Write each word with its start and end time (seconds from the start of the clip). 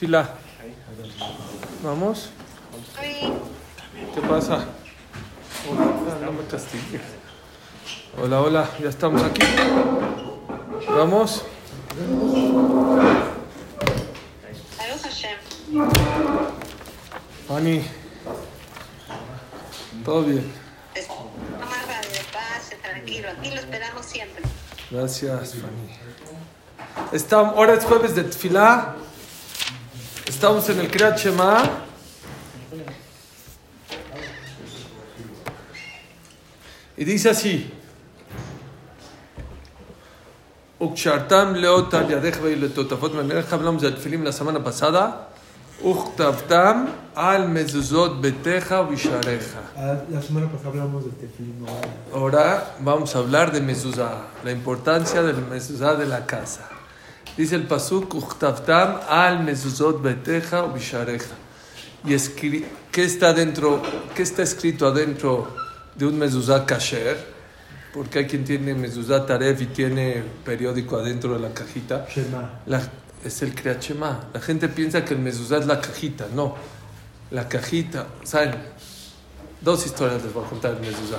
Fila. 0.00 0.30
¿Vamos? 1.84 2.30
¿Qué 4.14 4.20
pasa? 4.22 4.64
Hola, 5.68 6.16
no 6.24 6.32
me 6.32 6.44
castigues. 6.46 7.02
Hola, 8.18 8.40
hola, 8.40 8.70
ya 8.80 8.88
estamos 8.88 9.22
aquí. 9.22 9.42
¿Vamos? 10.88 11.44
Ani. 17.50 17.84
Todo 20.02 20.22
bien. 20.22 20.50
Tranquilo. 22.82 23.28
Aquí 23.38 23.50
lo 23.50 23.56
esperamos 23.56 24.06
siempre. 24.06 24.44
Gracias, 24.90 25.56
Fanny. 25.56 27.10
Estamos, 27.12 27.54
ahora 27.54 27.74
es 27.74 27.84
jueves 27.84 28.14
de 28.14 28.24
Tfilá. 28.24 28.96
Estamos 30.30 30.68
en 30.68 30.78
el 30.78 30.88
Kriyat 30.88 31.18
Shema. 31.18 31.60
Y 36.96 37.04
dice 37.04 37.30
así. 37.30 37.68
Ukshartam 40.78 41.54
leotal 41.54 42.06
yadech 42.08 42.40
ve'iletotafot 42.40 43.12
memelech. 43.14 43.52
Hablamos 43.52 43.82
del 43.82 43.96
Tfilim 43.96 44.22
la 44.22 44.30
semana 44.30 44.62
pasada. 44.62 45.30
Uchtavtam 45.82 46.88
al 47.16 47.48
mezuzot 47.48 48.20
beteja 48.20 48.82
vishareja. 48.82 49.62
Ah, 49.76 49.96
La 50.10 50.22
semana 50.22 50.46
pasada 50.48 50.68
hablamos 50.68 51.06
de 51.06 51.10
tefilín. 51.10 51.64
¿no? 51.64 52.16
Ahora 52.16 52.76
vamos 52.78 53.16
a 53.16 53.18
hablar 53.18 53.50
de 53.50 53.60
mezuzá, 53.60 54.28
la 54.44 54.52
importancia 54.52 55.22
del 55.22 55.38
mezuzá 55.46 55.96
de 55.96 56.06
la 56.06 56.24
casa. 56.24 56.68
Dice 57.36 57.54
el 57.56 57.64
pasuk, 57.66 58.14
"Uchtavtam 58.14 59.00
al 59.08 59.42
mezuzot 59.42 60.02
beteja 60.02 60.64
o 60.64 60.72
bishareja. 60.72 61.34
Y 62.04 62.12
escri- 62.14 62.64
¿qué 62.90 63.04
está 63.04 63.32
dentro? 63.32 63.82
¿Qué 64.14 64.22
está 64.22 64.42
escrito 64.42 64.86
adentro 64.86 65.54
de 65.94 66.06
un 66.06 66.18
mezuzá 66.18 66.64
kasher? 66.66 67.16
Porque 67.92 68.20
hay 68.20 68.26
quien 68.26 68.44
tiene 68.44 68.74
mezuzá 68.74 69.26
taref 69.26 69.60
y 69.62 69.66
tiene 69.66 70.22
periódico 70.44 70.96
adentro 70.96 71.34
de 71.34 71.40
la 71.40 71.52
cajita. 71.54 72.06
Shema. 72.08 72.60
La- 72.66 72.82
es 73.24 73.42
el 73.42 73.54
Kriyat 73.54 73.82
Shema. 73.82 74.28
La 74.32 74.40
gente 74.40 74.68
piensa 74.68 75.04
que 75.04 75.14
el 75.14 75.20
mezuzá 75.20 75.58
es 75.58 75.66
la 75.66 75.80
cajita. 75.80 76.26
No. 76.34 76.56
La 77.30 77.48
cajita, 77.48 78.06
¿saben? 78.24 78.54
Dos 79.60 79.84
historias 79.86 80.22
les 80.24 80.32
voy 80.32 80.44
a 80.44 80.48
contar 80.48 80.74
del 80.74 80.80
mezuzá. 80.90 81.18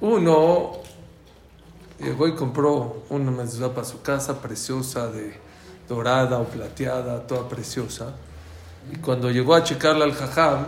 Uno 0.00 0.72
llegó 2.00 2.28
y 2.28 2.34
compró 2.34 3.04
una 3.10 3.30
mezuzá 3.30 3.72
para 3.74 3.86
su 3.86 4.02
casa, 4.02 4.40
preciosa, 4.40 5.08
de 5.08 5.38
dorada 5.88 6.38
o 6.38 6.44
plateada, 6.44 7.26
toda 7.26 7.48
preciosa. 7.48 8.14
Y 8.92 8.96
cuando 8.96 9.30
llegó 9.30 9.54
a 9.54 9.62
checarla 9.64 10.04
al 10.04 10.14
jajam, 10.14 10.66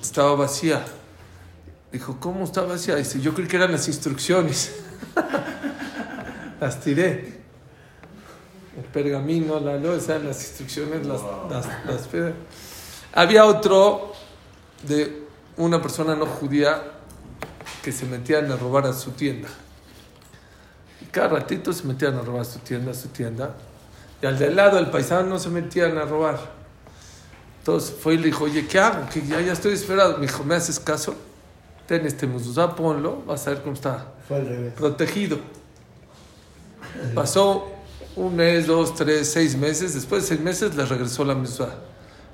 estaba 0.00 0.34
vacía. 0.34 0.84
Dijo, 1.92 2.16
¿cómo 2.20 2.44
está 2.44 2.62
vacía? 2.62 2.96
Dice, 2.96 3.20
yo 3.20 3.34
creí 3.34 3.46
que 3.48 3.56
eran 3.56 3.72
las 3.72 3.86
instrucciones. 3.88 4.74
las 6.60 6.80
tiré 6.80 7.42
el 8.78 8.84
pergamino, 8.92 9.60
la 9.60 9.76
losa, 9.76 10.18
las 10.18 10.40
instrucciones, 10.40 11.06
las, 11.06 11.20
las, 11.50 11.66
las 11.86 12.08
pe- 12.08 12.32
Había 13.12 13.44
otro 13.44 14.12
de 14.86 15.24
una 15.58 15.82
persona 15.82 16.14
no 16.16 16.24
judía 16.24 16.82
que 17.82 17.92
se 17.92 18.06
metían 18.06 18.50
a 18.50 18.56
robar 18.56 18.86
a 18.86 18.92
su 18.94 19.10
tienda. 19.10 19.48
Cada 21.12 21.28
ratito 21.28 21.72
se 21.72 21.84
metían 21.84 22.16
a 22.16 22.22
robar 22.22 22.44
su 22.44 22.58
tienda, 22.58 22.92
su 22.94 23.08
tienda. 23.08 23.54
Y 24.20 24.26
al 24.26 24.38
de 24.38 24.50
lado, 24.50 24.78
el 24.78 24.86
paisano, 24.90 25.28
no 25.28 25.38
se 25.38 25.48
metían 25.50 25.96
a 25.98 26.04
robar. 26.04 26.40
Entonces 27.58 27.94
fue 28.00 28.14
y 28.14 28.16
le 28.18 28.24
dijo, 28.26 28.44
oye, 28.44 28.66
¿qué 28.66 28.80
hago? 28.80 29.08
Que 29.08 29.24
ya, 29.24 29.40
ya 29.40 29.52
estoy 29.52 29.74
esperado. 29.74 30.16
Me 30.18 30.26
dijo, 30.26 30.42
¿me 30.42 30.56
haces 30.56 30.80
caso? 30.80 31.14
Ten 31.86 32.04
este 32.06 32.26
muzuzá, 32.26 32.74
ponlo, 32.74 33.22
vas 33.26 33.46
a 33.46 33.50
ver 33.50 33.60
cómo 33.62 33.74
está 33.74 34.06
Fue 34.26 34.38
al 34.38 34.46
revés. 34.48 34.72
protegido. 34.74 35.38
Pasó 37.14 37.68
un 38.16 38.36
mes, 38.36 38.66
dos, 38.66 38.94
tres, 38.94 39.30
seis 39.30 39.56
meses. 39.56 39.94
Después 39.94 40.22
de 40.22 40.28
seis 40.28 40.40
meses 40.40 40.74
le 40.74 40.84
regresó 40.84 41.24
la 41.24 41.34
mezuzá. 41.34 41.68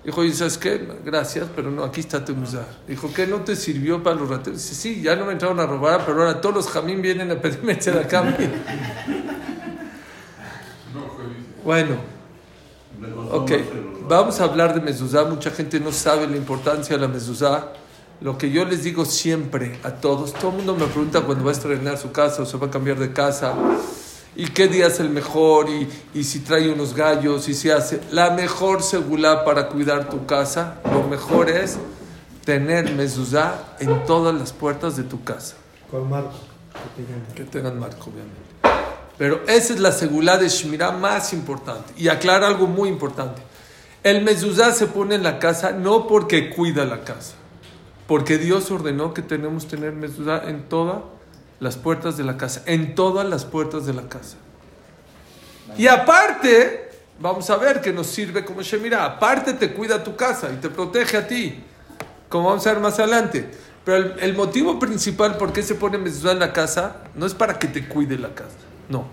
Dijo, 0.05 0.25
¿y 0.25 0.33
sabes 0.33 0.57
qué? 0.57 0.87
Gracias, 1.05 1.49
pero 1.55 1.71
no, 1.71 1.83
aquí 1.85 2.01
está 2.01 2.25
tu 2.25 2.35
mezuzá. 2.35 2.67
Dijo, 2.87 3.13
¿qué 3.13 3.27
no 3.27 3.43
te 3.43 3.57
sirvió 3.57 4.03
para 4.03 4.17
los 4.17 4.29
rateros? 4.29 4.63
Dice, 4.63 4.75
sí, 4.75 5.03
ya 5.03 5.17
no 5.17 5.27
me 5.27 5.33
entraron 5.33 5.59
a 5.61 5.67
robar, 5.67 6.07
pero 6.07 6.21
ahora 6.21 6.41
todos 6.41 6.55
los 6.55 6.69
jamín 6.69 7.03
vienen 7.03 7.31
a 7.31 7.41
pedirme 7.41 7.75
de 7.77 7.91
acá. 8.01 8.37
bueno, 11.65 11.97
ok. 13.31 13.53
Vamos 14.09 14.41
a 14.41 14.45
hablar 14.45 14.73
de 14.75 14.81
mezuzá. 14.81 15.25
Mucha 15.25 15.51
gente 15.51 15.79
no 15.81 15.93
sabe 15.93 16.27
la 16.27 16.37
importancia 16.37 16.97
de 16.97 17.03
la 17.03 17.09
mezuzá. 17.09 17.73
Lo 18.21 18.39
que 18.39 18.51
yo 18.51 18.65
les 18.65 18.83
digo 18.83 19.05
siempre 19.05 19.79
a 19.85 19.93
todos, 19.93 20.33
todo 20.33 20.51
el 20.51 20.57
mundo 20.57 20.75
me 20.75 20.87
pregunta 20.87 21.21
cuando 21.21 21.45
va 21.45 21.51
a 21.51 21.53
estrenar 21.53 21.99
su 21.99 22.11
casa 22.11 22.43
o 22.43 22.47
se 22.47 22.57
va 22.57 22.67
a 22.67 22.71
cambiar 22.71 22.99
de 22.99 23.13
casa, 23.13 23.55
y 24.38 24.47
qué 24.50 24.69
día 24.69 24.87
es 24.87 25.00
el 25.00 25.10
mejor, 25.10 25.69
y, 25.69 25.88
y 26.15 26.22
si 26.22 26.38
trae 26.38 26.72
unos 26.72 26.94
gallos, 26.94 27.49
y 27.49 27.54
si 27.54 27.71
hace. 27.71 28.00
La 28.12 28.31
mejor 28.31 28.84
segula 28.84 29.44
para 29.44 29.69
cuidar 29.69 30.09
tu 30.09 30.26
casa, 30.26 30.81
lo 30.84 31.03
mejor 31.03 31.50
es 31.50 31.76
tener 32.44 32.94
mezuzá 32.94 33.75
en 33.81 34.04
todas 34.06 34.32
las 34.32 34.53
puertas 34.53 34.97
de 34.97 35.03
tu 35.03 35.25
casa. 35.25 35.56
Con 35.91 36.09
Marco. 36.09 36.38
que 36.72 37.03
tengan. 37.03 37.26
Que 37.34 37.44
tengan 37.44 37.81
marco, 37.81 38.10
obviamente. 38.10 38.38
Pero 39.19 39.43
esa 39.49 39.75
es 39.75 39.81
la 39.81 39.91
segulá 39.91 40.38
de 40.38 40.49
Shmirá 40.49 40.93
más 40.93 41.32
importante. 41.32 41.93
Y 41.97 42.06
aclara 42.06 42.47
algo 42.47 42.69
muy 42.69 42.88
importante. 42.88 43.43
El 44.05 44.22
mezuzá 44.22 44.72
se 44.72 44.87
pone 44.87 45.16
en 45.16 45.25
la 45.25 45.41
casa 45.41 45.72
no 45.72 46.06
porque 46.06 46.50
cuida 46.50 46.84
la 46.84 47.03
casa, 47.03 47.34
porque 48.06 48.38
Dios 48.38 48.70
ordenó 48.70 49.12
que 49.12 49.22
tenemos 49.22 49.66
tener 49.66 49.94
mezuzá 49.94 50.49
en 50.49 50.69
todas 50.69 51.18
las 51.61 51.77
puertas 51.77 52.17
de 52.17 52.25
la 52.25 52.37
casa, 52.37 52.63
en 52.67 52.95
todas 52.95 53.27
las 53.27 53.45
puertas 53.45 53.87
de 53.87 53.95
la 53.95 54.09
casa. 54.09 54.37
Y 55.77 55.87
aparte, 55.87 56.91
vamos 57.21 57.51
a 57.51 57.57
ver 57.57 57.81
que 57.81 57.93
nos 57.93 58.07
sirve 58.07 58.45
como 58.45 58.63
Shemirá, 58.63 59.05
aparte 59.05 59.55
te 59.55 59.73
cuida 59.73 60.03
tu 60.03 60.17
casa 60.17 60.51
y 60.53 60.57
te 60.57 60.71
protege 60.71 61.17
a 61.17 61.27
ti, 61.27 61.63
como 62.29 62.49
vamos 62.49 62.67
a 62.67 62.73
ver 62.73 62.83
más 62.83 62.99
adelante. 62.99 63.51
Pero 63.85 64.17
el, 64.19 64.35
motivo 64.35 64.79
principal 64.79 65.37
por 65.37 65.53
qué 65.53 65.63
se 65.63 65.75
pone 65.75 65.99
mezuzá 65.99 66.33
en 66.33 66.41
la 66.41 66.53
casa 66.53 67.05
no 67.15 67.27
es 67.27 67.35
para 67.35 67.59
que 67.59 67.69
te 67.69 67.89
cuide 67.89 68.19
la 68.19 68.35
casa, 68.35 68.57
no. 68.89 69.07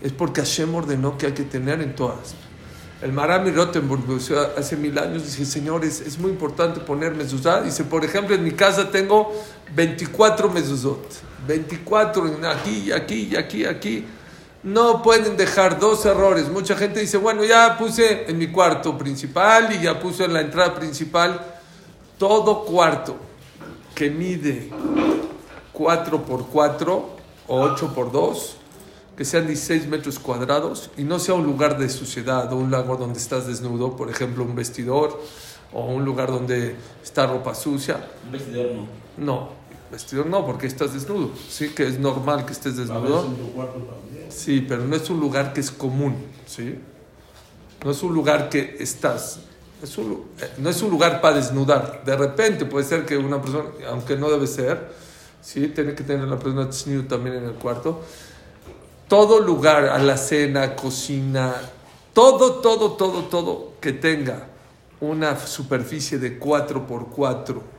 Es 0.00 0.12
porque 0.12 0.40
Hashem 0.40 0.74
ordenó 0.74 1.18
que 1.18 1.26
hay 1.26 1.32
que 1.32 1.44
tener 1.44 1.80
en 1.80 1.94
todas. 1.94 2.34
El 3.02 3.12
Marami 3.12 3.50
Rottenburg 3.50 4.04
hace 4.56 4.76
mil 4.76 4.98
años 4.98 5.24
dice, 5.24 5.44
señores, 5.44 6.00
es 6.00 6.18
muy 6.18 6.30
importante 6.30 6.80
poner 6.80 7.14
mezuzá. 7.14 7.60
Dice, 7.60 7.84
por 7.84 8.04
ejemplo, 8.04 8.34
en 8.34 8.44
mi 8.44 8.52
casa 8.52 8.90
tengo 8.90 9.32
24 9.74 10.48
mezuzot. 10.48 11.33
24 11.46 12.26
en 12.28 12.44
aquí, 12.44 12.92
aquí, 12.92 13.36
aquí, 13.36 13.64
aquí. 13.64 14.04
No 14.62 15.02
pueden 15.02 15.36
dejar 15.36 15.78
dos 15.78 16.06
errores. 16.06 16.48
Mucha 16.48 16.74
gente 16.74 17.00
dice, 17.00 17.18
bueno, 17.18 17.44
ya 17.44 17.76
puse 17.76 18.30
en 18.30 18.38
mi 18.38 18.46
cuarto 18.46 18.96
principal 18.96 19.74
y 19.74 19.82
ya 19.82 20.00
puse 20.00 20.24
en 20.24 20.32
la 20.32 20.40
entrada 20.40 20.74
principal. 20.74 21.40
Todo 22.18 22.64
cuarto 22.64 23.16
que 23.94 24.10
mide 24.10 24.70
4 25.72 26.24
por 26.24 26.46
4 26.46 27.08
o 27.46 27.60
8 27.60 27.94
por 27.94 28.10
2, 28.10 28.56
que 29.16 29.24
sean 29.24 29.46
16 29.46 29.86
metros 29.88 30.18
cuadrados 30.18 30.90
y 30.96 31.04
no 31.04 31.18
sea 31.18 31.34
un 31.34 31.44
lugar 31.44 31.78
de 31.78 31.88
suciedad 31.88 32.52
o 32.52 32.56
un 32.56 32.70
lugar 32.70 32.98
donde 32.98 33.18
estás 33.18 33.46
desnudo, 33.46 33.96
por 33.96 34.08
ejemplo, 34.10 34.44
un 34.44 34.54
vestidor 34.54 35.20
o 35.72 35.84
un 35.84 36.04
lugar 36.04 36.30
donde 36.30 36.76
está 37.02 37.26
ropa 37.26 37.54
sucia. 37.54 38.08
Un 38.24 38.32
vestidor 38.32 38.66
no. 38.72 39.04
No, 39.16 39.50
vestidor 39.90 40.26
no, 40.26 40.44
porque 40.44 40.66
estás 40.66 40.92
desnudo. 40.92 41.30
Sí, 41.48 41.70
que 41.70 41.86
es 41.86 41.98
normal 41.98 42.44
que 42.46 42.52
estés 42.52 42.76
desnudo. 42.76 43.26
Sí, 44.28 44.64
pero 44.66 44.84
no 44.84 44.96
es 44.96 45.08
un 45.10 45.20
lugar 45.20 45.52
que 45.52 45.60
es 45.60 45.70
común, 45.70 46.16
¿sí? 46.46 46.78
No 47.84 47.90
es 47.90 48.02
un 48.02 48.14
lugar 48.14 48.48
que 48.48 48.76
estás. 48.80 49.40
Es 49.82 49.98
un 49.98 50.24
eh, 50.40 50.50
no 50.58 50.70
es 50.70 50.82
un 50.82 50.90
lugar 50.90 51.20
para 51.20 51.36
desnudar. 51.36 52.02
De 52.04 52.16
repente 52.16 52.64
puede 52.64 52.84
ser 52.84 53.04
que 53.04 53.16
una 53.16 53.40
persona, 53.40 53.68
aunque 53.88 54.16
no 54.16 54.30
debe 54.30 54.46
ser, 54.46 54.92
¿sí? 55.42 55.68
Tiene 55.68 55.94
que 55.94 56.02
tener 56.02 56.26
la 56.26 56.38
persona 56.38 56.66
desnuda 56.66 57.06
también 57.06 57.36
en 57.36 57.44
el 57.44 57.54
cuarto. 57.54 58.02
Todo 59.08 59.38
lugar, 59.40 59.84
a 59.84 59.98
la 59.98 60.16
cena, 60.16 60.74
cocina, 60.74 61.54
todo, 62.14 62.54
todo, 62.54 62.92
todo, 62.92 63.24
todo 63.24 63.74
que 63.80 63.92
tenga 63.92 64.48
una 65.00 65.38
superficie 65.38 66.18
de 66.18 66.38
4 66.38 66.86
por 66.86 67.10
4 67.10 67.74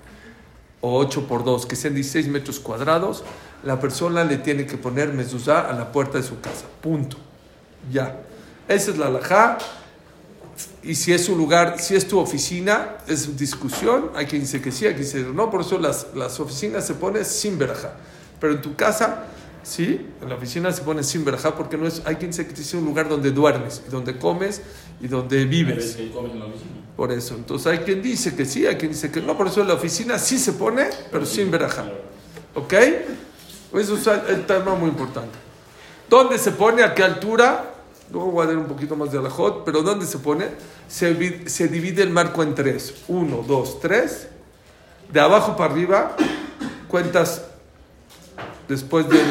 o 0.81 0.97
8 0.97 1.27
por 1.27 1.43
2, 1.43 1.65
que 1.65 1.75
sean 1.75 1.95
16 1.95 2.27
metros 2.27 2.59
cuadrados, 2.59 3.23
la 3.63 3.79
persona 3.79 4.23
le 4.23 4.37
tiene 4.37 4.65
que 4.65 4.77
poner 4.77 5.11
mezuzá 5.13 5.69
a 5.69 5.73
la 5.73 5.91
puerta 5.91 6.17
de 6.17 6.23
su 6.23 6.39
casa. 6.39 6.65
Punto. 6.81 7.17
Ya. 7.91 8.21
Esa 8.67 8.91
es 8.91 8.97
la 8.97 9.07
alajá. 9.07 9.57
Y 10.83 10.95
si 10.95 11.11
es 11.11 11.27
un 11.27 11.37
lugar, 11.37 11.79
si 11.79 11.95
es 11.95 12.07
tu 12.07 12.19
oficina, 12.19 12.97
es 13.07 13.35
discusión. 13.37 14.11
Hay 14.15 14.25
quien 14.25 14.41
dice 14.41 14.61
que 14.61 14.71
sí, 14.71 14.85
hay 14.85 14.93
quien 14.93 15.05
dice 15.05 15.23
que 15.23 15.33
no. 15.33 15.49
Por 15.49 15.61
eso 15.61 15.79
las, 15.79 16.07
las 16.15 16.39
oficinas 16.39 16.85
se 16.85 16.93
ponen 16.93 17.25
sin 17.25 17.57
verajá. 17.57 17.93
Pero 18.39 18.53
en 18.53 18.61
tu 18.61 18.75
casa, 18.75 19.25
¿Sí? 19.65 19.99
En 20.21 20.29
la 20.29 20.35
oficina 20.35 20.71
se 20.71 20.83
pone 20.83 21.01
sin 21.01 21.25
verajá 21.25 21.55
porque 21.55 21.75
no 21.75 21.87
es, 21.87 22.03
hay 22.05 22.17
quien 22.17 22.29
dice 22.29 22.45
que 22.45 22.53
es 22.53 22.73
un 22.75 22.85
lugar 22.85 23.09
donde 23.09 23.31
duermes, 23.31 23.81
donde 23.89 24.15
comes 24.19 24.61
y 25.01 25.07
donde 25.07 25.43
vives. 25.45 25.95
que 25.95 26.11
comes 26.11 26.33
en 26.33 26.39
la 26.39 26.45
oficina. 26.45 26.84
Por 26.95 27.11
eso. 27.11 27.35
Entonces 27.35 27.67
hay 27.67 27.79
quien 27.79 28.01
dice 28.01 28.35
que 28.35 28.45
sí, 28.45 28.65
hay 28.65 28.75
quien 28.77 28.91
dice 28.91 29.11
que 29.11 29.21
no. 29.21 29.37
Por 29.37 29.47
eso 29.47 29.63
la 29.63 29.73
oficina 29.73 30.17
sí 30.17 30.37
se 30.39 30.53
pone, 30.53 30.87
pero 31.11 31.25
sin 31.25 31.51
verajá. 31.51 31.85
¿Ok? 32.55 32.73
Eso 33.73 33.95
es 33.97 34.07
el 34.29 34.45
tema 34.45 34.75
muy 34.75 34.89
importante. 34.89 35.37
¿Dónde 36.09 36.37
se 36.37 36.51
pone? 36.51 36.83
¿A 36.83 36.93
qué 36.95 37.03
altura? 37.03 37.71
Luego 38.11 38.31
voy 38.31 38.43
a 38.45 38.47
dar 38.47 38.57
un 38.57 38.67
poquito 38.67 38.95
más 38.95 39.11
de 39.11 39.17
alajot, 39.17 39.65
pero 39.65 39.81
¿dónde 39.81 40.05
se 40.05 40.19
pone? 40.19 40.45
Se, 40.87 41.11
vi- 41.13 41.49
se 41.49 41.67
divide 41.67 42.03
el 42.03 42.11
marco 42.11 42.43
en 42.43 42.53
tres. 42.55 42.93
Uno, 43.07 43.43
dos, 43.45 43.79
tres. 43.81 44.27
De 45.11 45.19
abajo 45.19 45.57
para 45.57 45.73
arriba, 45.73 46.15
cuentas 46.87 47.43
después 48.67 49.09
del... 49.09 49.21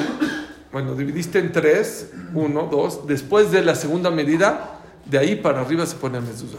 Bueno, 0.72 0.94
dividiste 0.96 1.38
en 1.38 1.52
tres. 1.52 2.10
Uno, 2.34 2.68
dos. 2.70 3.06
Después 3.06 3.50
de 3.52 3.62
la 3.62 3.74
segunda 3.76 4.10
medida, 4.10 4.80
de 5.06 5.18
ahí 5.18 5.36
para 5.36 5.60
arriba 5.60 5.86
se 5.86 5.94
pone 5.96 6.18
el 6.18 6.24
mezuzá. 6.24 6.58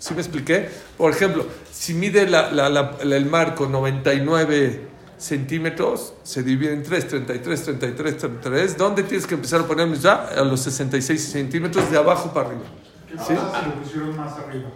¿Sí 0.00 0.14
me 0.14 0.20
expliqué? 0.20 0.68
Por 0.98 1.12
ejemplo, 1.12 1.46
si 1.72 1.94
mide 1.94 2.26
la- 2.26 2.50
la- 2.50 2.68
la- 2.68 2.96
el 3.02 3.26
marco 3.26 3.66
99 3.66 4.88
centímetros, 5.18 6.14
se 6.24 6.42
divide 6.42 6.72
en 6.72 6.82
3, 6.82 7.06
33, 7.06 7.62
33, 7.62 8.16
33. 8.18 8.76
¿Dónde 8.78 9.02
tienes 9.04 9.26
que 9.26 9.34
empezar 9.34 9.60
a 9.60 9.66
poner 9.66 9.86
mezuzá? 9.86 10.28
A 10.36 10.42
los 10.42 10.60
66 10.60 11.22
centímetros 11.22 11.88
de 11.90 11.98
abajo 11.98 12.32
para 12.32 12.48
arriba. 12.48 12.62
¿Qué 13.06 13.12
¿Sí? 13.18 13.34
pasa 13.34 13.60
si 13.62 13.68
lo 13.68 13.74
pusieron 13.82 14.16
más 14.16 14.32
arriba? 14.38 14.70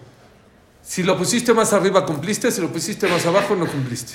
Si 0.82 1.02
lo 1.02 1.16
pusiste 1.16 1.54
más 1.54 1.72
arriba, 1.72 2.04
cumpliste. 2.04 2.50
Si 2.50 2.60
lo 2.60 2.68
pusiste 2.68 3.08
más 3.08 3.24
abajo, 3.24 3.56
no 3.56 3.66
cumpliste. 3.66 4.14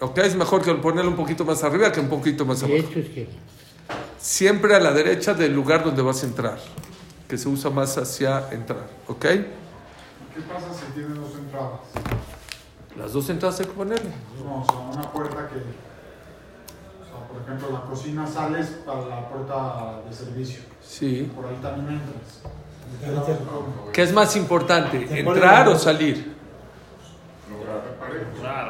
¿Ok? 0.00 0.18
Es 0.18 0.36
mejor 0.36 0.62
que 0.62 0.72
ponerlo 0.74 1.10
un 1.10 1.16
poquito 1.16 1.44
más 1.44 1.64
arriba 1.64 1.90
que 1.90 1.98
un 1.98 2.08
poquito 2.08 2.46
más 2.46 2.62
abajo. 2.62 2.84
Siempre 4.20 4.74
a 4.76 4.80
la 4.80 4.92
derecha 4.92 5.34
del 5.34 5.52
lugar 5.54 5.82
donde 5.84 6.02
vas 6.02 6.22
a 6.22 6.26
entrar. 6.26 6.58
Que 7.28 7.36
se 7.36 7.48
usa 7.48 7.70
más 7.70 7.98
hacia 7.98 8.48
entrar. 8.52 8.88
¿Ok? 9.08 9.26
¿Qué 10.38 10.44
pasa 10.44 10.66
si 10.72 10.92
tiene 10.92 11.16
dos 11.16 11.34
entradas? 11.34 11.80
Las 12.96 13.12
dos 13.12 13.28
entradas 13.28 13.58
hay 13.58 13.66
que 13.66 13.72
ponerle. 13.72 14.10
No, 14.44 14.62
o 14.62 14.64
sea, 14.64 14.78
una 14.78 15.10
puerta 15.10 15.48
que, 15.48 15.56
o 15.56 17.04
sea, 17.04 17.26
por 17.26 17.42
ejemplo, 17.42 17.72
la 17.72 17.80
cocina 17.80 18.24
sales 18.24 18.68
para 18.86 19.04
la 19.06 19.28
puerta 19.28 20.00
de 20.08 20.14
servicio. 20.14 20.60
Sí. 20.80 21.28
Por 21.34 21.44
ahí 21.46 21.58
también 21.60 22.00
entras. 22.00 22.42
¿Qué 23.92 24.02
es 24.02 24.12
más 24.12 24.36
importante? 24.36 25.18
¿Entrar 25.18 25.66
o 25.66 25.76
salir? 25.76 26.36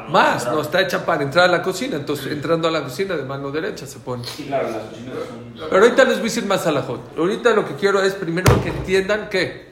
Más, 0.09 0.47
no 0.47 0.61
está 0.61 0.81
hecha 0.81 1.05
para 1.05 1.21
entrar 1.21 1.45
a 1.45 1.51
la 1.51 1.61
cocina. 1.61 1.97
Entonces, 1.97 2.31
entrando 2.31 2.67
a 2.67 2.71
la 2.71 2.81
cocina 2.83 3.15
de 3.15 3.23
mano 3.25 3.51
derecha 3.51 3.85
se 3.85 3.99
pone. 3.99 4.23
Sí, 4.23 4.45
claro, 4.45 4.71
las 4.71 4.85
cocinas 4.85 5.13
son. 5.17 5.69
Pero 5.69 5.83
ahorita 5.83 6.03
les 6.05 6.13
voy 6.13 6.21
a 6.21 6.23
decir 6.23 6.45
más 6.47 6.65
a 6.65 6.71
la 6.71 6.81
J. 6.81 6.99
Ahorita 7.15 7.51
lo 7.51 7.63
que 7.67 7.75
quiero 7.75 8.01
es 8.01 8.15
primero 8.15 8.59
que 8.63 8.69
entiendan 8.69 9.29
que 9.29 9.68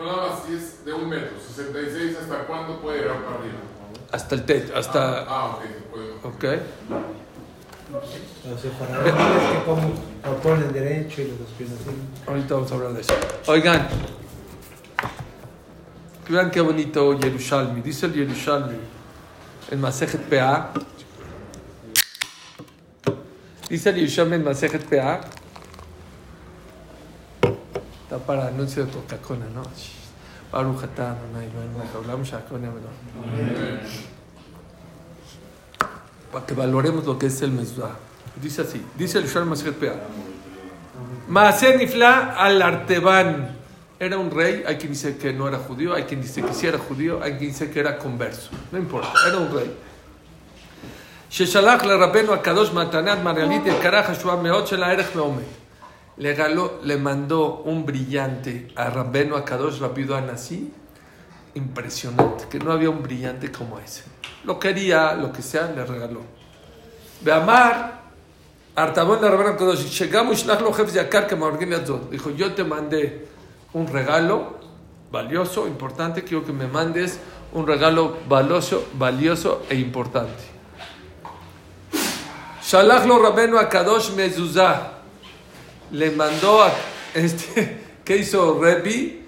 No, 0.00 0.06
nada 0.06 0.30
más, 0.30 0.44
si 0.46 0.54
es 0.54 0.82
de 0.84 0.94
un 0.94 1.10
metro, 1.10 1.38
66, 1.38 2.16
¿hasta 2.22 2.46
cuándo 2.46 2.80
puede 2.80 3.02
llegar 3.02 3.22
para 3.22 3.36
arriba? 3.36 3.58
hasta 4.12 4.34
el 4.34 4.44
techo, 4.44 4.76
hasta. 4.76 5.24
Ah, 5.28 5.56
ok, 5.56 5.62
se 5.62 5.80
puede. 5.90 6.56
¿Ok? 6.56 6.62
Los 8.48 8.60
separadores 8.60 9.12
que 9.12 9.64
como, 9.64 9.92
lo 10.24 10.36
ponen 10.40 10.72
derecho 10.72 11.22
y 11.22 11.28
los 11.28 11.40
dos 11.40 11.48
pies 11.58 11.70
así. 11.70 11.90
Ahorita 12.26 12.54
vamos 12.54 12.72
a 12.72 12.74
hablar 12.74 12.92
de 12.92 13.00
eso. 13.00 13.14
Oigan, 13.46 13.88
vean 16.28 16.50
qué 16.50 16.60
bonito 16.60 17.18
Yerushalmi. 17.18 17.80
Dice 17.82 18.06
el 18.06 18.14
Yerushalmi 18.14 18.78
en 19.70 19.80
Masejet 19.80 20.22
PA. 20.22 20.72
Dice 23.68 23.90
el 23.90 23.96
Yerushalmi 23.96 24.36
en 24.36 24.44
Masejet 24.44 24.84
PA. 24.84 25.20
Está 28.10 28.26
para 28.26 28.48
anuncio 28.48 28.84
de 28.84 28.90
Coca-Cola, 28.90 29.44
¿no? 29.54 29.62
Baruch 30.50 30.82
Hatán, 30.82 31.16
hablamos 31.94 32.30
Para 36.32 36.44
que 36.44 36.54
valoremos 36.54 37.06
lo 37.06 37.16
que 37.16 37.26
es 37.26 37.40
el 37.42 37.52
mezuzá. 37.52 37.90
Dice 38.42 38.62
así, 38.62 38.84
dice 38.98 39.18
el 39.18 39.28
shalom 39.28 39.54
Sharm 39.54 39.74
Pea. 39.74 39.94
Maaser 41.28 41.78
Nifla 41.78 42.34
al 42.36 42.60
Arteban. 42.60 43.56
Era 44.00 44.18
un 44.18 44.32
rey, 44.32 44.64
hay 44.66 44.74
quien 44.74 44.90
dice 44.90 45.16
que 45.16 45.32
no 45.32 45.46
era 45.46 45.58
judío, 45.58 45.94
hay 45.94 46.02
quien 46.02 46.20
dice 46.20 46.42
que 46.42 46.52
sí 46.52 46.66
era 46.66 46.78
judío, 46.78 47.22
hay 47.22 47.36
quien 47.36 47.52
dice 47.52 47.70
que 47.70 47.78
era 47.78 47.96
converso. 47.96 48.50
No 48.72 48.78
importa, 48.78 49.12
era 49.28 49.38
un 49.38 49.54
rey. 49.54 49.72
Sheshalach 51.30 51.84
le 51.84 51.96
rabeno 51.96 52.32
a 52.32 52.42
Kadosh 52.42 52.72
Matanat 52.72 53.22
Maralit 53.22 53.64
el 53.68 53.78
Karaj 53.78 54.08
Meot 54.42 54.68
Shela 54.68 54.92
Erech 54.92 55.14
Meomet. 55.14 55.59
Le, 56.16 56.34
galó- 56.34 56.80
le 56.82 56.96
mandó 56.96 57.62
un 57.64 57.86
brillante 57.86 58.68
a 58.76 58.90
Rabbeno 58.90 59.36
Akadosh 59.36 59.78
Rabido 59.80 60.14
Anasí, 60.16 60.72
impresionante, 61.54 62.44
que 62.48 62.58
no 62.58 62.72
había 62.72 62.90
un 62.90 63.02
brillante 63.02 63.50
como 63.50 63.78
ese. 63.78 64.02
Lo 64.44 64.58
quería, 64.58 65.14
lo 65.14 65.32
que 65.32 65.42
sea, 65.42 65.70
le 65.74 65.84
regaló. 65.84 66.20
Beamar, 67.22 68.00
Artabón 68.76 69.20
le 69.22 69.28
Rabbeno 69.30 69.50
Akadosh, 69.50 69.98
llegamos 69.98 70.44
Jefes 70.76 70.94
Yakar 70.94 71.26
que 71.26 71.36
Maorgin 71.36 71.72
Azot. 71.74 72.10
Dijo, 72.10 72.30
yo 72.30 72.52
te 72.54 72.64
mandé 72.64 73.28
un 73.72 73.86
regalo 73.86 74.58
valioso, 75.10 75.66
importante, 75.66 76.22
quiero 76.22 76.44
que 76.44 76.52
me 76.52 76.66
mandes 76.66 77.18
un 77.52 77.66
regalo 77.66 78.16
valioso, 78.28 78.86
valioso 78.94 79.62
e 79.68 79.74
importante. 79.74 80.50
Shalach 82.62 83.06
lo 83.06 83.18
Rabbenu 83.20 83.58
Akadosh 83.58 84.12
Mezuzah. 84.12 84.99
Le 85.92 86.10
mandó 86.12 86.62
a 86.62 86.72
este, 87.14 87.80
¿qué 88.04 88.16
hizo 88.16 88.60
Rebi? 88.60 89.20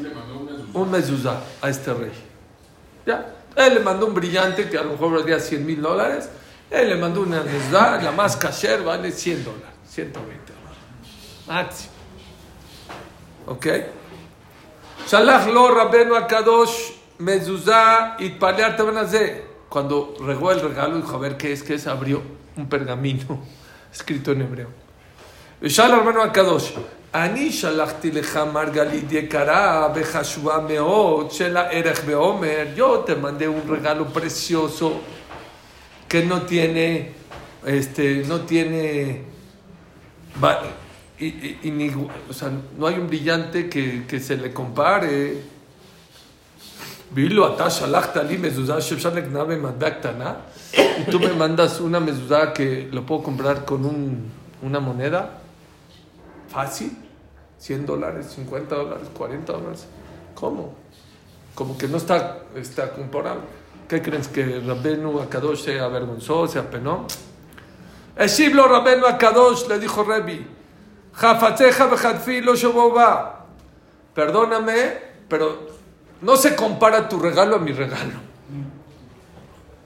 Le 0.00 0.10
mandó 0.10 0.38
un 0.38 0.46
mezuzá. 0.46 0.78
Un 0.78 0.90
mezuzá 0.90 1.42
a 1.60 1.68
este 1.68 1.94
rey. 1.94 2.12
Ya, 3.06 3.34
él 3.56 3.74
le 3.74 3.80
mandó 3.80 4.06
un 4.06 4.14
brillante 4.14 4.68
que 4.68 4.78
a 4.78 4.82
lo 4.82 4.92
mejor 4.92 5.20
valía 5.20 5.38
100 5.38 5.66
mil 5.66 5.80
dólares. 5.80 6.28
Él 6.70 6.88
le 6.88 6.96
mandó 6.96 7.22
una 7.22 7.42
mezuzá, 7.42 8.00
la 8.00 8.12
más 8.12 8.36
kasher 8.36 8.82
vale 8.82 9.12
100 9.12 9.44
dólares, 9.44 9.68
120 9.88 10.52
dólares. 10.52 10.78
Máximo. 11.46 11.92
¿Ok? 13.46 13.66
Shalach 15.06 15.48
lo 15.48 15.74
Rabbenu 15.74 16.14
Akadosh 16.14 16.92
mezuzá 17.18 18.16
y 18.18 18.30
palear 18.30 18.76
Cuando 19.68 20.14
regó 20.20 20.52
el 20.52 20.60
regalo, 20.60 20.96
dijo, 20.96 21.16
a 21.16 21.18
ver 21.18 21.36
qué 21.36 21.52
es, 21.52 21.62
qué 21.62 21.74
es, 21.74 21.86
abrió 21.86 22.22
un 22.56 22.68
pergamino 22.68 23.42
escrito 23.92 24.32
en 24.32 24.42
hebreo. 24.42 24.81
ושאל 25.61 25.91
רבנו 25.99 26.21
הקדוש, 26.23 26.73
אני 27.13 27.51
שלחתי 27.51 28.11
לך 28.11 28.39
מרגלית 28.53 29.11
יקרה 29.11 29.89
וחשובה 29.95 30.57
מאוד 30.69 31.31
של 31.31 31.57
הערך 31.57 32.01
ועומר, 32.05 32.65
yo 32.77 33.03
te 33.07 33.15
mandé 33.15 33.47
un 33.47 33.63
regalo 33.75 34.05
precioso 34.05 34.91
que 36.09 36.23
no 36.25 36.41
tiene, 36.41 37.11
este, 37.65 38.23
no 38.27 38.37
tiene, 38.41 38.83
va- 40.41 40.61
y- 41.19 41.25
y- 41.47 41.57
inigu- 41.71 42.09
o 42.29 42.33
sea, 42.33 42.49
no 42.77 42.85
hay 42.87 42.95
un 43.03 43.07
brillante 43.07 43.57
que, 43.69 43.83
que 44.09 44.19
se 44.19 44.35
le 44.37 44.49
compare. 44.53 45.33
ואילו 47.13 47.55
אתה 47.55 47.69
שלחת 47.69 48.17
לי 48.17 48.37
מזוזה 48.37 48.81
שאפשר 48.81 49.13
לקנה 49.13 49.43
במטבע 49.43 49.89
קטנה, 49.89 50.33
y 50.73 51.11
tú 51.11 51.19
me 51.19 51.33
mandas 51.33 51.79
una 51.79 51.99
mezuzá 51.99 52.53
que 52.53 52.87
lo 52.91 53.05
puedo 53.05 53.23
comprar 53.23 53.65
con 53.65 53.85
un- 53.85 54.29
una 54.61 54.79
moneda 54.79 55.21
fácil, 56.52 56.96
100 57.58 57.86
dólares, 57.86 58.32
50 58.34 58.74
dólares, 58.74 59.08
40 59.16 59.52
dólares. 59.52 59.86
¿Cómo? 60.34 60.74
Como 61.54 61.78
que 61.78 61.88
no 61.88 61.96
está, 61.96 62.40
está 62.54 62.90
comparable. 62.90 63.42
¿Qué 63.88 64.00
crees 64.02 64.28
que 64.28 64.60
Rabenu 64.60 65.20
Akadosh 65.20 65.64
se 65.64 65.80
avergonzó, 65.80 66.46
se 66.46 66.58
apenó? 66.58 67.06
Eshiblo 68.16 68.68
Rabenu 68.68 69.06
Akadosh 69.06 69.66
le 69.68 69.78
dijo 69.78 70.04
Rebi, 70.04 70.46
Jafateja 71.14 71.86
bejadfi 71.86 72.40
lo 72.40 72.54
shoboba. 72.54 73.46
Perdóname, 74.14 74.98
pero 75.28 75.66
no 76.20 76.36
se 76.36 76.54
compara 76.54 77.08
tu 77.08 77.18
regalo 77.18 77.56
a 77.56 77.58
mi 77.58 77.72
regalo. 77.72 78.32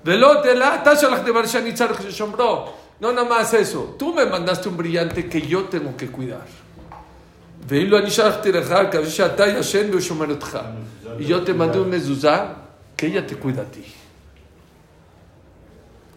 Velotela, 0.04 0.82
tashalach 0.84 1.24
de 1.24 1.32
Barshani 1.32 1.72
tzarech 1.72 2.00
sheshomro. 2.00 2.85
No, 3.00 3.12
nada 3.12 3.28
más 3.28 3.52
eso. 3.54 3.94
Tú 3.98 4.14
me 4.14 4.24
mandaste 4.26 4.68
un 4.68 4.76
brillante 4.76 5.28
que 5.28 5.42
yo 5.42 5.64
tengo 5.64 5.96
que 5.96 6.08
cuidar. 6.08 6.46
Y 11.18 11.24
yo 11.24 11.42
te 11.42 11.54
mandé 11.54 11.80
un 11.80 11.90
mezuzá 11.90 12.56
que 12.96 13.06
ella 13.06 13.26
te 13.26 13.36
cuida 13.36 13.62
a 13.62 13.64
ti. 13.64 13.84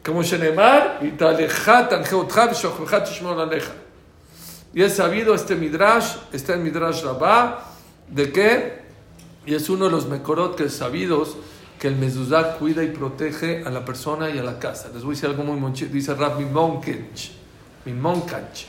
Como 0.05 0.23
Shenemar, 0.23 0.99
y 4.73 4.83
es 4.83 4.95
sabido 4.95 5.33
este 5.33 5.55
Midrash, 5.55 6.15
está 6.31 6.53
en 6.53 6.63
Midrash 6.63 7.03
Rabá, 7.03 7.65
de 8.07 8.31
que, 8.31 8.79
y 9.45 9.55
es 9.55 9.69
uno 9.69 9.85
de 9.85 9.91
los 9.91 10.07
Mekorot 10.07 10.55
que 10.55 10.65
es 10.65 10.73
sabidos, 10.73 11.35
que 11.79 11.87
el 11.87 11.95
mezuzá 11.95 12.55
cuida 12.57 12.83
y 12.83 12.89
protege 12.89 13.63
a 13.65 13.69
la 13.69 13.85
persona 13.85 14.29
y 14.29 14.37
a 14.37 14.43
la 14.43 14.59
casa. 14.59 14.89
Les 14.93 15.01
voy 15.03 15.13
a 15.13 15.15
decir 15.15 15.29
algo 15.29 15.43
muy 15.43 15.57
monchi, 15.59 15.85
dice 15.85 16.13
Rabbi 16.13 16.45
Monkench. 16.45 17.31
min 17.85 17.99
moncanch. 18.01 18.65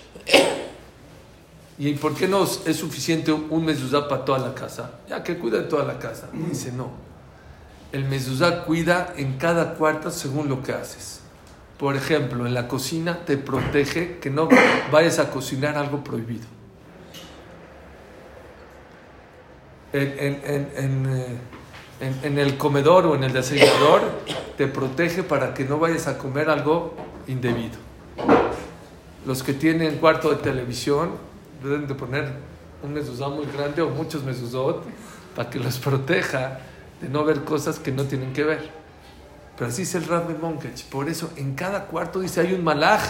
¿Y 1.78 1.94
por 1.94 2.14
qué 2.14 2.28
no 2.28 2.44
es 2.44 2.76
suficiente 2.76 3.32
un 3.32 3.64
mezuzá 3.64 4.06
para 4.08 4.24
toda 4.24 4.38
la 4.38 4.54
casa? 4.54 5.00
Ya 5.08 5.22
que 5.24 5.36
cuida 5.38 5.58
de 5.58 5.64
toda 5.64 5.84
la 5.84 5.98
casa. 5.98 6.28
Dice, 6.32 6.70
no. 6.72 6.90
El 7.90 8.04
mezuzá 8.04 8.62
cuida 8.64 9.12
en 9.16 9.38
cada 9.38 9.74
cuarto 9.74 10.10
según 10.10 10.48
lo 10.48 10.62
que 10.62 10.72
haces. 10.72 11.20
Por 11.78 11.96
ejemplo, 11.96 12.46
en 12.46 12.54
la 12.54 12.68
cocina 12.68 13.24
te 13.24 13.36
protege 13.38 14.18
que 14.18 14.30
no 14.30 14.48
vayas 14.92 15.18
a 15.18 15.30
cocinar 15.30 15.76
algo 15.76 16.04
prohibido. 16.04 16.44
En, 19.92 20.02
en- 20.18 20.40
en- 20.44 20.70
en, 20.76 21.06
eh, 21.18 21.38
en- 22.00 22.18
en 22.22 22.38
el 22.38 22.56
comedor 22.56 23.06
o 23.06 23.14
en 23.14 23.24
el 23.24 23.32
desayunador 23.32 24.02
te 24.56 24.66
protege 24.66 25.22
para 25.22 25.54
que 25.54 25.64
no 25.64 25.78
vayas 25.78 26.06
a 26.06 26.18
comer 26.18 26.48
algo 26.50 26.94
indebido. 27.28 27.76
Los 29.26 29.42
que 29.42 29.52
tienen 29.52 29.96
cuarto 29.96 30.30
de 30.30 30.36
televisión 30.36 31.10
deben 31.62 31.86
de 31.86 31.94
poner 31.94 32.32
un 32.82 32.94
mezuzá 32.94 33.28
muy 33.28 33.46
grande 33.46 33.82
o 33.82 33.90
muchos 33.90 34.24
mezuzot 34.24 34.82
para 35.36 35.50
que 35.50 35.58
los 35.58 35.78
proteja 35.78 36.60
de 37.00 37.08
no 37.08 37.24
ver 37.24 37.44
cosas 37.44 37.78
que 37.78 37.92
no 37.92 38.04
tienen 38.04 38.32
que 38.32 38.44
ver. 38.44 38.70
Pero 39.56 39.70
así 39.70 39.82
es 39.82 39.94
el 39.94 40.04
Rab 40.06 40.24
Monkech. 40.40 40.84
Por 40.86 41.08
eso 41.08 41.30
en 41.36 41.54
cada 41.54 41.84
cuarto 41.86 42.20
dice 42.20 42.40
hay 42.40 42.54
un 42.54 42.64
malaj 42.64 43.02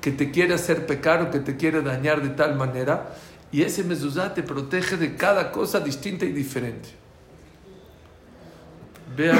que 0.00 0.10
te 0.10 0.30
quiere 0.32 0.54
hacer 0.54 0.86
pecar 0.86 1.22
o 1.22 1.30
que 1.30 1.38
te 1.38 1.56
quiere 1.56 1.82
dañar 1.82 2.20
de 2.20 2.30
tal 2.30 2.56
manera. 2.56 3.14
Y 3.52 3.62
ese 3.62 3.84
mezuzá 3.84 4.34
te 4.34 4.42
protege 4.42 4.96
de 4.96 5.14
cada 5.14 5.52
cosa 5.52 5.78
distinta 5.78 6.24
y 6.24 6.32
diferente. 6.32 6.88
Vean 9.16 9.38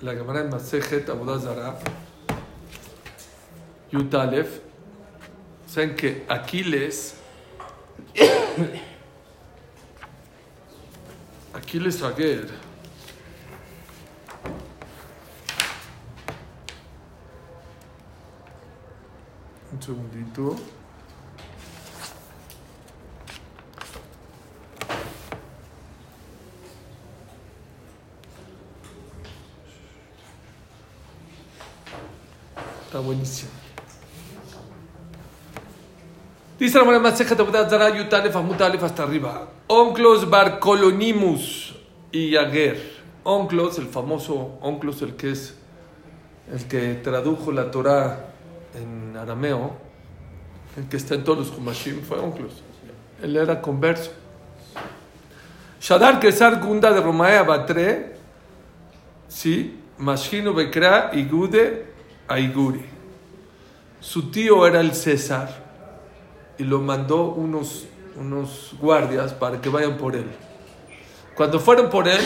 la 0.00 0.14
Gemara 0.14 0.42
de 0.42 0.48
Masejet 0.48 1.08
Abodazara, 1.08 1.78
Yutalef. 3.92 4.60
Saben 5.68 5.94
que 5.94 6.24
Aquiles, 6.28 7.14
Aquiles 11.54 12.02
Aguer, 12.02 12.48
un 19.72 19.80
segundito. 19.80 20.56
Está 32.92 33.00
buenísimo. 33.00 33.50
Dice 36.58 36.78
la 36.78 36.84
Abodazara, 36.84 37.88
Yutalef 37.96 38.36
Amutalef 38.36 38.82
hasta 38.82 39.04
arriba. 39.04 39.48
Onclos 39.66 40.28
Barcolonimus 40.28 41.74
y 42.10 42.32
Yaguer. 42.32 42.92
Onclos, 43.24 43.78
el 43.78 43.86
famoso 43.86 44.58
Onclos, 44.60 45.00
el 45.00 45.16
que 45.16 45.30
es 45.30 45.56
el 46.52 46.68
que 46.68 46.96
tradujo 46.96 47.50
la 47.50 47.70
Torah 47.70 48.26
en 48.74 49.16
arameo, 49.16 49.72
el 50.76 50.86
que 50.86 50.98
está 50.98 51.14
en 51.14 51.24
todos 51.24 51.48
los 51.48 51.56
Humashim, 51.56 52.02
fue 52.02 52.18
Onclos. 52.18 52.62
Él 53.22 53.34
era 53.38 53.62
converso. 53.62 54.10
Shadar 55.80 56.20
Kesar 56.20 56.60
Gunda 56.60 56.92
de 56.92 57.00
Romaea 57.00 57.42
Batre, 57.42 58.16
sí, 59.28 59.80
Mashino 59.96 60.52
Bekra 60.52 61.10
Igude 61.14 61.91
Aiguri. 62.32 62.84
Su 64.00 64.30
tío 64.30 64.66
era 64.66 64.80
el 64.80 64.94
César 64.94 65.62
y 66.58 66.64
lo 66.64 66.80
mandó 66.80 67.26
unos, 67.26 67.86
unos 68.16 68.74
guardias 68.80 69.32
para 69.32 69.60
que 69.60 69.68
vayan 69.68 69.96
por 69.96 70.16
él. 70.16 70.26
Cuando 71.34 71.60
fueron 71.60 71.88
por 71.88 72.08
él, 72.08 72.20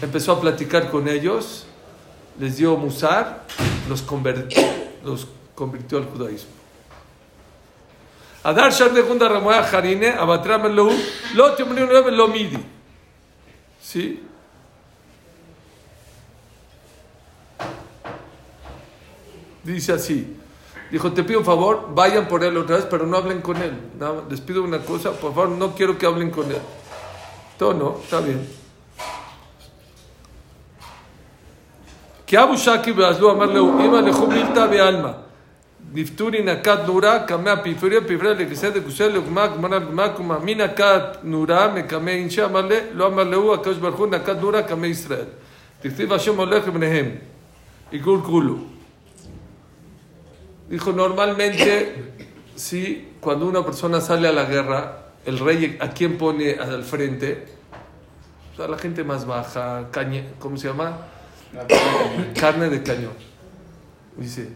empezó 0.00 0.32
a 0.32 0.40
platicar 0.40 0.90
con 0.90 1.08
ellos, 1.08 1.66
les 2.38 2.56
dio 2.56 2.76
musar, 2.76 3.44
los 3.88 4.02
convirtió, 4.02 4.62
los 5.04 5.26
convirtió 5.54 5.98
al 5.98 6.04
judaísmo. 6.04 6.50
Adar 8.44 8.72
Jarine. 8.72 10.14
¿Sí? 13.80 14.22
Dice 19.64 19.92
así. 19.92 20.36
Dijo, 20.90 21.10
te 21.12 21.24
pido 21.24 21.38
un 21.38 21.44
favor, 21.44 21.88
vayan 21.94 22.28
por 22.28 22.44
él 22.44 22.56
otra 22.56 22.76
vez, 22.76 22.86
pero 22.90 23.06
no 23.06 23.16
hablen 23.16 23.40
con 23.40 23.56
él. 23.56 23.72
Nada, 23.98 24.24
les 24.28 24.40
pido 24.42 24.62
una 24.62 24.78
cosa, 24.80 25.12
por 25.12 25.34
favor, 25.34 25.48
no 25.48 25.74
quiero 25.74 25.96
que 25.96 26.04
hablen 26.04 26.30
con 26.30 26.50
él. 26.50 26.60
Todo 27.58 27.72
no, 27.72 27.96
está 28.02 28.20
bien. 28.20 28.46
Que 32.26 32.36
Abu 32.36 32.56
Shaki 32.56 32.92
Beazlu 32.92 33.28
amarle 33.28 33.60
Ima 33.60 34.00
le 34.00 34.12
Milta 34.12 34.66
be 34.66 34.80
alma. 34.80 35.16
Nifturi 35.92 36.42
nakat 36.42 36.86
nura, 36.86 37.26
kamea 37.26 37.62
pifuria, 37.62 38.00
pifra 38.00 38.34
le 38.34 38.48
kised 38.48 38.72
de 38.72 38.80
kusel, 38.80 39.16
ukmak, 39.18 39.58
manak, 39.58 39.90
makuma, 39.92 40.38
minakat 40.38 41.22
nura, 41.22 41.68
me 41.68 41.86
kame 41.86 42.18
insha 42.18 42.46
amarle, 42.46 42.94
lo 42.94 43.06
amarle 43.06 43.36
u, 43.36 43.52
akash 43.52 43.78
barhu, 43.78 44.06
nakat 44.06 44.40
nura, 44.40 44.62
kame 44.62 44.88
Israel. 44.88 45.26
Tichtiv 45.82 46.08
Hashem 46.08 46.38
olech 46.38 46.64
bnehem. 46.64 47.20
Y 47.92 47.98
kul 47.98 48.22
kulu. 48.22 48.71
Dijo, 50.72 50.90
normalmente, 50.90 52.14
sí, 52.56 53.10
cuando 53.20 53.44
una 53.44 53.62
persona 53.62 54.00
sale 54.00 54.26
a 54.26 54.32
la 54.32 54.46
guerra, 54.46 55.08
el 55.26 55.38
rey 55.38 55.76
a 55.78 55.90
quién 55.90 56.16
pone 56.16 56.54
al 56.54 56.82
frente, 56.82 57.44
o 58.54 58.56
sea, 58.56 58.68
la 58.68 58.78
gente 58.78 59.04
más 59.04 59.26
baja, 59.26 59.88
cañe, 59.90 60.28
¿cómo 60.38 60.56
se 60.56 60.68
llama? 60.68 60.96
Carne 62.40 62.70
de 62.70 62.82
cañón. 62.82 63.12
Dice, 64.16 64.48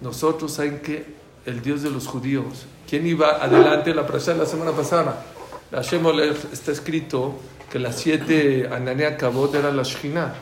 nosotros 0.00 0.50
saben 0.50 0.80
que 0.80 1.04
el 1.44 1.60
Dios 1.60 1.82
de 1.82 1.90
los 1.90 2.06
judíos, 2.06 2.64
¿quién 2.88 3.06
iba 3.06 3.44
adelante? 3.44 3.94
La 3.94 4.06
presa 4.06 4.32
la 4.32 4.46
semana 4.46 4.72
pasada, 4.72 5.22
la 5.70 5.82
Hashem 5.82 6.06
Olech, 6.06 6.38
está 6.54 6.72
escrito 6.72 7.38
que 7.70 7.78
las 7.78 7.98
siete 7.98 8.66
Ananea 8.72 9.18
Kabot 9.18 9.54
eran 9.54 9.76
la 9.76 9.82
Shekhinah. 9.82 10.32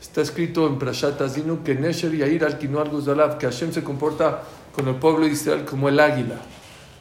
Está 0.00 0.20
escrito 0.22 0.66
en 0.66 0.78
Prashat 0.78 1.20
Azinu 1.20 1.62
que 1.64 1.74
Nesher 1.74 2.14
Yair 2.14 2.44
al 2.44 2.58
Guzalav, 2.90 3.38
que 3.38 3.46
Hashem 3.46 3.72
se 3.72 3.82
comporta 3.82 4.42
con 4.74 4.86
el 4.88 4.96
pueblo 4.96 5.24
de 5.26 5.32
Israel 5.32 5.64
como 5.64 5.88
el 5.88 5.98
águila. 6.00 6.36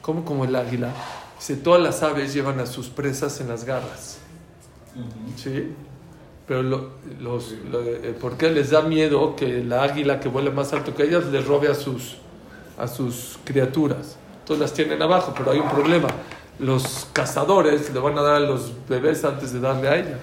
¿Cómo 0.02 0.24
como 0.24 0.46
el 0.46 0.56
águila? 0.56 0.92
Dice, 1.38 1.56
todas 1.58 1.82
las 1.82 2.02
aves 2.04 2.34
llevan 2.34 2.60
a 2.60 2.66
sus 2.66 2.88
presas 2.88 3.40
en 3.42 3.50
las 3.50 3.66
garras. 3.66 4.20
¿Sí? 5.36 5.74
Pero 6.48 6.64
lo- 6.64 6.92
los, 7.20 7.52
lo- 7.72 7.82
eh, 7.82 8.16
¿por 8.20 8.38
qué 8.38 8.50
les 8.50 8.70
da 8.70 8.82
miedo 8.82 9.36
que 9.36 9.64
la 9.64 9.84
águila 9.84 10.20
que 10.20 10.30
vuela 10.30 10.52
más 10.52 10.72
alto 10.74 10.96
que 10.96 11.04
ellas 11.04 11.26
les 11.26 11.46
robe 11.46 11.68
a 11.70 11.74
sus, 11.76 12.18
a 12.78 12.88
sus 12.88 13.38
criaturas? 13.44 14.16
Entonces 14.42 14.62
las 14.62 14.74
tienen 14.74 15.02
abajo, 15.02 15.34
pero 15.36 15.52
hay 15.52 15.60
un 15.60 15.70
problema. 15.70 16.08
Los 16.60 17.08
cazadores 17.12 17.92
le 17.94 18.00
van 18.00 18.18
a 18.18 18.22
dar 18.22 18.36
a 18.36 18.40
los 18.40 18.72
bebés 18.88 19.26
antes 19.26 19.52
de 19.52 19.60
darle 19.60 19.88
a 19.90 19.96
ella. 19.98 20.20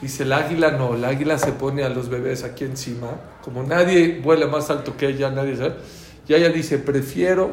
Dice 0.00 0.22
el 0.22 0.32
águila 0.32 0.70
no, 0.70 0.94
el 0.94 1.04
águila 1.04 1.38
se 1.38 1.52
pone 1.52 1.82
a 1.82 1.88
los 1.88 2.08
bebés 2.08 2.44
aquí 2.44 2.64
encima. 2.64 3.08
Como 3.42 3.62
nadie 3.62 4.20
vuela 4.22 4.46
más 4.46 4.70
alto 4.70 4.96
que 4.96 5.08
ella, 5.08 5.30
nadie 5.30 5.56
sabe. 5.56 5.74
Y 6.28 6.34
ella 6.34 6.50
dice, 6.50 6.78
prefiero 6.78 7.50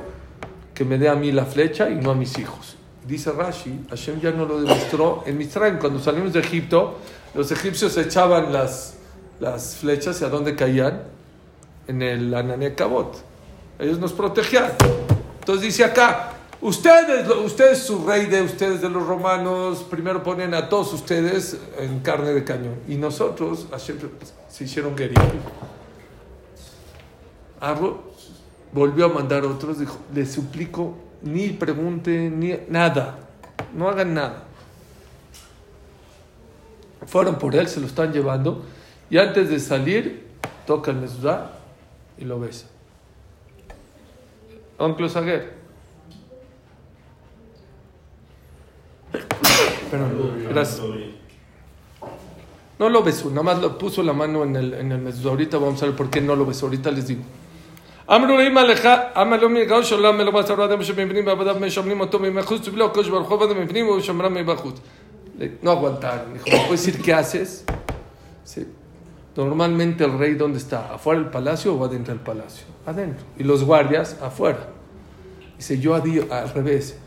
que 0.73 0.85
me 0.85 0.97
dé 0.97 1.09
a 1.09 1.15
mí 1.15 1.31
la 1.31 1.45
flecha 1.45 1.89
y 1.89 1.95
no 1.95 2.11
a 2.11 2.15
mis 2.15 2.37
hijos. 2.37 2.75
Dice 3.07 3.31
Rashi, 3.31 3.85
Hashem 3.89 4.19
ya 4.19 4.31
no 4.31 4.45
lo 4.45 4.61
demostró 4.61 5.23
en 5.25 5.37
Mitzrayim. 5.37 5.79
Cuando 5.79 5.99
salimos 5.99 6.33
de 6.33 6.39
Egipto, 6.39 6.99
los 7.33 7.51
egipcios 7.51 7.95
echaban 7.97 8.51
las, 8.51 8.95
las 9.39 9.77
flechas 9.77 10.21
y 10.21 10.25
a 10.25 10.29
dónde 10.29 10.55
caían? 10.55 11.03
En 11.87 12.01
el 12.01 12.33
Ananea 12.33 12.75
Cabot. 12.75 13.15
Ellos 13.79 13.99
nos 13.99 14.13
protegían. 14.13 14.71
Entonces 15.39 15.63
dice 15.63 15.83
acá, 15.83 16.31
ustedes, 16.65 17.29
ustedes 17.29 17.79
su 17.79 18.05
rey 18.05 18.25
de 18.25 18.41
ustedes 18.41 18.81
de 18.81 18.89
los 18.89 19.05
romanos, 19.05 19.85
primero 19.89 20.23
ponen 20.23 20.53
a 20.53 20.67
todos 20.67 20.93
ustedes 20.93 21.57
en 21.77 21.99
carne 21.99 22.33
de 22.33 22.43
cañón. 22.43 22.75
Y 22.87 22.95
nosotros, 22.95 23.67
Hashem, 23.71 23.97
se 24.49 24.63
hicieron 24.63 24.95
guerilleros. 24.95 25.31
Arro 27.59 28.03
volvió 28.73 29.05
a 29.05 29.09
mandar 29.09 29.45
otros, 29.45 29.79
dijo, 29.79 29.97
les 30.13 30.31
suplico, 30.31 30.97
ni 31.21 31.49
pregunten, 31.49 32.39
ni 32.39 32.55
nada, 32.67 33.19
no 33.73 33.87
hagan 33.87 34.13
nada. 34.13 34.43
Fueron 37.05 37.35
por 37.35 37.55
él, 37.55 37.67
se 37.67 37.79
lo 37.79 37.85
están 37.85 38.11
llevando, 38.11 38.65
y 39.09 39.17
antes 39.17 39.49
de 39.49 39.59
salir, 39.59 40.27
toca 40.65 40.91
el 40.91 40.97
mesudá 40.97 41.51
y 42.17 42.25
lo 42.25 42.39
besa. 42.39 42.65
Oncle 44.77 45.07
Saguer. 45.07 45.54
Perdón, 49.90 50.46
gracias. 50.48 50.82
No 52.78 52.88
lo 52.88 53.02
besó, 53.02 53.28
nada 53.28 53.42
más 53.42 53.60
lo 53.60 53.76
puso 53.76 54.02
la 54.02 54.12
mano 54.12 54.42
en 54.42 54.56
el, 54.56 54.74
en 54.74 54.92
el 54.92 54.98
mesudá. 54.98 55.30
Ahorita 55.30 55.58
vamos 55.58 55.82
a 55.82 55.86
ver 55.86 55.96
por 55.96 56.08
qué 56.08 56.20
no 56.20 56.34
lo 56.34 56.46
besó, 56.46 56.66
ahorita 56.66 56.90
les 56.90 57.06
digo. 57.08 57.22
אמרו 58.10 58.36
לאמא 58.38 58.60
לך, 58.60 58.88
אמר 59.20 59.40
לו 59.40 59.48
מגאו 59.48 59.84
שעולם 59.84 60.18
מלא 60.18 60.30
בשר 60.30 60.64
אדם 60.64 60.82
שבפנים 60.82 61.26
ועבדיו 61.26 61.56
משמרים 61.60 62.00
אותו 62.00 62.18
מבחוץ 62.18 62.68
ובלא 62.68 62.84
הקדוש 62.86 63.08
ברוך 63.08 63.28
הוא 63.28 63.42
עבדיו 63.42 63.62
מבפנים 63.62 63.88
ושמרם 63.88 64.34
מבחוץ. 64.34 64.80
No 65.62 65.70
aguantaron. 65.70 66.34
Dijo, 66.34 66.44
¿me 66.50 66.66
puedes 66.66 66.84
decir 66.84 67.00
qué 67.00 67.14
haces? 67.14 67.64
Sí. 68.44 68.66
Normalmente 69.36 70.04
el 70.04 70.18
rey, 70.18 70.34
¿dónde 70.34 70.58
está? 70.58 70.92
¿Afuera 70.92 71.20
del 71.20 71.30
palacio 71.30 71.74
o 71.74 71.84
adentro 71.84 72.12
del 72.12 72.22
palacio? 72.22 72.66
Adentro. 72.84 73.24
Y 73.38 73.44
los 73.44 73.64
guardias, 73.64 74.18
afuera. 74.20 74.68
Dice, 75.56 75.78
yo 75.78 75.94
a 75.94 76.00
Dios, 76.00 76.26
al 76.30 76.50
revés. 76.52 76.98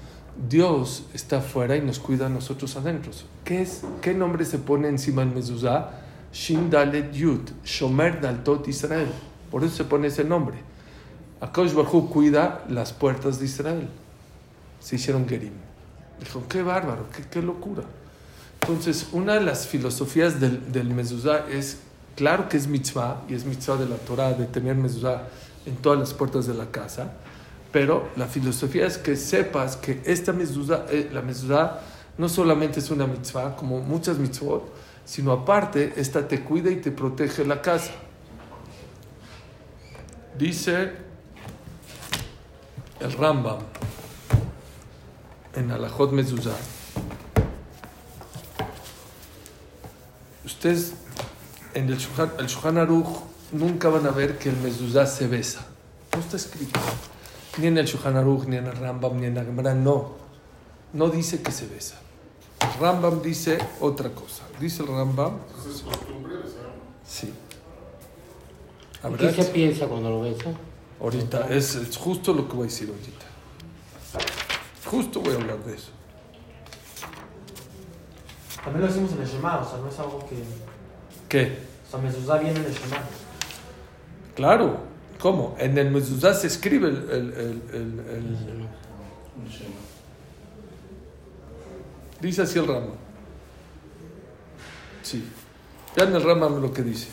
Dios 0.46 1.04
está 1.14 1.38
afuera 1.38 1.76
y 1.76 1.80
nos 1.80 1.98
cuida 1.98 2.26
a 2.26 2.28
nosotros 2.28 2.76
adentro. 2.76 3.10
¿Qué, 3.44 3.62
es, 3.62 3.82
¿Qué 4.00 4.14
nombre 4.14 4.44
se 4.44 4.58
pone 4.58 4.88
encima 4.88 5.24
del 5.24 5.34
mezuzá? 5.34 5.90
Shin 6.32 6.70
Dalet 6.70 7.12
Yud, 7.12 7.40
Shomer 7.64 8.20
Daltot 8.20 8.68
Israel. 8.68 9.08
Por 9.50 9.64
eso 9.64 9.76
se 9.76 9.84
pone 9.84 10.08
ese 10.08 10.22
nombre. 10.22 10.58
Akash 11.40 11.72
Barhu 11.72 12.08
cuida 12.08 12.64
las 12.68 12.92
puertas 12.92 13.40
de 13.40 13.46
Israel. 13.46 13.88
Se 14.80 14.96
hicieron 14.96 15.28
Gerim. 15.28 15.54
Dijo, 16.20 16.44
qué 16.48 16.62
bárbaro, 16.62 17.06
qué, 17.14 17.24
qué 17.28 17.42
locura. 17.42 17.82
Entonces, 18.60 19.08
una 19.12 19.34
de 19.34 19.40
las 19.40 19.66
filosofías 19.66 20.40
del, 20.40 20.72
del 20.72 20.90
mezuzá 20.90 21.46
es, 21.48 21.78
claro 22.16 22.48
que 22.48 22.56
es 22.56 22.66
mitzvah, 22.66 23.22
y 23.28 23.34
es 23.34 23.44
mitzvah 23.44 23.76
de 23.76 23.88
la 23.88 23.96
Torah 23.96 24.34
de 24.34 24.46
tener 24.46 24.76
mezuzá 24.76 25.28
en 25.66 25.76
todas 25.76 25.98
las 25.98 26.14
puertas 26.14 26.46
de 26.46 26.54
la 26.54 26.70
casa, 26.70 27.12
pero 27.78 28.08
la 28.16 28.26
filosofía 28.26 28.88
es 28.88 28.98
que 28.98 29.14
sepas 29.14 29.76
que 29.76 30.02
esta 30.04 30.32
mezuzá, 30.32 30.86
eh, 30.90 31.10
la 31.12 31.22
mezuzá 31.22 31.78
no 32.16 32.28
solamente 32.28 32.80
es 32.80 32.90
una 32.90 33.06
mitzvah, 33.06 33.54
como 33.54 33.78
muchas 33.78 34.18
mitzvot, 34.18 34.68
sino 35.04 35.30
aparte, 35.30 35.92
esta 35.96 36.26
te 36.26 36.42
cuida 36.42 36.72
y 36.72 36.80
te 36.80 36.90
protege 36.90 37.44
la 37.44 37.62
casa. 37.62 37.92
Dice 40.36 40.90
el 42.98 43.12
Rambam 43.12 43.60
en 45.54 45.70
Alajot 45.70 46.10
Mezuzah. 46.10 46.58
Ustedes 50.44 50.94
en 51.74 51.88
el 51.88 51.96
Shulchan, 51.96 52.32
el 52.40 52.78
Aruch 52.78 53.06
nunca 53.52 53.88
van 53.88 54.04
a 54.08 54.10
ver 54.10 54.36
que 54.36 54.48
el 54.48 54.56
Mezuzah 54.56 55.06
se 55.06 55.28
besa. 55.28 55.64
No 56.12 56.18
está 56.18 56.36
escrito. 56.36 56.80
Ni 57.58 57.66
en 57.66 57.78
el 57.78 57.86
Shulchan 57.86 58.16
Aruch, 58.16 58.44
ni 58.46 58.56
en 58.56 58.66
el 58.66 58.72
Rambam, 58.76 59.18
ni 59.20 59.26
en 59.26 59.34
la 59.34 59.44
Gemara, 59.44 59.74
no. 59.74 60.12
No 60.92 61.08
dice 61.10 61.42
que 61.42 61.50
se 61.52 61.66
besa. 61.66 61.96
El 62.60 62.80
Rambam 62.80 63.20
dice 63.22 63.58
otra 63.80 64.10
cosa. 64.10 64.44
Dice 64.60 64.82
el 64.82 64.88
Rambam, 64.88 65.38
es 65.68 65.82
costumbre 65.82 66.36
besar. 66.36 66.72
sí. 67.04 67.32
¿Qué 69.00 69.06
¿Habrá- 69.06 69.32
se 69.32 69.44
piensa 69.44 69.86
cuando 69.86 70.10
lo 70.10 70.20
besa? 70.22 70.50
Ahorita, 71.00 71.46
es, 71.50 71.76
es 71.76 71.96
justo 71.96 72.32
lo 72.34 72.48
que 72.48 72.54
voy 72.56 72.62
a 72.62 72.70
decir 72.70 72.88
ahorita. 72.88 73.26
Justo 74.90 75.20
voy 75.20 75.34
a 75.34 75.36
hablar 75.36 75.58
de 75.64 75.74
eso. 75.76 75.90
También 78.64 78.80
lo 78.82 78.88
decimos 78.88 79.12
en 79.12 79.22
el 79.22 79.28
Shema, 79.28 79.58
o 79.60 79.68
sea, 79.68 79.78
no 79.78 79.88
es 79.88 79.98
algo 80.00 80.18
que. 80.28 80.42
¿Qué? 81.28 81.58
O 81.86 81.90
sea, 81.90 82.00
Mezuzá 82.00 82.38
viene 82.38 82.58
en 82.58 82.66
el 82.66 82.72
Shema. 82.72 82.96
Claro. 84.34 84.78
¿Cómo? 85.19 85.55
En 85.59 85.77
el 85.77 85.89
mezuzá 85.91 86.33
se 86.33 86.47
escribe 86.47 86.89
el... 86.89 86.95
el, 87.09 87.33
el, 87.33 87.61
el- 87.73 87.99
el- 88.09 88.67
dice 92.21 92.41
así 92.41 92.59
el 92.59 92.67
Rama. 92.67 92.93
Sí. 95.01 95.23
Ya 95.97 96.03
en 96.03 96.15
el 96.15 96.23
Rama 96.23 96.49
lo 96.49 96.71
que 96.73 96.81
dice. 96.81 97.07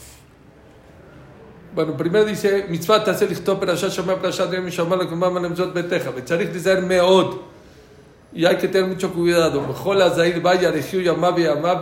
Bueno, 1.74 1.96
primero 1.96 2.24
dice, 2.24 2.66
מצוות 2.70 3.04
תעשה 3.04 3.26
לכתוב 3.26 3.60
פרשה 3.60 3.90
שומע 3.90 4.14
פרשת 4.22 4.52
יום 4.52 4.66
משמר 4.66 4.96
לקומם 4.96 5.36
על 5.36 5.44
המצוות 5.44 5.74
ביתך, 5.74 6.10
וצריך 6.14 6.50
להיזהר 6.50 6.80
מאוד. 6.86 7.40
Y 8.35 8.45
hay 8.45 8.57
que 8.57 8.67
tener 8.67 8.89
mucho 8.89 9.13
cuidado. 9.13 9.65
Mejor 9.65 9.97
vaya, 10.41 10.69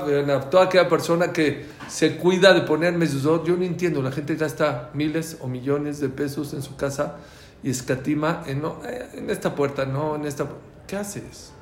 Venab. 0.06 0.52
Toda 0.52 0.66
aquella 0.66 0.88
persona 0.88 1.34
que 1.34 1.66
se 1.90 2.16
cuida 2.18 2.54
de 2.54 2.62
poner 2.62 2.94
mezuzot, 2.94 3.44
yo 3.44 3.58
no 3.58 3.64
entiendo. 3.64 4.04
La 4.04 4.12
gente 4.12 4.36
gasta 4.36 4.92
miles 4.94 5.38
o 5.42 5.48
millones 5.48 6.00
de 6.00 6.10
pesos 6.10 6.54
en 6.54 6.62
su 6.62 6.76
casa 6.76 7.16
y 7.64 7.72
escatima 7.72 8.44
en, 8.46 8.62
no, 8.62 8.82
eh, 8.86 9.10
en 9.16 9.32
esta 9.32 9.56
puerta, 9.56 9.86
no 9.86 10.16
en 10.16 10.26
esta. 10.26 10.48
¿Qué 10.86 10.96
haces? 10.96 11.54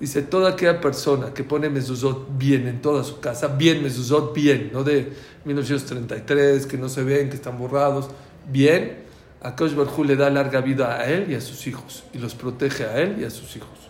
Dice, 0.00 0.22
toda 0.22 0.52
aquella 0.52 0.80
persona 0.80 1.34
que 1.34 1.44
pone 1.44 1.68
mezuzot 1.68 2.26
bien 2.38 2.66
en 2.66 2.80
toda 2.80 3.04
su 3.04 3.20
casa, 3.20 3.48
bien 3.48 3.82
mezuzot, 3.82 4.34
bien, 4.34 4.70
no 4.72 4.84
de 4.84 5.12
1933, 5.44 6.66
que 6.66 6.78
no 6.78 6.88
se 6.88 7.04
ven, 7.04 7.28
que 7.28 7.36
están 7.36 7.58
borrados, 7.58 8.08
bien, 8.50 9.04
a 9.42 9.54
Kosh 9.54 9.74
le 10.04 10.16
da 10.16 10.30
larga 10.30 10.62
vida 10.62 10.96
a 10.96 11.04
él 11.04 11.30
y 11.30 11.34
a 11.34 11.40
sus 11.40 11.66
hijos, 11.66 12.04
y 12.12 12.18
los 12.18 12.34
protege 12.34 12.84
a 12.84 12.98
él 12.98 13.16
y 13.20 13.24
a 13.24 13.30
sus 13.30 13.54
hijos. 13.56 13.83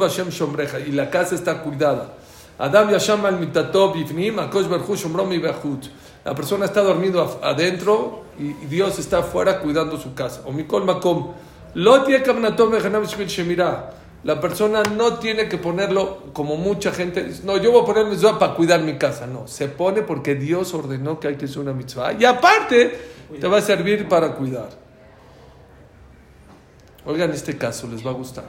Hashem 0.00 0.28
y 0.86 0.92
la 0.92 1.10
casa 1.10 1.34
está 1.34 1.62
cuidada. 1.62 2.14
Adam 2.58 2.90
La 6.24 6.34
persona 6.34 6.64
está 6.64 6.82
dormido 6.82 7.40
adentro 7.42 8.24
y 8.38 8.52
Dios 8.66 8.98
está 8.98 9.18
afuera 9.18 9.60
cuidando 9.60 9.98
su 9.98 10.14
casa. 10.14 10.40
O 10.46 10.52
La 14.24 14.40
persona 14.40 14.82
no 14.82 15.18
tiene 15.18 15.48
que 15.48 15.58
ponerlo 15.58 16.18
como 16.32 16.56
mucha 16.56 16.90
gente. 16.90 17.22
Dice, 17.22 17.42
no, 17.44 17.58
yo 17.58 17.70
voy 17.70 17.82
a 17.82 17.84
poner 17.84 18.06
mitzvah 18.06 18.38
para 18.38 18.54
cuidar 18.54 18.80
mi 18.80 18.96
casa. 18.96 19.26
No, 19.26 19.46
se 19.46 19.68
pone 19.68 20.02
porque 20.02 20.34
Dios 20.34 20.74
ordenó 20.74 21.20
que 21.20 21.28
hay 21.28 21.36
que 21.36 21.44
hacer 21.44 21.58
una 21.58 21.72
mitzvah. 21.72 22.14
Y 22.14 22.24
aparte, 22.24 22.98
te 23.40 23.46
va 23.46 23.58
a 23.58 23.62
servir 23.62 24.08
para 24.08 24.32
cuidar. 24.32 24.85
Oigan 27.06 27.30
este 27.30 27.56
caso, 27.56 27.86
les 27.86 28.04
va 28.04 28.10
a 28.10 28.14
gustar. 28.14 28.44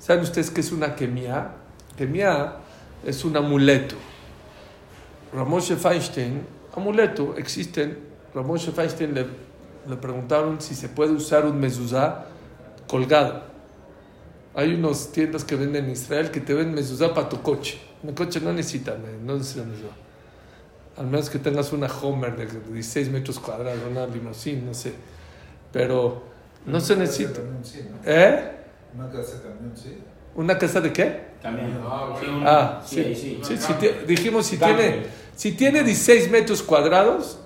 ¿Saben 0.00 0.24
ustedes 0.24 0.50
qué 0.50 0.60
es 0.60 0.72
una 0.72 0.96
kemia? 0.96 1.52
Kemia 1.96 2.56
es 3.04 3.24
un 3.24 3.36
amuleto. 3.36 3.94
Ramoshe 5.32 5.76
Feinstein, 5.76 6.42
amuleto, 6.74 7.36
existen. 7.36 7.96
Ramoshe 8.34 8.72
Feinstein 8.72 9.14
le, 9.14 9.26
le 9.88 9.96
preguntaron 9.96 10.60
si 10.60 10.74
se 10.74 10.88
puede 10.88 11.12
usar 11.12 11.46
un 11.46 11.60
mezuzá 11.60 12.26
colgado. 12.88 13.44
Hay 14.56 14.74
unas 14.74 15.12
tiendas 15.12 15.44
que 15.44 15.54
venden 15.54 15.84
en 15.84 15.90
Israel 15.92 16.32
que 16.32 16.40
te 16.40 16.54
venden 16.54 16.74
mezuzá 16.74 17.14
para 17.14 17.28
tu 17.28 17.40
coche. 17.40 17.80
Mi 18.02 18.12
coche 18.14 18.40
no 18.40 18.52
necesita, 18.52 18.96
no 19.24 19.36
necesita 19.36 19.64
mezuzá. 19.64 19.94
Al 20.96 21.06
menos 21.06 21.30
que 21.30 21.38
tengas 21.38 21.72
una 21.72 21.86
Homer 21.86 22.36
de 22.36 22.46
16 22.46 23.10
metros 23.10 23.38
cuadrados, 23.38 23.78
una 23.88 24.06
limusina, 24.06 24.62
no 24.66 24.74
sé. 24.74 24.92
Pero 25.72 26.29
no 26.66 26.80
se 26.80 26.96
necesita. 26.96 27.40
¿Eh? 28.04 28.50
Una 28.94 29.08
casa 29.10 29.36
de 29.36 29.42
camión, 29.42 29.72
sí. 29.74 29.98
¿Una 30.34 30.58
casa 30.58 30.80
de 30.80 30.92
qué? 30.92 31.20
También. 31.42 31.78
Ah, 31.84 32.14
Sí, 32.20 32.26
Ah, 32.44 32.82
sí, 32.84 32.94
sí. 32.96 33.00
ahí 33.02 33.14
sí. 33.16 33.38
Sí, 33.42 33.56
si 33.56 33.72
ti- 33.74 33.90
dijimos 34.06 34.46
si 34.46 34.56
Cambio. 34.58 34.76
tiene, 34.78 35.02
si 35.34 35.52
tiene 35.52 35.82
16 35.82 36.30
metros 36.30 36.62
cuadrados, 36.62 37.38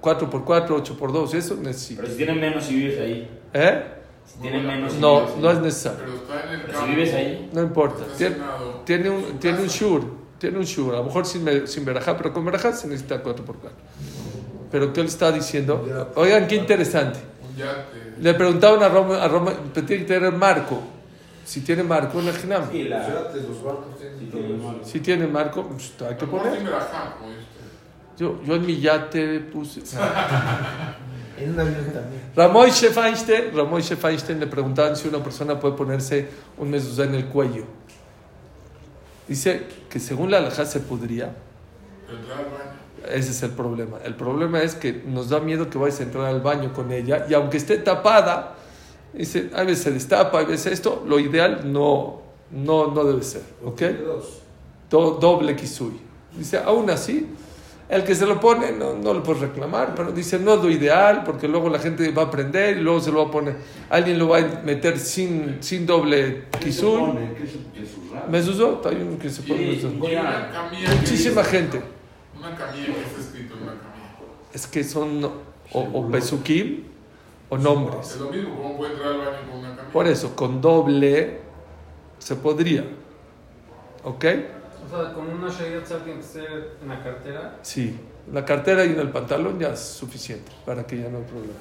4x4, 0.00 0.68
8x2, 0.82 1.34
eso 1.34 1.56
necesita. 1.56 2.00
Pero 2.02 2.12
si 2.12 2.16
tienen 2.18 2.40
menos 2.40 2.64
si 2.64 2.74
vives 2.76 3.00
ahí. 3.00 3.30
¿Eh? 3.52 3.82
Si 4.26 4.38
tienen 4.40 4.66
menos 4.66 4.92
si 4.92 4.98
No, 5.00 5.20
vives 5.20 5.34
ahí. 5.36 5.42
no 5.42 5.50
es 5.50 5.60
necesario. 5.60 5.98
Pero 6.00 6.14
está 6.16 6.44
en 6.54 6.60
el 6.60 6.66
campo. 6.66 6.80
si 6.86 6.90
vives 6.94 7.14
ahí. 7.14 7.50
No 7.52 7.62
importa. 7.62 8.04
Tiene, 8.16 8.36
tiene 8.84 9.10
un, 9.10 9.38
tiene 9.38 9.60
un 9.60 9.68
shur. 9.68 10.02
Tiene 10.38 10.58
un 10.58 10.64
shur. 10.64 10.94
A 10.94 10.98
lo 10.98 11.04
mejor 11.04 11.24
sin, 11.26 11.66
sin 11.66 11.84
verajá, 11.84 12.16
pero 12.16 12.32
con 12.32 12.44
verajá 12.44 12.72
se 12.72 12.86
necesita 12.88 13.22
4x4. 13.22 13.70
Pero 14.70 14.92
¿qué 14.92 15.00
le 15.02 15.08
está 15.08 15.30
diciendo? 15.32 16.10
Oigan, 16.16 16.46
qué 16.48 16.56
interesante. 16.56 17.18
Yate. 17.56 18.14
Le 18.20 18.34
preguntaban 18.34 18.82
a 18.82 18.88
Roma, 18.88 19.22
a 19.22 19.28
Roma 19.28 19.52
tiene 19.72 19.86
que 19.86 20.04
tener 20.04 20.32
marco. 20.32 20.82
Si 21.44 21.60
tiene 21.60 21.84
marco, 21.84 22.18
en 22.18 22.26
la. 22.26 22.32
Sí. 22.32 22.90
Si 24.82 25.00
tiene 25.00 25.26
marco, 25.28 25.68
pues 25.68 25.92
hay 26.08 26.16
que 26.16 26.26
poner. 26.26 26.58
Yo, 28.18 28.42
yo 28.42 28.54
en 28.56 28.66
mi 28.66 28.80
yate 28.80 29.40
puse. 29.40 29.82
En 31.38 31.50
un 31.50 31.60
avión 31.60 31.84
también. 31.92 32.22
Ramoy 32.34 32.70
Feinstein, 32.70 33.54
Ramoy 33.54 33.82
Feinstein 33.82 34.40
le 34.40 34.46
preguntaban 34.46 34.96
si 34.96 35.06
una 35.06 35.22
persona 35.22 35.60
puede 35.60 35.74
ponerse 35.74 36.28
un 36.56 36.70
mezuzá 36.70 37.04
en 37.04 37.14
el 37.14 37.26
cuello. 37.26 37.64
Dice 39.28 39.66
que 39.90 40.00
según 40.00 40.30
la 40.30 40.38
alajá 40.38 40.64
se 40.64 40.80
podría. 40.80 41.34
Ese 43.10 43.30
es 43.30 43.42
el 43.42 43.50
problema. 43.50 43.98
El 44.04 44.14
problema 44.14 44.62
es 44.62 44.74
que 44.74 45.02
nos 45.06 45.28
da 45.28 45.40
miedo 45.40 45.68
que 45.70 45.78
vayas 45.78 46.00
a 46.00 46.02
entrar 46.04 46.26
al 46.26 46.40
baño 46.40 46.72
con 46.72 46.90
ella 46.92 47.26
y 47.28 47.34
aunque 47.34 47.56
esté 47.56 47.78
tapada, 47.78 48.54
dice, 49.12 49.50
a 49.54 49.62
veces 49.62 49.84
se 49.84 49.90
destapa, 49.92 50.40
a 50.40 50.44
veces 50.44 50.72
esto, 50.72 51.04
lo 51.06 51.18
ideal 51.18 51.72
no, 51.72 52.20
no, 52.50 52.88
no 52.92 53.04
debe 53.04 53.22
ser. 53.22 53.42
¿Ok? 53.64 53.80
Do- 54.90 55.18
doble 55.20 55.54
kisui. 55.56 56.00
Dice, 56.36 56.58
aún 56.58 56.90
así, 56.90 57.26
el 57.88 58.02
que 58.04 58.14
se 58.14 58.26
lo 58.26 58.40
pone 58.40 58.72
no, 58.72 58.94
no 58.94 59.14
lo 59.14 59.22
puedes 59.22 59.40
reclamar, 59.42 59.94
pero 59.94 60.10
dice, 60.12 60.38
no 60.38 60.54
es 60.54 60.62
lo 60.62 60.70
ideal, 60.70 61.22
porque 61.24 61.46
luego 61.48 61.68
la 61.68 61.78
gente 61.78 62.10
va 62.12 62.22
a 62.22 62.24
aprender 62.26 62.76
y 62.78 62.80
luego 62.80 63.00
se 63.00 63.10
lo 63.12 63.22
va 63.22 63.28
a 63.28 63.30
poner, 63.30 63.56
alguien 63.90 64.18
lo 64.18 64.28
va 64.28 64.38
a 64.38 64.60
meter 64.64 64.98
sin, 64.98 65.58
sin 65.60 65.86
doble 65.86 66.44
kisui. 66.60 66.90
Mezuzot, 68.30 68.86
hay 68.86 68.96
uno 68.96 69.18
que 69.18 69.30
se 69.30 69.42
pone 69.42 69.60
Muchísima 71.00 71.44
gente. 71.44 71.80
Una 72.46 72.56
camilla 72.56 72.86
que 72.86 73.00
está 73.02 73.20
escrito 73.20 73.54
en 73.54 73.62
una 73.62 73.72
camilla. 73.72 74.06
Es 74.52 74.66
que 74.66 74.84
son, 74.84 75.24
o, 75.24 75.80
o 75.80 76.10
pesukim 76.10 76.84
o 77.48 77.58
nombres. 77.58 78.12
Es 78.12 78.20
lo 78.20 78.30
mismo, 78.30 78.56
¿cómo 78.56 78.76
puede 78.76 78.92
entrar 78.92 79.12
al 79.12 79.18
baño 79.18 79.50
con 79.50 79.58
una 79.58 79.68
camisa? 79.70 79.92
Por 79.92 80.06
eso, 80.06 80.36
con 80.36 80.60
doble 80.60 81.40
se 82.18 82.36
podría. 82.36 82.84
¿Ok? 84.04 84.24
O 84.86 84.88
sea, 84.88 85.12
con 85.12 85.28
una 85.28 85.48
Shayat 85.48 85.84
tiene 86.04 86.20
que 86.20 86.22
ser 86.22 86.76
en 86.80 86.88
la 86.88 87.02
cartera. 87.02 87.58
Sí. 87.62 87.98
La 88.32 88.44
cartera 88.44 88.84
y 88.84 88.90
en 88.90 89.00
el 89.00 89.10
pantalón 89.10 89.58
ya 89.58 89.70
es 89.70 89.80
suficiente 89.80 90.52
para 90.64 90.86
que 90.86 90.96
ya 90.96 91.08
no 91.08 91.18
hay 91.18 91.24
problema. 91.24 91.54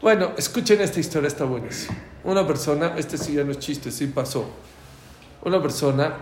Bueno, 0.00 0.32
escuchen 0.36 0.80
esta 0.80 1.00
historia, 1.00 1.28
está 1.28 1.44
buenísima. 1.44 1.96
Una 2.24 2.46
persona, 2.46 2.94
este 2.96 3.18
sí 3.18 3.34
ya 3.34 3.44
no 3.44 3.50
es 3.50 3.58
chiste, 3.58 3.90
sí 3.90 4.06
pasó. 4.06 4.46
Una 5.42 5.60
persona 5.60 6.14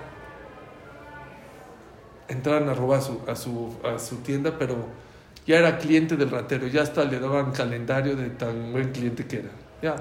entraron 2.29 2.69
a 2.69 2.75
robar 2.75 2.99
a 2.99 3.03
su, 3.03 3.21
a 3.27 3.37
su, 3.37 3.75
a 3.85 3.99
su 3.99 4.17
tienda, 4.17 4.57
pero 4.59 4.77
ya 5.47 5.59
era 5.59 5.79
cliente 5.79 6.17
del 6.17 6.31
ratero, 6.31 6.67
ya 6.67 6.83
hasta 6.83 7.05
le 7.05 7.21
daban 7.21 7.53
calendario 7.53 8.17
de 8.17 8.31
tan 8.31 8.73
buen 8.73 8.91
cliente 8.93 9.27
que 9.27 9.39
era. 9.39 9.51
Ya, 9.83 9.97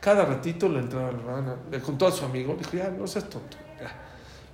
cada 0.00 0.24
ratito 0.24 0.68
le 0.68 0.80
entraba 0.80 1.12
la 1.12 1.18
rana, 1.18 1.56
le 1.70 1.80
contó 1.80 2.06
a 2.06 2.12
su 2.12 2.24
amigo, 2.24 2.54
dijo, 2.58 2.76
ya, 2.76 2.90
no 2.90 3.06
seas 3.06 3.28
tonto. 3.28 3.56
ya. 3.80 3.90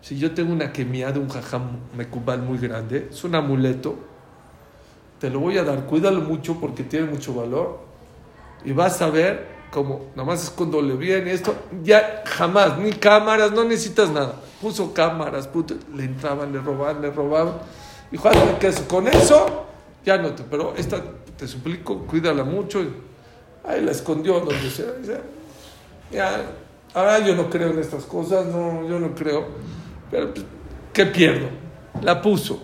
Si 0.00 0.18
yo 0.18 0.33
tengo 0.33 0.52
una 0.52 0.72
quemia 0.72 1.12
de 1.12 1.18
un 1.18 1.28
jajam 1.28 1.78
mecubal 1.96 2.40
muy 2.42 2.59
grande, 2.59 3.09
es 3.11 3.22
un 3.24 3.35
amuleto, 3.35 3.98
te 5.18 5.28
lo 5.28 5.40
voy 5.40 5.59
a 5.59 5.64
dar, 5.64 5.85
cuídalo 5.85 6.22
mucho 6.22 6.59
porque 6.59 6.85
tiene 6.85 7.06
mucho 7.06 7.35
valor 7.35 7.80
y 8.64 8.72
vas 8.72 9.02
a 9.02 9.11
ver 9.11 9.60
como, 9.70 10.06
nomás 10.16 10.42
es 10.42 10.50
cuando 10.50 10.83
le 10.83 10.94
viene 10.94 11.33
esto, 11.33 11.54
ya 11.83 12.22
jamás, 12.26 12.76
ni 12.78 12.92
cámaras, 12.92 13.52
no 13.52 13.64
necesitas 13.64 14.11
nada. 14.11 14.35
Puso 14.61 14.92
cámaras, 14.92 15.46
puto, 15.46 15.74
le 15.94 16.04
entraban, 16.04 16.52
le 16.52 16.61
robaban, 16.61 17.00
le 17.00 17.11
robaban. 17.11 17.54
Dijo, 18.11 18.28
hazme 18.28 18.59
que 18.59 18.68
eso, 18.68 18.88
con 18.88 19.06
eso, 19.06 19.66
ya 20.04 20.18
no 20.18 20.33
te, 20.33 20.42
pero 20.42 20.74
esta, 20.76 21.00
te 21.37 21.46
suplico, 21.46 21.98
cuídala 22.06 22.42
mucho. 22.42 22.83
Y 22.83 22.92
ahí 23.64 23.80
la 23.83 23.92
escondió 23.92 24.40
donde 24.40 24.70
sea. 24.70 24.87
Ya, 26.11 26.42
ahora 26.92 27.20
yo 27.20 27.37
no 27.37 27.48
creo 27.48 27.70
en 27.70 27.78
estas 27.78 28.04
cosas, 28.04 28.46
no, 28.46 28.88
yo 28.88 28.98
no 28.98 29.14
creo. 29.14 29.46
Pero, 30.11 30.35
pues, 30.35 30.44
¿qué 30.92 31.06
pierdo? 31.06 31.48
La 32.02 32.20
puso. 32.20 32.61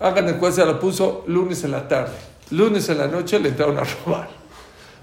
Hagan 0.00 0.28
el 0.28 0.36
cuenta, 0.38 0.64
la 0.64 0.80
puso 0.80 1.22
lunes 1.28 1.62
en 1.62 1.70
la 1.70 1.86
tarde. 1.86 2.16
Lunes 2.50 2.88
en 2.88 2.98
la 2.98 3.06
noche 3.06 3.38
le 3.38 3.50
entraron 3.50 3.78
a 3.78 3.84
robar. 3.84 4.39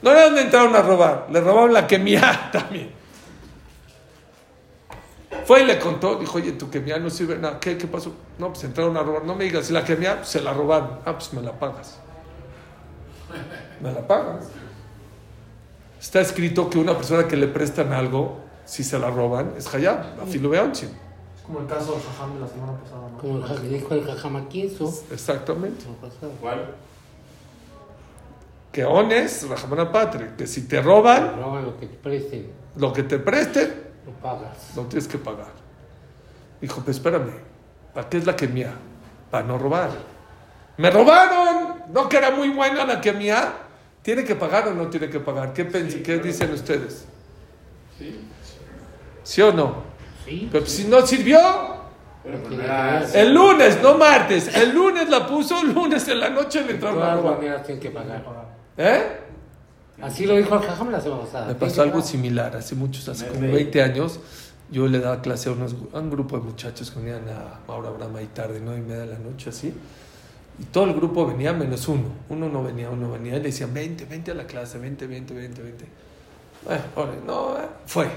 No 0.02 0.12
era 0.12 0.26
donde 0.26 0.42
entraron 0.42 0.76
a 0.76 0.82
robar, 0.82 1.28
le 1.32 1.42
robaron 1.42 1.74
la 1.74 1.88
quemia 1.88 2.50
también. 2.52 2.92
Fue 5.46 5.62
y 5.62 5.66
le 5.66 5.80
contó, 5.80 6.16
dijo, 6.16 6.38
oye, 6.38 6.52
tu 6.54 6.70
quemia 6.70 7.00
no 7.00 7.10
sirve 7.10 7.36
de 7.36 7.42
nada. 7.42 7.60
¿Qué, 7.60 7.78
¿Qué 7.78 7.88
pasó? 7.88 8.14
No, 8.38 8.50
pues 8.50 8.66
entraron 8.66 8.98
a 8.98 9.04
robar. 9.04 9.24
No 9.24 9.34
me 9.34 9.46
digas, 9.46 9.66
si 9.66 9.74
la 9.74 9.84
quemia 9.84 10.24
se 10.24 10.42
la 10.42 10.54
robaron. 10.54 11.00
Ah, 11.06 11.14
pues 11.14 11.32
me 11.34 11.42
la 11.42 11.54
pagas. 11.54 12.00
Me 13.80 13.92
la 13.94 14.06
pagas. 14.06 14.48
Está 16.00 16.22
escrito 16.22 16.70
que 16.70 16.78
una 16.78 16.96
persona 16.96 17.28
que 17.28 17.38
le 17.38 17.48
prestan 17.48 17.94
algo, 17.94 18.40
si 18.66 18.84
se 18.84 19.00
la 19.00 19.10
roban, 19.10 19.54
es 19.58 19.74
hayab. 19.74 20.22
Así 20.22 20.38
lo 20.38 20.50
vean, 20.50 20.76
sí. 20.76 20.86
Es 20.86 21.42
como 21.44 21.62
el 21.62 21.68
caso 21.68 21.94
de 21.94 22.02
Jajam 22.02 22.34
de 22.36 22.40
la 22.42 22.48
semana 22.48 22.74
pasada, 22.78 23.10
¿no? 23.10 23.18
Como 23.18 23.46
el 23.46 23.70
dijo 23.70 23.94
el 23.94 24.06
jajam 24.06 24.36
aquí, 24.36 24.64
eso. 24.64 24.94
Exactamente. 25.12 25.86
¿Cuál? 26.42 26.76
Que 28.78 28.86
ones, 28.86 29.44
Rahamana 29.50 29.92
Patria, 29.92 30.36
que 30.38 30.46
si 30.46 30.68
te 30.68 30.80
roban, 30.84 31.36
Roban 31.42 31.66
lo 31.66 31.76
que 31.80 31.88
te 31.88 31.96
presten, 31.98 32.52
lo 32.76 32.94
que 32.94 33.02
te 33.02 33.18
presten, 33.18 33.74
lo 34.06 34.12
pagas. 34.12 34.76
lo 34.76 34.84
tienes 34.84 35.08
que 35.08 35.18
pagar. 35.18 35.48
Dijo, 36.62 36.82
pues 36.84 36.98
espérame, 36.98 37.32
¿para 37.92 38.08
qué 38.08 38.18
es 38.18 38.28
la 38.28 38.36
que 38.36 38.48
mía? 38.48 38.76
Para 39.32 39.48
no 39.48 39.58
robar. 39.58 39.90
¡Me 40.78 40.92
robaron! 40.92 41.86
¿No 41.92 42.08
que 42.08 42.18
era 42.18 42.30
muy 42.30 42.50
buena 42.50 42.86
la 42.86 43.02
que 43.02 43.14
mía? 43.14 43.52
¿Tiene 44.04 44.24
que 44.24 44.36
pagar 44.36 44.68
o 44.68 44.76
no 44.76 44.86
tiene 44.92 45.10
que 45.10 45.22
pagar? 45.22 45.54
¿Qué, 45.54 45.68
pens- 45.68 46.04
¿qué 46.04 46.20
dicen 46.20 46.54
ustedes? 46.54 47.08
¿Sí 49.24 49.42
o 49.42 49.52
no? 49.52 49.74
Sí. 50.24 50.50
Pero 50.52 50.68
si 50.68 50.84
no 50.86 51.02
sirvió, 51.04 51.40
pues 52.22 52.48
Tiene 52.48 52.66
el 53.16 53.34
lunes, 53.34 53.82
no 53.82 53.98
martes. 53.98 54.56
El 54.56 54.72
lunes 54.76 55.10
la 55.10 55.26
puso, 55.26 55.60
el 55.64 55.74
lunes 55.74 56.08
en 56.08 56.20
la 56.20 56.30
noche 56.30 56.62
le 56.62 56.68
De 56.68 56.74
entraron 56.74 57.00
a 57.00 57.02
todas 57.02 57.18
robar. 57.24 57.38
maneras 57.38 57.64
tienes 57.64 57.82
que 57.82 57.90
pagar. 57.90 58.47
¿Eh? 58.78 59.02
Así 60.02 60.26
lo 60.26 60.36
dijo 60.36 60.56
el 60.56 60.62
jajam 60.62 60.92
la 60.92 61.02
semana 61.02 61.22
pasada. 61.24 61.48
Me 61.48 61.56
pasó 61.56 61.82
algo 61.82 62.02
similar, 62.02 62.56
hace 62.56 62.76
muchos, 62.76 63.08
hace 63.10 63.26
Me 63.26 63.30
como 63.32 63.42
reí. 63.42 63.52
20 63.54 63.82
años, 63.82 64.20
yo 64.70 64.88
le 64.88 65.00
daba 65.00 65.22
clase 65.22 65.50
a, 65.50 65.54
unos, 65.54 65.76
a 65.94 66.00
un 66.00 66.12
grupo 66.12 66.38
de 66.38 66.44
muchachos 66.44 66.92
que 66.92 67.00
venían 67.00 67.28
a 67.30 67.60
Maura 67.68 67.90
Brama 67.90 68.22
y 68.22 68.28
tarde, 68.28 68.60
nueve 68.64 68.80
y 68.80 68.84
media 68.84 69.02
de 69.02 69.08
la 69.14 69.20
noche, 69.20 69.50
así, 69.50 69.74
y 70.60 70.64
todo 70.66 70.84
el 70.86 70.94
grupo 70.94 71.26
venía 71.26 71.52
menos 71.54 71.88
uno, 71.88 72.10
uno 72.30 72.48
no 72.50 72.64
venía, 72.64 72.90
uno 72.92 73.12
venía, 73.12 73.34
y 73.34 73.38
le 73.38 73.46
decían, 73.46 73.74
vente, 73.74 74.06
vente 74.06 74.32
a 74.32 74.36
la 74.36 74.46
clase, 74.46 74.78
vente, 74.78 75.08
vente, 75.08 75.34
vente, 75.34 75.64
vente. 75.64 75.86
Bueno, 76.64 76.82
órale, 76.96 77.18
no, 77.26 77.58
eh, 77.58 77.62
fue. 77.88 78.08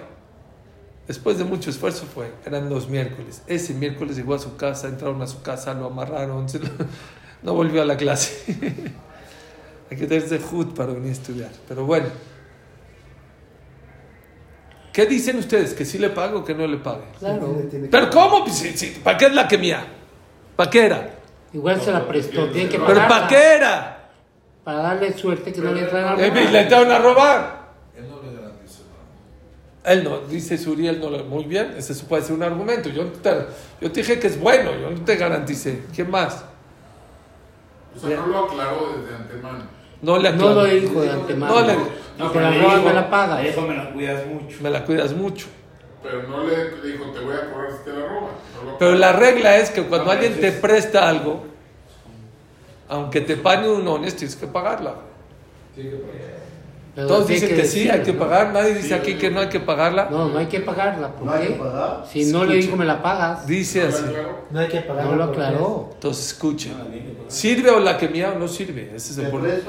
Después 1.06 1.38
de 1.38 1.44
mucho 1.44 1.70
esfuerzo 1.70 2.04
fue, 2.04 2.30
eran 2.44 2.68
los 2.68 2.88
miércoles. 2.88 3.42
Ese 3.46 3.72
miércoles 3.74 4.16
llegó 4.16 4.34
a 4.34 4.38
su 4.38 4.56
casa, 4.56 4.86
entraron 4.88 5.20
a 5.22 5.26
su 5.26 5.40
casa, 5.42 5.72
lo 5.74 5.86
amarraron, 5.86 6.44
lo- 6.46 6.86
no 7.42 7.54
volvió 7.54 7.80
a 7.82 7.84
la 7.86 7.96
clase. 7.96 8.92
Hay 9.90 9.96
que 9.96 10.06
tenerse 10.06 10.38
hood 10.38 10.68
para 10.74 10.92
venir 10.92 11.08
a 11.08 11.12
estudiar. 11.12 11.50
Pero 11.68 11.84
bueno. 11.84 12.06
¿Qué 14.92 15.06
dicen 15.06 15.38
ustedes? 15.38 15.74
¿Que 15.74 15.84
sí 15.84 15.98
le 15.98 16.10
pago 16.10 16.40
o 16.40 16.44
que 16.44 16.54
no 16.54 16.66
le 16.66 16.76
pague? 16.78 17.04
Claro. 17.18 17.62
¿Pero 17.90 18.10
cómo? 18.10 18.44
Pues, 18.44 18.98
¿Para 19.04 19.16
qué 19.16 19.26
es 19.26 19.34
la 19.34 19.46
que 19.46 19.58
mía? 19.58 19.84
¿Para 20.56 20.70
qué 20.70 20.86
era? 20.86 21.10
Igual 21.52 21.80
se 21.80 21.92
la 21.92 22.06
prestó, 22.06 22.48
tiene 22.50 22.68
que 22.68 22.78
¿Pero 22.78 22.86
pagar. 22.94 23.08
para 23.08 23.28
qué 23.28 23.54
era? 23.56 24.10
Para 24.64 24.78
darle 24.78 25.12
suerte 25.16 25.52
que 25.52 25.60
no 25.60 25.72
le 25.72 25.80
entran 25.82 26.04
a 26.04 26.12
Eh, 26.22 26.28
robar. 26.30 26.52
Le 26.52 26.60
entraron 26.60 26.90
a 26.92 26.98
robar. 26.98 27.70
Él 27.96 28.08
no 28.08 28.20
le 28.22 28.36
garantizó 28.36 28.82
nada. 28.82 29.92
Él 29.92 30.04
no, 30.04 30.18
dice 30.28 30.58
Suriel, 30.58 31.00
no 31.00 31.10
muy 31.24 31.44
bien, 31.44 31.74
ese 31.76 31.94
puede 32.04 32.22
ser 32.22 32.34
un 32.36 32.42
argumento. 32.42 32.88
Yo 32.88 33.06
te, 33.06 33.30
yo 33.80 33.90
te 33.90 34.00
dije 34.00 34.18
que 34.20 34.26
es 34.28 34.38
bueno, 34.38 34.70
yo 34.76 34.90
no 34.90 35.00
te 35.04 35.16
garanticé. 35.16 35.82
¿Quién 35.94 36.10
más? 36.10 36.44
O 37.96 37.98
sea, 38.06 38.16
no 38.18 38.26
lo 38.26 38.44
aclaró 38.44 38.96
desde 39.00 39.16
antemano. 39.16 39.79
No 40.02 40.18
le 40.18 40.32
No 40.32 40.36
lo 40.54 40.60
aclaro. 40.60 40.64
dijo 40.74 41.02
de 41.02 41.10
antemano. 41.10 41.54
No 41.60 41.66
le- 41.66 41.76
No, 42.18 42.30
te 42.30 42.40
la 42.40 42.50
me 42.50 42.92
la 42.92 43.10
pagas. 43.10 43.42
le 43.42 43.48
dijo, 43.50 43.62
me 43.62 43.74
la 43.76 43.90
cuidas 43.92 44.26
mucho. 44.26 44.56
Me 44.60 44.70
la 44.70 44.84
cuidas 44.84 45.12
mucho. 45.14 45.46
Pero 46.02 46.22
no 46.28 46.44
le 46.44 46.64
dijo, 46.90 47.04
te 47.12 47.20
voy 47.20 47.34
a 47.34 47.52
cobrar 47.52 47.72
si 47.72 47.84
te 47.84 47.92
la. 47.92 47.98
No 47.98 48.70
lo 48.72 48.78
Pero 48.78 48.94
la 48.94 49.12
regla 49.12 49.56
es 49.56 49.70
que 49.70 49.82
cuando 49.84 50.10
alguien 50.10 50.38
te 50.40 50.52
presta 50.52 51.08
algo, 51.08 51.44
aunque 52.88 53.20
te 53.20 53.36
pague 53.36 53.68
un 53.70 53.86
honest, 53.86 54.18
tienes 54.18 54.36
que 54.36 54.46
pagarla. 54.46 54.94
Tiene 55.74 55.90
que 55.90 55.96
pagar. 55.96 56.29
Pero 57.00 57.14
Todos 57.14 57.28
dicen 57.28 57.48
que 57.48 57.64
sí, 57.64 57.78
decir, 57.78 57.92
hay 57.92 58.02
que 58.02 58.12
¿no? 58.12 58.18
pagar. 58.18 58.52
Nadie 58.52 58.74
dice 58.74 58.94
aquí 58.94 59.14
que 59.14 59.30
no 59.30 59.40
hay 59.40 59.48
que 59.48 59.58
pagarla. 59.60 60.08
No, 60.10 60.28
no 60.28 60.38
hay 60.38 60.46
que 60.46 60.60
pagarla. 60.60 61.08
¿Por 61.12 61.24
No 61.26 61.32
hay 61.32 61.46
qué? 61.46 61.52
que 61.54 61.58
pagar. 61.58 62.04
Si 62.12 62.24
no 62.30 62.44
le 62.44 62.56
dijo, 62.56 62.76
me 62.76 62.84
la 62.84 63.00
pagas. 63.00 63.46
Dice 63.46 63.84
¿No 63.84 63.88
así. 63.88 64.04
No 64.50 64.60
hay 64.60 64.68
que 64.68 64.80
pagar. 64.82 65.06
No 65.06 65.16
lo 65.16 65.24
aclaró. 65.24 65.88
Entonces 65.94 66.26
escuchen. 66.26 66.74
¿Sirve 67.28 67.70
o 67.70 67.80
la 67.80 67.96
que 67.96 68.08
mía 68.10 68.34
o 68.36 68.38
no 68.38 68.46
sirve? 68.48 68.92
Ese 68.94 69.12
es 69.12 69.18
el 69.18 69.30
problema. 69.30 69.60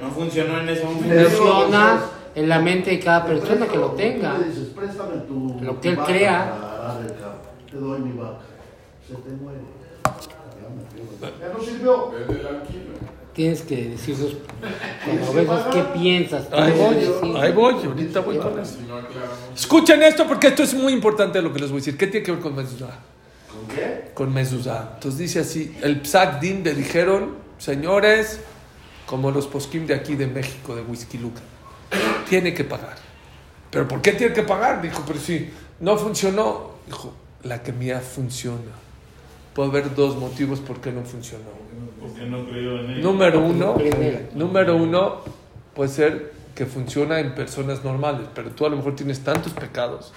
No 0.00 0.10
funcionó 0.10 0.60
en 0.60 0.68
ese 0.68 0.84
momento. 0.84 1.28
Funciona 1.30 2.00
en 2.36 2.48
la 2.48 2.60
mente 2.60 2.90
de 2.90 3.00
cada 3.00 3.24
persona 3.26 3.66
que 3.66 3.76
lo 3.76 3.88
tenga. 3.90 4.38
le 4.38 4.44
dices, 4.44 4.68
préstame 4.68 5.16
tu, 5.26 5.56
Lo 5.60 5.80
que 5.80 5.88
tu 5.88 5.88
él 5.88 5.96
vaca 5.96 6.12
crea. 6.12 6.54
Te 7.68 7.76
doy 7.78 7.98
mi 7.98 8.12
vaca. 8.16 8.38
Se 9.08 9.14
te 9.14 9.30
muere. 9.30 9.58
Ya 10.04 10.68
me 10.68 10.82
pierdo. 10.94 11.40
Ya 11.40 11.52
no 11.52 11.64
sirvió. 11.64 12.12
Tienes 13.34 13.62
que 13.62 13.90
decirnos 13.90 14.34
cuando 15.04 15.32
veas 15.32 15.66
qué 15.72 15.82
piensas. 15.98 16.46
ahí 16.52 16.72
voy, 16.72 16.94
decir. 16.96 17.36
ahí 17.36 17.52
voy, 17.52 17.74
ahorita 17.74 18.20
voy 18.20 18.38
con 18.38 18.58
eso. 18.58 18.76
Escuchen 19.54 20.02
esto 20.02 20.26
porque 20.26 20.48
esto 20.48 20.62
es 20.62 20.74
muy 20.74 20.92
importante 20.92 21.40
lo 21.40 21.52
que 21.52 21.60
les 21.60 21.70
voy 21.70 21.78
a 21.78 21.80
decir. 21.80 21.96
¿Qué 21.96 22.08
tiene 22.08 22.26
que 22.26 22.32
ver 22.32 22.40
con 22.40 22.56
mezuzá? 22.56 22.98
¿Con 23.48 23.74
qué? 23.74 24.10
Con 24.14 24.34
mezuzá. 24.34 24.92
Entonces 24.94 25.18
dice 25.18 25.40
así, 25.40 25.76
el 25.82 26.00
Psak 26.02 26.40
Din 26.40 26.64
le 26.64 26.74
dijeron, 26.74 27.36
señores, 27.58 28.40
como 29.06 29.30
los 29.30 29.46
poskim 29.46 29.86
de 29.86 29.94
aquí 29.94 30.16
de 30.16 30.26
México, 30.26 30.74
de 30.74 30.82
Whisky 30.82 31.18
Luca, 31.18 31.40
tiene 32.28 32.52
que 32.52 32.64
pagar. 32.64 32.96
¿Pero 33.70 33.86
por 33.86 34.02
qué 34.02 34.12
tiene 34.12 34.34
que 34.34 34.42
pagar? 34.42 34.82
Dijo, 34.82 35.04
pero 35.06 35.20
si 35.20 35.50
no 35.78 35.96
funcionó. 35.96 36.72
Dijo, 36.86 37.14
la 37.44 37.62
que 37.62 37.72
mía 37.72 38.00
funciona. 38.00 38.89
Puede 39.54 39.68
haber 39.70 39.94
dos 39.94 40.16
motivos 40.16 40.60
por 40.60 40.80
qué 40.80 40.92
no 40.92 41.02
funcionó. 41.02 41.44
Porque 42.00 42.24
no 42.26 42.44
creo 42.46 42.80
en 42.80 42.90
él. 42.90 43.02
Número 43.02 43.44
uno, 43.44 43.76
número 44.34 44.76
uno 44.76 45.20
puede 45.74 45.90
ser 45.90 46.32
que 46.54 46.66
funciona 46.66 47.20
en 47.20 47.34
personas 47.34 47.84
normales, 47.84 48.26
pero 48.34 48.50
tú 48.50 48.66
a 48.66 48.68
lo 48.68 48.76
mejor 48.76 48.94
tienes 48.96 49.20
tantos 49.20 49.52
pecados 49.52 50.12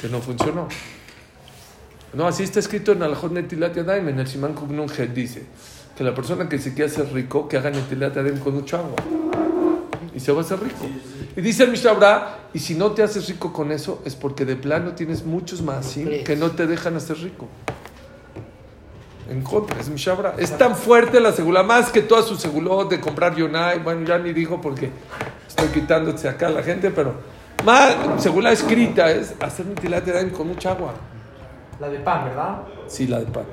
que 0.00 0.08
no 0.08 0.20
funcionó. 0.20 0.68
No, 2.12 2.26
así 2.26 2.42
está 2.42 2.60
escrito 2.60 2.92
en 2.92 3.02
Alajot 3.02 3.32
Netilat 3.32 3.74
Yadayim, 3.74 4.08
en 4.08 4.18
el 4.20 4.26
Siman 4.26 4.54
Kugnun 4.54 4.88
Het 4.90 5.10
dice 5.10 5.44
que 5.96 6.04
la 6.04 6.14
persona 6.14 6.48
que 6.48 6.58
se 6.58 6.74
quiere 6.74 6.90
hacer 6.90 7.12
rico, 7.12 7.48
que 7.48 7.56
haga 7.56 7.70
Netilat 7.70 8.14
Yadayim 8.14 8.38
con 8.38 8.54
mucha 8.54 8.78
agua 8.78 8.96
y 10.14 10.20
se 10.20 10.32
va 10.32 10.38
a 10.38 10.40
hacer 10.40 10.58
rico. 10.60 10.88
Y 11.36 11.40
dice 11.42 11.64
el 11.64 11.70
Mishnah 11.70 11.92
Berurah, 11.92 12.38
y 12.54 12.58
si 12.58 12.74
no 12.74 12.92
te 12.92 13.02
haces 13.02 13.28
rico 13.28 13.52
con 13.52 13.70
eso, 13.70 14.00
es 14.06 14.16
porque 14.16 14.46
de 14.46 14.56
plano 14.56 14.92
tienes 14.92 15.26
muchos 15.26 15.60
más 15.60 15.84
¿sí? 15.84 16.22
que 16.24 16.36
no 16.36 16.52
te 16.52 16.66
dejan 16.66 16.96
hacer 16.96 17.18
rico. 17.18 17.48
En 19.28 19.42
contra, 19.42 19.80
es 19.80 19.88
Mishabra. 19.88 20.34
Es 20.38 20.56
tan 20.56 20.76
fuerte 20.76 21.20
la 21.20 21.32
segula, 21.32 21.62
más 21.62 21.90
que 21.90 22.02
toda 22.02 22.22
su 22.22 22.36
segulot 22.36 22.88
de 22.88 23.00
comprar 23.00 23.34
Yonai. 23.34 23.80
Bueno, 23.80 24.06
ya 24.06 24.18
ni 24.18 24.32
digo 24.32 24.60
porque 24.60 24.90
estoy 25.46 25.68
quitándose 25.68 26.28
acá 26.28 26.46
a 26.46 26.50
la 26.50 26.62
gente, 26.62 26.90
pero 26.90 27.14
más 27.64 27.96
segula 28.18 28.52
escrita 28.52 29.10
es 29.10 29.34
hacer 29.40 29.66
mitilat 29.66 30.04
de 30.04 30.30
con 30.30 30.48
mucha 30.48 30.70
agua. 30.70 30.94
La 31.80 31.88
de 31.88 31.98
pan, 31.98 32.24
¿verdad? 32.24 32.58
Sí, 32.86 33.06
la 33.06 33.18
de 33.18 33.26
pan. 33.26 33.44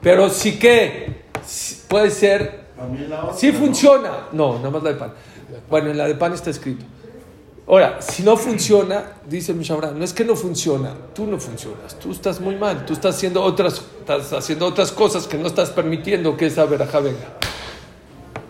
Pero 0.00 0.30
sí 0.30 0.58
que 0.58 1.24
puede 1.88 2.10
ser. 2.10 2.66
También 2.76 3.10
la 3.10 3.24
otra. 3.24 3.36
Sí 3.36 3.50
¿no? 3.52 3.58
funciona. 3.58 4.10
No, 4.32 4.58
nada 4.58 4.70
más 4.70 4.82
la 4.82 4.90
de 4.90 4.96
pan. 4.96 5.12
Bueno, 5.68 5.90
en 5.90 5.98
la 5.98 6.06
de 6.06 6.14
pan 6.14 6.32
está 6.32 6.50
escrito. 6.50 6.84
Ahora, 7.68 8.00
si 8.00 8.22
no 8.22 8.36
funciona, 8.36 9.14
dice 9.28 9.52
Mishabra, 9.52 9.90
no 9.90 10.04
es 10.04 10.12
que 10.12 10.24
no 10.24 10.36
funciona, 10.36 10.94
tú 11.12 11.26
no 11.26 11.36
funcionas, 11.38 11.98
tú 11.98 12.12
estás 12.12 12.40
muy 12.40 12.54
mal, 12.54 12.86
tú 12.86 12.92
estás 12.92 13.16
haciendo 13.16 13.42
otras, 13.42 13.82
estás 13.98 14.32
haciendo 14.32 14.66
otras 14.66 14.92
cosas 14.92 15.26
que 15.26 15.36
no 15.36 15.48
estás 15.48 15.70
permitiendo 15.70 16.36
que 16.36 16.46
esa 16.46 16.64
verajá 16.64 17.00
venga. 17.00 17.38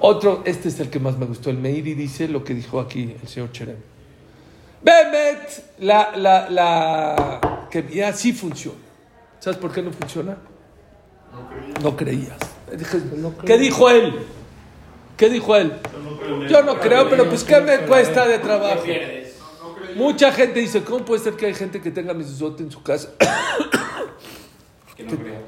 Otro, 0.01 0.43
este 0.45 0.69
es 0.69 0.79
el 0.81 0.91
que 0.91 1.01
más 1.01 1.17
me 1.17 1.25
gustó, 1.25 1.49
el 1.49 1.57
Meiri 1.57 1.95
dice 1.95 2.29
lo 2.29 2.45
que 2.45 2.53
dijo 2.53 2.79
aquí 2.79 3.17
el 3.23 3.27
señor 3.27 3.53
Cherem. 3.53 3.79
Bemet, 4.83 5.79
la, 5.79 6.15
la, 6.15 6.51
la, 6.51 7.69
que 7.71 7.89
ya 7.91 8.13
sí 8.13 8.35
funciona. 8.35 8.79
¿Sabes 9.41 9.59
por 9.59 9.73
qué 9.73 9.81
no 9.81 9.93
funciona? 9.93 10.37
No 11.83 11.97
creías. 11.97 12.39
Dije, 12.77 12.99
¿Qué 13.47 13.59
dijo 13.59 13.89
él? 13.89 14.15
¿Qué 15.17 15.31
dijo 15.31 15.57
él? 15.57 15.73
Yo 16.49 16.63
no 16.63 16.79
creo, 16.79 17.09
pero 17.09 17.29
pues 17.29 17.45
¿qué 17.45 17.61
me 17.61 17.79
cuesta 17.81 18.27
de 18.27 18.39
trabajo? 18.39 18.83
Mucha 19.95 20.31
gente 20.33 20.61
dice, 20.61 20.85
¿cómo 20.85 21.05
puede 21.05 21.23
ser 21.23 21.35
que 21.35 21.47
hay 21.47 21.55
gente 21.55 21.81
que 21.81 21.91
tenga 21.91 22.13
mezuzot 22.13 22.61
en 22.61 22.71
su 22.71 22.83
casa? 22.83 23.11
Que 24.95 25.05
no 25.05 25.11
creo. 25.11 25.41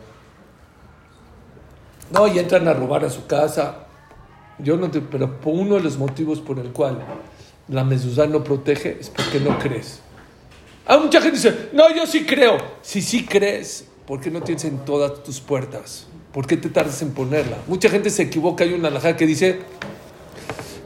No, 2.10 2.26
y 2.26 2.38
entran 2.38 2.66
a 2.68 2.72
robar 2.72 3.04
a 3.04 3.10
su 3.10 3.26
casa. 3.26 3.86
Yo 4.58 4.76
no 4.76 4.90
te, 4.90 5.00
pero 5.00 5.38
uno 5.44 5.76
de 5.76 5.82
los 5.82 5.98
motivos 5.98 6.40
por 6.40 6.58
el 6.58 6.72
cual 6.72 6.98
la 7.68 7.84
mezuzá 7.84 8.26
no 8.26 8.42
protege 8.42 8.98
es 9.00 9.10
porque 9.10 9.40
no 9.40 9.58
crees. 9.58 10.00
Hay 10.86 11.00
mucha 11.00 11.20
gente 11.20 11.36
dice, 11.36 11.68
no, 11.72 11.94
yo 11.94 12.06
sí 12.06 12.24
creo. 12.24 12.56
Si 12.80 13.02
sí 13.02 13.26
crees, 13.26 13.86
¿por 14.06 14.20
qué 14.20 14.30
no 14.30 14.40
tienes 14.40 14.64
en 14.64 14.78
todas 14.84 15.22
tus 15.22 15.40
puertas? 15.40 16.06
¿Por 16.38 16.46
qué 16.46 16.56
te 16.56 16.68
tardas 16.68 17.02
en 17.02 17.10
ponerla? 17.10 17.56
Mucha 17.66 17.88
gente 17.88 18.10
se 18.10 18.22
equivoca. 18.22 18.62
Hay 18.62 18.72
una 18.72 18.86
alajá 18.86 19.16
que 19.16 19.26
dice 19.26 19.58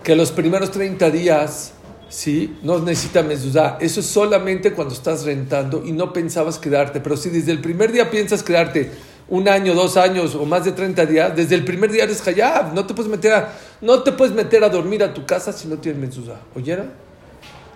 que 0.02 0.16
los 0.16 0.32
primeros 0.32 0.70
30 0.70 1.10
días, 1.10 1.74
sí, 2.08 2.56
no 2.62 2.78
necesita 2.78 3.22
mezuzá. 3.22 3.76
Eso 3.78 4.00
es 4.00 4.06
solamente 4.06 4.72
cuando 4.72 4.94
estás 4.94 5.26
rentando 5.26 5.82
y 5.84 5.92
no 5.92 6.10
pensabas 6.14 6.58
quedarte. 6.58 7.02
Pero 7.02 7.18
si 7.18 7.28
desde 7.28 7.52
el 7.52 7.60
primer 7.60 7.92
día 7.92 8.10
piensas 8.10 8.42
quedarte 8.42 8.92
un 9.28 9.46
año, 9.46 9.74
dos 9.74 9.98
años 9.98 10.34
o 10.36 10.46
más 10.46 10.64
de 10.64 10.72
30 10.72 11.04
días, 11.04 11.36
desde 11.36 11.54
el 11.54 11.66
primer 11.66 11.92
día 11.92 12.04
eres 12.04 12.26
hayab. 12.26 12.72
No 12.72 12.86
te 12.86 12.94
puedes 12.94 13.10
meter 13.10 13.34
a, 13.34 13.52
no 13.82 14.02
te 14.02 14.12
puedes 14.12 14.34
meter 14.34 14.64
a 14.64 14.70
dormir 14.70 15.04
a 15.04 15.12
tu 15.12 15.26
casa 15.26 15.52
si 15.52 15.68
no 15.68 15.76
tienes 15.76 16.00
mezuzá. 16.00 16.40
¿Oyeron? 16.54 16.90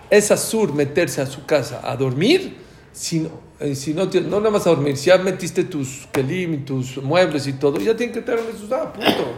Es 0.09 0.31
asur 0.31 0.73
meterse 0.73 1.21
a 1.21 1.27
su 1.27 1.45
casa 1.45 1.79
a 1.83 1.95
dormir 1.95 2.57
si 2.97 3.19
no, 3.19 3.29
eh, 3.59 3.75
si 3.75 3.93
no, 3.93 4.09
tienes- 4.09 4.29
no 4.29 4.39
nada 4.39 4.49
más 4.51 4.65
a 4.65 4.71
dormir. 4.71 4.97
Si 4.97 5.05
ya 5.07 5.17
metiste 5.19 5.63
tus 5.65 6.07
kelim 6.11 6.53
y 6.55 6.57
tus 6.57 6.97
muebles 6.97 7.45
y 7.47 7.53
todo, 7.53 7.77
ya 7.79 7.95
tienen 7.95 8.13
que 8.13 8.21
tener 8.21 8.43
mezuzá, 8.43 8.91
punto. 8.91 9.33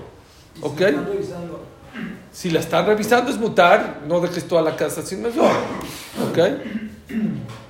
¿Ok? 0.61 0.81
Si 2.31 2.49
la 2.51 2.59
están 2.61 2.85
revisando 2.85 3.29
es 3.31 3.37
mutar, 3.37 4.01
no 4.07 4.19
dejes 4.21 4.47
toda 4.47 4.61
la 4.61 4.75
casa 4.75 5.01
sin 5.01 5.21
mezuzá. 5.21 5.51
¿Ok? 6.29 6.39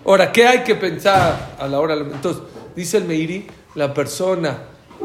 Ahora, 0.06 0.32
¿qué 0.32 0.46
hay 0.48 0.64
que 0.64 0.76
pensar 0.76 1.56
a 1.60 1.68
la 1.68 1.80
hora? 1.80 1.96
de- 1.96 2.04
Entonces, 2.12 2.44
dice 2.76 2.98
el 2.98 3.06
Meiri, 3.06 3.48
la 3.76 3.94
persona 3.94 4.58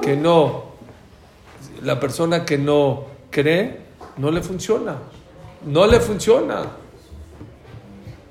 que 0.02 0.16
no, 0.16 0.64
la 1.82 1.98
persona 1.98 2.44
que 2.44 2.58
no 2.58 3.04
cree, 3.30 3.80
no 4.18 4.30
le 4.30 4.42
funciona. 4.42 4.98
No 5.66 5.86
le 5.86 5.98
funciona. 6.00 6.62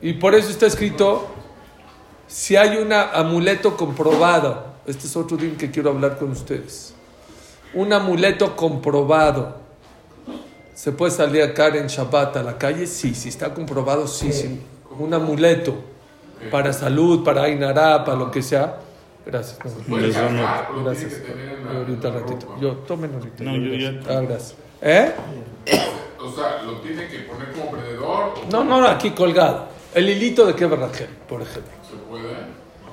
Y 0.01 0.13
por 0.13 0.35
eso 0.35 0.49
está 0.49 0.67
escrito, 0.67 1.27
si 2.33 2.55
hay 2.55 2.77
un 2.77 2.91
amuleto 2.91 3.77
comprobado, 3.77 4.65
este 4.87 5.05
es 5.05 5.15
otro 5.15 5.37
día 5.37 5.55
que 5.55 5.69
quiero 5.69 5.91
hablar 5.91 6.17
con 6.17 6.31
ustedes, 6.31 6.95
un 7.75 7.93
amuleto 7.93 8.55
comprobado, 8.55 9.57
¿se 10.73 10.91
puede 10.93 11.11
salir 11.11 11.43
acá 11.43 11.67
en 11.67 11.85
Shabbat 11.85 12.37
a 12.37 12.41
la 12.43 12.57
calle? 12.57 12.87
Sí, 12.87 13.13
si 13.13 13.29
está 13.29 13.53
comprobado, 13.53 14.07
sí, 14.07 14.33
sí. 14.33 14.59
Un 14.97 15.13
amuleto 15.13 15.75
para 16.49 16.73
salud, 16.73 17.23
para 17.23 17.43
Ainara, 17.43 18.03
para 18.03 18.17
lo 18.17 18.31
que 18.31 18.41
sea. 18.41 18.77
Gracias. 19.27 19.59
no, 19.87 19.97
gracias. 19.97 20.31
pero 20.67 20.83
Gracias. 20.83 21.13
Ahorita 21.71 22.09
ratito. 22.11 22.55
Yo, 22.59 22.71
tomen 22.77 23.13
ahorita. 23.13 23.43
No, 23.43 23.55
yo 23.57 23.73
ya- 23.75 23.99
Ah, 24.09 24.21
gracias. 24.21 24.55
¿Eh? 24.81 25.11
O 26.19 26.31
sea, 26.35 26.63
lo 26.63 26.79
tiene 26.79 27.07
que 27.07 27.19
poner 27.19 27.51
como 27.51 27.69
prendedor. 27.71 28.33
No, 28.51 28.63
no, 28.63 28.81
no, 28.81 28.87
aquí 28.87 29.11
colgado. 29.11 29.72
El 29.95 30.09
hilito 30.09 30.45
de 30.45 30.55
quebra 30.55 30.77
Rachel, 30.87 31.07
por 31.27 31.41
ejemplo. 31.41 31.71
Se 31.89 31.95
puede. 32.09 32.33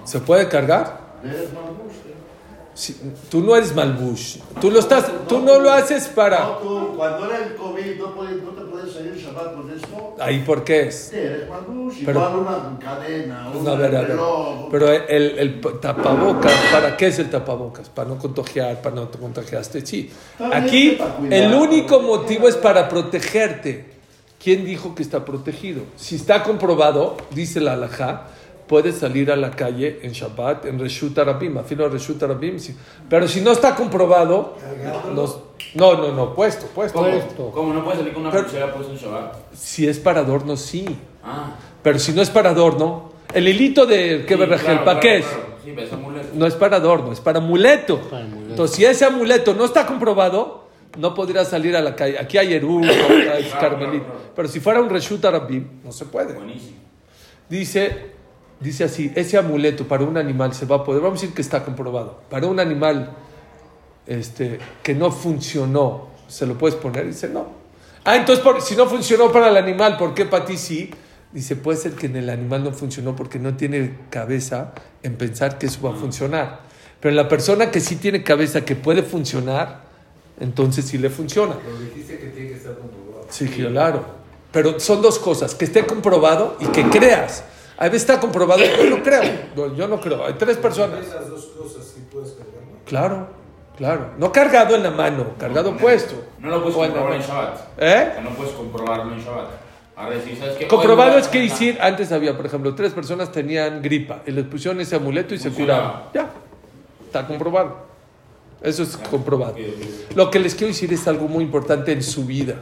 ¿Se 0.04 0.18
puede 0.20 0.48
cargar? 0.48 1.00
Eres 1.24 1.52
malbus, 1.52 1.94
¿eh? 2.06 3.12
Tú 3.30 3.42
no 3.42 3.54
eres 3.56 3.74
malbush. 3.74 4.38
Tú, 4.60 4.70
lo 4.70 4.78
estás, 4.78 5.06
tú 5.28 5.40
no 5.40 5.58
lo 5.58 5.70
haces 5.70 6.08
No, 6.08 6.14
para... 6.14 6.58
tú, 6.60 6.94
cuando 6.96 7.26
era 7.26 7.44
el 7.44 7.54
COVID, 7.54 7.96
no, 7.98 8.14
podías- 8.14 8.42
no 8.42 8.50
te 8.52 8.62
puedes 8.62 8.92
salir 8.94 9.14
Shabbat 9.16 9.54
con 9.54 9.70
esto. 9.70 10.16
Ahí, 10.18 10.38
¿por 10.40 10.64
qué 10.64 10.86
es? 10.88 11.12
Eres 11.12 11.48
malbus, 11.48 11.96
Pero- 12.06 12.20
igual 12.20 12.36
una 12.36 12.78
cadena, 12.78 13.50
un 13.54 13.64
No, 13.64 13.70
a 13.70 13.74
ver, 13.76 13.96
a 13.96 14.00
ver. 14.00 14.08
reloj. 14.12 14.68
Pero 14.70 14.90
el, 14.92 15.38
el 15.38 15.60
tapabocas, 15.80 16.52
¿para 16.72 16.96
qué 16.96 17.08
es 17.08 17.18
el 17.18 17.28
tapabocas? 17.28 17.90
Para 17.90 18.08
no 18.08 18.18
contagiar, 18.18 18.80
para 18.80 18.94
no 18.94 19.08
te 19.08 19.18
contagiaste. 19.18 19.84
Sí. 19.84 20.10
Aquí 20.52 20.96
el 21.30 21.52
único 21.52 22.00
motivo 22.00 22.48
es 22.48 22.56
para 22.56 22.88
protegerte. 22.88 23.99
¿Quién 24.42 24.64
dijo 24.64 24.94
que 24.94 25.02
está 25.02 25.24
protegido? 25.24 25.82
Si 25.96 26.16
está 26.16 26.42
comprobado, 26.42 27.16
dice 27.30 27.60
la 27.60 27.74
alajá, 27.74 28.28
puedes 28.66 28.96
salir 28.98 29.30
a 29.30 29.36
la 29.36 29.50
calle 29.50 29.98
en 30.02 30.12
Shabbat, 30.12 30.64
en 30.64 30.78
Reshut 30.78 31.18
Arabim, 31.18 31.58
afilo 31.58 31.88
Reshut 31.88 32.22
Arabim. 32.22 32.58
sí. 32.58 32.74
Pero 33.08 33.28
si 33.28 33.40
no 33.42 33.52
está 33.52 33.74
comprobado, 33.74 34.54
los- 35.14 35.40
no, 35.74 35.94
no, 35.94 36.12
no, 36.12 36.34
puesto, 36.34 36.66
puesto. 36.68 37.00
Puesto. 37.00 37.50
¿Cómo 37.50 37.74
no 37.74 37.82
puedes 37.84 37.98
salir 38.00 38.14
con 38.14 38.22
una 38.22 38.30
Pero- 38.30 38.44
pulsera 38.44 38.72
puesta 38.72 38.92
en 38.92 38.98
Shabbat? 38.98 39.36
Si 39.54 39.86
es 39.86 39.98
para 39.98 40.20
adorno, 40.20 40.56
sí. 40.56 40.86
Ah. 41.22 41.54
Pero 41.82 41.98
si 41.98 42.12
no 42.12 42.22
es 42.22 42.30
para 42.30 42.50
adorno, 42.50 43.12
el 43.34 43.46
hilito 43.46 43.84
de 43.86 44.24
que 44.26 44.34
Sí, 44.36 44.40
¿para 44.40 44.58
claro, 44.58 45.00
qué 45.00 45.16
es? 45.18 45.26
claro. 45.26 45.50
Sí, 45.62 45.72
pero 45.74 45.86
es 45.86 45.92
amuleto. 45.92 46.28
No 46.34 46.46
es 46.46 46.54
para 46.54 46.76
adorno, 46.78 47.12
es 47.12 47.20
para 47.20 47.38
amuleto. 47.38 47.98
Para 48.08 48.24
amuleto. 48.24 48.50
Entonces, 48.50 48.76
si 48.76 48.84
ese 48.86 49.04
amuleto 49.04 49.52
no 49.54 49.64
está 49.66 49.84
comprobado, 49.84 50.59
no 50.98 51.14
podrás 51.14 51.48
salir 51.48 51.76
a 51.76 51.80
la 51.80 51.94
calle. 51.96 52.18
Aquí 52.18 52.38
hay 52.38 52.52
Eru, 52.54 52.82
hay 52.84 53.50
Carmelita. 53.60 54.06
Pero 54.34 54.48
si 54.48 54.60
fuera 54.60 54.80
un 54.80 54.88
Reshut 54.90 55.24
Arabim, 55.24 55.66
no 55.84 55.92
se 55.92 56.04
puede. 56.06 56.34
Buenísimo. 56.34 56.76
Dice, 57.48 58.12
dice 58.60 58.84
así, 58.84 59.12
ese 59.14 59.36
amuleto 59.36 59.86
para 59.86 60.04
un 60.04 60.16
animal 60.16 60.54
se 60.54 60.66
va 60.66 60.76
a 60.76 60.84
poder, 60.84 61.02
vamos 61.02 61.18
a 61.18 61.22
decir 61.22 61.34
que 61.34 61.42
está 61.42 61.64
comprobado, 61.64 62.20
para 62.30 62.46
un 62.46 62.60
animal 62.60 63.10
este, 64.06 64.58
que 64.82 64.94
no 64.94 65.10
funcionó, 65.10 66.08
¿se 66.28 66.46
lo 66.46 66.56
puedes 66.56 66.76
poner? 66.76 67.06
Dice, 67.06 67.28
no. 67.28 67.46
Ah, 68.04 68.16
entonces 68.16 68.42
por- 68.44 68.60
si 68.62 68.76
no 68.76 68.86
funcionó 68.86 69.30
para 69.32 69.48
el 69.48 69.56
animal, 69.56 69.96
¿por 69.96 70.14
qué 70.14 70.24
para 70.26 70.44
ti 70.44 70.56
sí? 70.56 70.90
Dice, 71.32 71.54
puede 71.56 71.78
ser 71.78 71.92
que 71.92 72.06
en 72.06 72.16
el 72.16 72.30
animal 72.30 72.64
no 72.64 72.72
funcionó 72.72 73.14
porque 73.14 73.38
no 73.38 73.56
tiene 73.56 73.98
cabeza 74.10 74.72
en 75.02 75.16
pensar 75.16 75.58
que 75.58 75.66
eso 75.66 75.80
va 75.82 75.90
a 75.90 75.96
funcionar. 75.96 76.60
Pero 77.00 77.10
en 77.10 77.16
la 77.16 77.28
persona 77.28 77.70
que 77.70 77.80
sí 77.80 77.96
tiene 77.96 78.22
cabeza, 78.22 78.64
que 78.64 78.74
puede 78.76 79.02
funcionar, 79.02 79.82
entonces 80.40 80.84
sí 80.86 80.98
le 80.98 81.10
funciona. 81.10 81.54
Pero 81.64 81.78
dijiste 81.78 82.18
que 82.18 82.26
tiene 82.28 82.48
que 82.50 82.54
estar 82.56 82.74
comprobado. 82.74 83.26
Sí, 83.30 83.46
claro. 83.48 84.04
Pero 84.52 84.80
son 84.80 85.00
dos 85.00 85.18
cosas, 85.18 85.54
que 85.54 85.64
esté 85.64 85.86
comprobado 85.86 86.56
y 86.58 86.66
que 86.66 86.82
creas. 86.90 87.44
A 87.78 87.84
veces 87.84 88.02
está 88.02 88.18
comprobado, 88.20 88.60
yo 88.64 88.90
no 88.90 89.02
creo. 89.02 89.22
No, 89.54 89.74
yo 89.74 89.86
no 89.88 90.00
creo. 90.00 90.26
Hay 90.26 90.34
tres 90.34 90.56
personas. 90.56 91.06
Esas 91.06 91.28
dos 91.30 91.46
cosas 91.56 91.84
sí 91.86 92.02
puedes 92.12 92.32
cargarlo. 92.32 92.60
Claro, 92.84 93.28
claro. 93.76 94.10
No 94.18 94.32
cargado 94.32 94.74
en 94.74 94.82
la 94.82 94.90
mano, 94.90 95.28
cargado 95.38 95.76
puesto. 95.76 96.14
No 96.40 96.48
lo 96.50 96.62
puedes 96.62 96.76
O 96.76 96.80
comprobar 96.80 97.14
en. 97.14 97.22
Shabbat. 97.22 97.58
¿Eh? 97.78 98.08
O 98.10 98.12
sea, 98.14 98.20
no 98.22 98.30
puedes 98.30 98.52
comprobarlo 98.52 99.12
en 99.14 99.20
Shabbat. 99.20 99.48
Ahora 99.96 100.16
decir, 100.16 100.36
¿sabes 100.38 100.56
qué? 100.56 100.66
Comprobado 100.66 101.16
es 101.18 101.28
que 101.28 101.40
decir, 101.40 101.78
antes 101.80 102.10
había, 102.10 102.36
por 102.36 102.46
ejemplo, 102.46 102.74
tres 102.74 102.92
personas 102.92 103.30
tenían 103.32 103.80
gripa 103.82 104.22
y 104.26 104.30
les 104.32 104.44
pusieron 104.46 104.80
ese 104.80 104.96
amuleto 104.96 105.34
y 105.34 105.38
se 105.38 105.50
Funcionaba. 105.50 106.10
curaron. 106.10 106.30
Ya, 106.30 106.30
está 107.06 107.26
comprobado. 107.26 107.89
Eso 108.62 108.82
es 108.82 108.96
comprobado. 108.96 109.56
Lo 110.14 110.30
que 110.30 110.38
les 110.38 110.54
quiero 110.54 110.68
decir 110.68 110.92
es 110.92 111.06
algo 111.08 111.28
muy 111.28 111.44
importante 111.44 111.92
en 111.92 112.02
su 112.02 112.26
vida. 112.26 112.56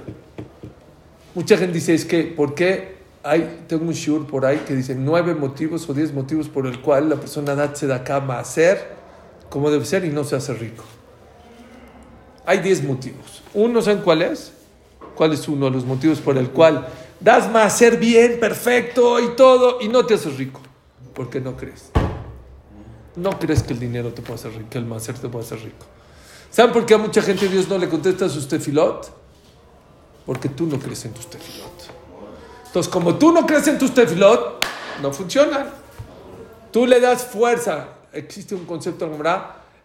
Mucha 1.34 1.56
gente 1.56 1.74
dice, 1.74 1.94
es 1.94 2.04
que, 2.04 2.24
¿por 2.24 2.54
qué 2.54 2.98
hay, 3.22 3.64
tengo 3.66 3.84
un 3.84 3.92
shur 3.92 4.26
por 4.26 4.46
ahí 4.46 4.58
que 4.66 4.74
dice 4.74 4.94
nueve 4.94 5.34
motivos 5.34 5.88
o 5.88 5.94
diez 5.94 6.12
motivos 6.12 6.48
por 6.48 6.66
el 6.66 6.80
cual 6.80 7.08
la 7.08 7.16
persona 7.16 7.54
da 7.54 7.72
tzedakah 7.72 8.16
a 8.16 8.38
hacer 8.38 8.96
como 9.50 9.70
debe 9.70 9.84
ser 9.84 10.04
y 10.04 10.10
no 10.10 10.24
se 10.24 10.36
hace 10.36 10.54
rico? 10.54 10.84
Hay 12.46 12.60
diez 12.60 12.82
motivos. 12.82 13.42
Uno, 13.52 13.82
¿saben 13.82 14.02
cuál 14.02 14.22
es? 14.22 14.52
¿Cuál 15.14 15.32
es 15.32 15.48
uno 15.48 15.66
de 15.66 15.72
los 15.72 15.84
motivos 15.84 16.20
por 16.20 16.38
el 16.38 16.50
cual 16.50 16.86
das 17.20 17.50
más 17.50 17.74
hacer 17.74 17.98
bien, 17.98 18.38
perfecto 18.38 19.18
y 19.20 19.34
todo 19.36 19.78
y 19.80 19.88
no 19.88 20.06
te 20.06 20.14
haces 20.14 20.36
rico? 20.36 20.60
Porque 21.12 21.40
no 21.40 21.56
crees. 21.56 21.90
No 23.18 23.38
crees 23.38 23.62
que 23.62 23.72
el 23.72 23.80
dinero 23.80 24.12
te 24.12 24.22
puede 24.22 24.34
hacer 24.34 24.52
rico, 24.52 24.70
que 24.70 24.78
el 24.78 24.84
máser 24.84 25.18
te 25.18 25.28
puede 25.28 25.44
hacer 25.44 25.58
rico. 25.58 25.86
¿Saben 26.50 26.72
por 26.72 26.86
qué 26.86 26.94
a 26.94 26.98
mucha 26.98 27.20
gente 27.20 27.48
Dios 27.48 27.68
no 27.68 27.76
le 27.76 27.88
contesta 27.88 28.28
sus 28.28 28.46
tefilot? 28.46 29.10
Porque 30.24 30.48
tú 30.48 30.66
no 30.66 30.78
crees 30.78 31.04
en 31.04 31.12
tus 31.12 31.28
tefilot. 31.28 31.68
Entonces, 32.66 32.92
como 32.92 33.16
tú 33.16 33.32
no 33.32 33.44
crees 33.44 33.66
en 33.66 33.78
tus 33.78 33.92
tefilot, 33.92 34.64
no 35.02 35.12
funcionan. 35.12 35.68
Tú 36.70 36.86
le 36.86 37.00
das 37.00 37.24
fuerza. 37.24 37.88
Existe 38.12 38.54
un 38.54 38.64
concepto 38.64 39.06
en 39.06 39.12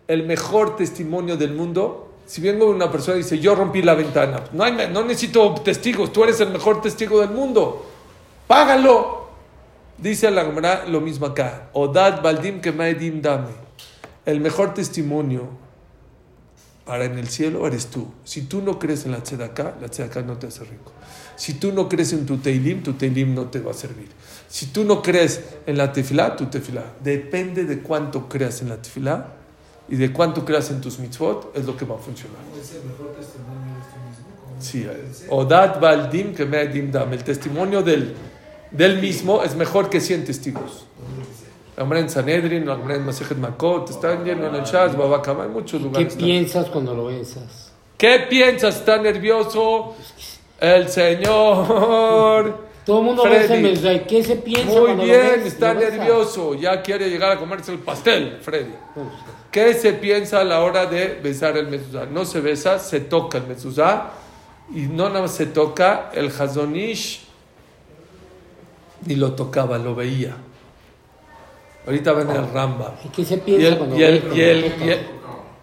el 0.07 0.23
mejor 0.25 0.75
testimonio 0.75 1.35
del 1.37 1.53
mundo. 1.53 2.11
Si 2.25 2.39
vengo 2.39 2.69
una 2.69 2.91
persona 2.91 3.17
y 3.17 3.23
dice, 3.23 3.39
yo 3.39 3.55
rompí 3.55 3.81
la 3.81 3.95
ventana, 3.95 4.43
no, 4.53 4.63
hay, 4.63 4.89
no 4.91 5.03
necesito 5.03 5.55
testigos, 5.55 6.13
tú 6.13 6.23
eres 6.23 6.39
el 6.39 6.51
mejor 6.51 6.81
testigo 6.81 7.19
del 7.19 7.31
mundo. 7.31 7.85
Págalo. 8.47 9.22
Dice 10.03 10.29
la 10.29 10.43
Gemara 10.43 10.85
lo 10.85 10.99
mismo 10.99 11.27
acá. 11.27 11.69
Odad 11.71 12.21
baldim 12.21 12.59
que 12.59 12.73
maedim 12.73 13.21
dame. 13.21 13.53
El 14.25 14.41
mejor 14.41 14.73
testimonio 14.73 15.47
para 16.85 17.05
en 17.05 17.17
el 17.17 17.29
cielo 17.29 17.65
eres 17.65 17.87
tú. 17.87 18.07
Si 18.25 18.41
tú 18.41 18.61
no 18.61 18.79
crees 18.79 19.05
en 19.05 19.13
la 19.13 19.23
tzedakah, 19.23 19.75
la 19.79 19.87
tzedakah 19.87 20.23
no 20.23 20.37
te 20.37 20.47
hace 20.47 20.65
rico. 20.65 20.91
Si 21.37 21.53
tú 21.53 21.71
no 21.71 21.87
crees 21.87 22.11
en 22.11 22.25
tu 22.25 22.37
teilim, 22.37 22.83
tu 22.83 22.93
teilim 22.93 23.33
no 23.33 23.45
te 23.45 23.61
va 23.61 23.71
a 23.71 23.73
servir. 23.73 24.09
Si 24.49 24.65
tú 24.67 24.83
no 24.83 25.01
crees 25.01 25.41
en 25.65 25.77
la 25.77 25.93
tefilá, 25.93 26.35
tu 26.35 26.47
tefilá. 26.47 26.83
Depende 27.01 27.63
de 27.63 27.79
cuánto 27.79 28.27
creas 28.27 28.61
en 28.61 28.67
la 28.69 28.81
tefilá 28.81 29.27
y 29.87 29.95
de 29.95 30.11
cuánto 30.11 30.43
creas 30.43 30.69
en 30.69 30.81
tus 30.81 30.99
mitzvot, 30.99 31.55
es 31.55 31.65
lo 31.65 31.77
que 31.77 31.85
va 31.85 31.95
a 31.95 31.99
funcionar. 31.99 32.39
Es 32.61 32.73
el 32.73 32.83
mejor 32.83 33.15
testimonio 33.15 33.73
de 33.73 33.79
usted 33.79 34.01
mismo. 34.09 34.35
como 34.43 34.61
Sí. 34.61 35.27
Odad 35.29 35.79
Baldim 35.79 36.91
Dam. 36.91 37.13
El 37.13 37.23
testimonio 37.23 37.81
del, 37.81 38.13
del 38.73 38.99
mismo 38.99 39.43
es 39.43 39.55
mejor 39.55 39.89
que 39.89 40.01
100 40.01 40.25
testigos. 40.25 40.85
La 41.77 41.99
en 41.99 42.09
Sanedrin, 42.09 42.67
la 42.67 42.73
en 42.73 43.05
Masejet 43.05 43.37
Makot, 43.37 43.89
están 43.89 44.23
llenos 44.23 44.49
en 44.49 44.55
el 44.55 44.63
Shaz, 44.63 44.95
Babakama, 44.95 45.43
hay 45.43 45.49
muchos 45.49 45.79
¿Qué 45.81 45.87
lugares. 45.87 46.15
piensas 46.15 46.67
cuando 46.67 46.93
lo 46.93 47.05
besas? 47.05 47.71
¿Qué 47.97 48.25
piensas? 48.29 48.75
¿Está 48.77 48.97
nervioso? 48.97 49.95
El 50.59 50.87
Señor. 50.89 52.67
Todo 52.85 52.99
el 52.99 53.05
mundo 53.05 53.23
Freddy. 53.23 53.39
besa 53.39 53.55
el 53.55 53.61
mezuzá. 53.63 53.93
¿Y 53.93 53.99
qué 54.01 54.23
se 54.23 54.35
piensa 54.35 54.65
Muy 54.71 54.81
cuando 54.81 55.03
lo 55.03 55.03
bien, 55.03 55.31
ves? 55.37 55.45
está 55.45 55.73
nervioso. 55.73 56.53
Ya 56.53 56.81
quiere 56.81 57.09
llegar 57.09 57.31
a 57.31 57.39
comerse 57.39 57.71
el 57.71 57.79
pastel, 57.79 58.39
Freddy. 58.41 58.73
Bueno, 58.93 59.11
¿Qué 59.49 59.73
se 59.73 59.93
piensa 59.93 60.41
a 60.41 60.43
la 60.43 60.61
hora 60.61 60.85
de 60.85 61.19
besar 61.23 61.57
el 61.57 61.67
mezuzá? 61.67 62.05
No 62.05 62.25
se 62.25 62.41
besa, 62.41 62.79
se 62.79 62.99
toca 62.99 63.37
el 63.37 63.47
mezuzá. 63.47 64.11
Y 64.73 64.81
no 64.81 65.07
nada 65.09 65.21
más 65.21 65.31
se 65.35 65.45
toca, 65.45 66.11
el 66.13 66.27
Hazonish 66.27 67.21
ni 69.05 69.15
lo 69.15 69.33
tocaba, 69.33 69.77
lo 69.77 69.95
veía. 69.95 70.35
Ahorita 71.85 72.13
ven 72.13 72.29
el 72.29 72.49
Ramba. 72.51 72.95
¿Y 73.03 73.09
qué 73.09 73.25
se 73.25 73.35
Y 73.35 73.37
piensa 73.39 73.67
el, 73.67 73.77
cuando 73.77 73.97
y 73.97 74.03
el, 74.03 74.21
ves? 74.21 74.33
y 74.37 74.41
el- 74.89 74.99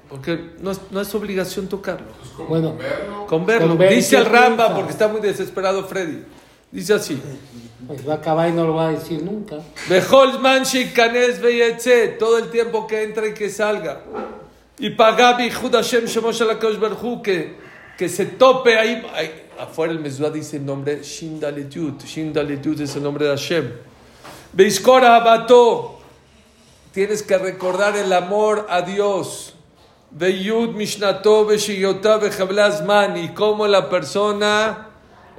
porque 0.09 0.51
no 0.61 0.73
es, 0.73 0.81
no 0.91 1.01
es 1.01 1.15
obligación 1.15 1.69
tocarlo. 1.69 2.09
Bueno, 2.49 2.77
Con 3.29 3.47
verlo. 3.47 3.69
Con 3.69 3.79
ver 3.79 3.95
Dice 3.95 4.17
el 4.17 4.25
Ramba, 4.27 4.75
porque 4.75 4.91
está 4.91 5.07
muy 5.09 5.21
desesperado 5.21 5.85
Freddy. 5.85 6.25
Dice 6.73 6.95
así. 6.95 7.21
pues 7.87 8.07
va 8.09 8.15
a 8.15 8.17
acabar 8.17 8.49
y 8.49 8.53
no 8.53 8.67
lo 8.67 8.75
va 8.75 8.89
a 8.89 8.93
decir 8.93 9.23
nunca. 9.23 9.57
Todo 12.19 12.39
el 12.39 12.51
tiempo 12.51 12.87
que 12.87 13.03
entra 13.05 13.27
y 13.27 13.35
que 13.35 13.49
salga. 13.49 14.03
Y 14.79 14.91
pagabi 14.91 15.51
Hashem 15.51 16.07
Shemosh 16.07 16.43
que, 17.23 17.57
que 17.97 18.09
se 18.09 18.27
tope 18.27 18.77
ahí. 18.79 19.03
Afuera 19.61 19.93
el 19.93 20.01
Mezuzá 20.01 20.31
dice 20.31 20.57
el 20.57 20.65
nombre 20.65 21.03
Shindaletud. 21.03 22.03
Shindaletud 22.03 22.81
es 22.81 22.97
el 22.97 23.03
nombre 23.03 23.27
de 23.27 23.33
Hashem. 23.33 23.71
Beiskora 24.55 25.17
Abato, 25.17 25.99
tienes 26.93 27.23
que 27.23 27.37
recordar 27.37 27.95
el 27.95 28.11
amor 28.15 28.67
a 28.71 28.81
Dios. 28.81 29.55
Beyud 30.13 30.71
Mishnato 30.71 31.45
Beshiyotá 31.45 32.17
Bejablazman, 32.17 33.19
y 33.19 33.29
cómo 33.35 33.67
la 33.67 33.91
persona 33.91 34.89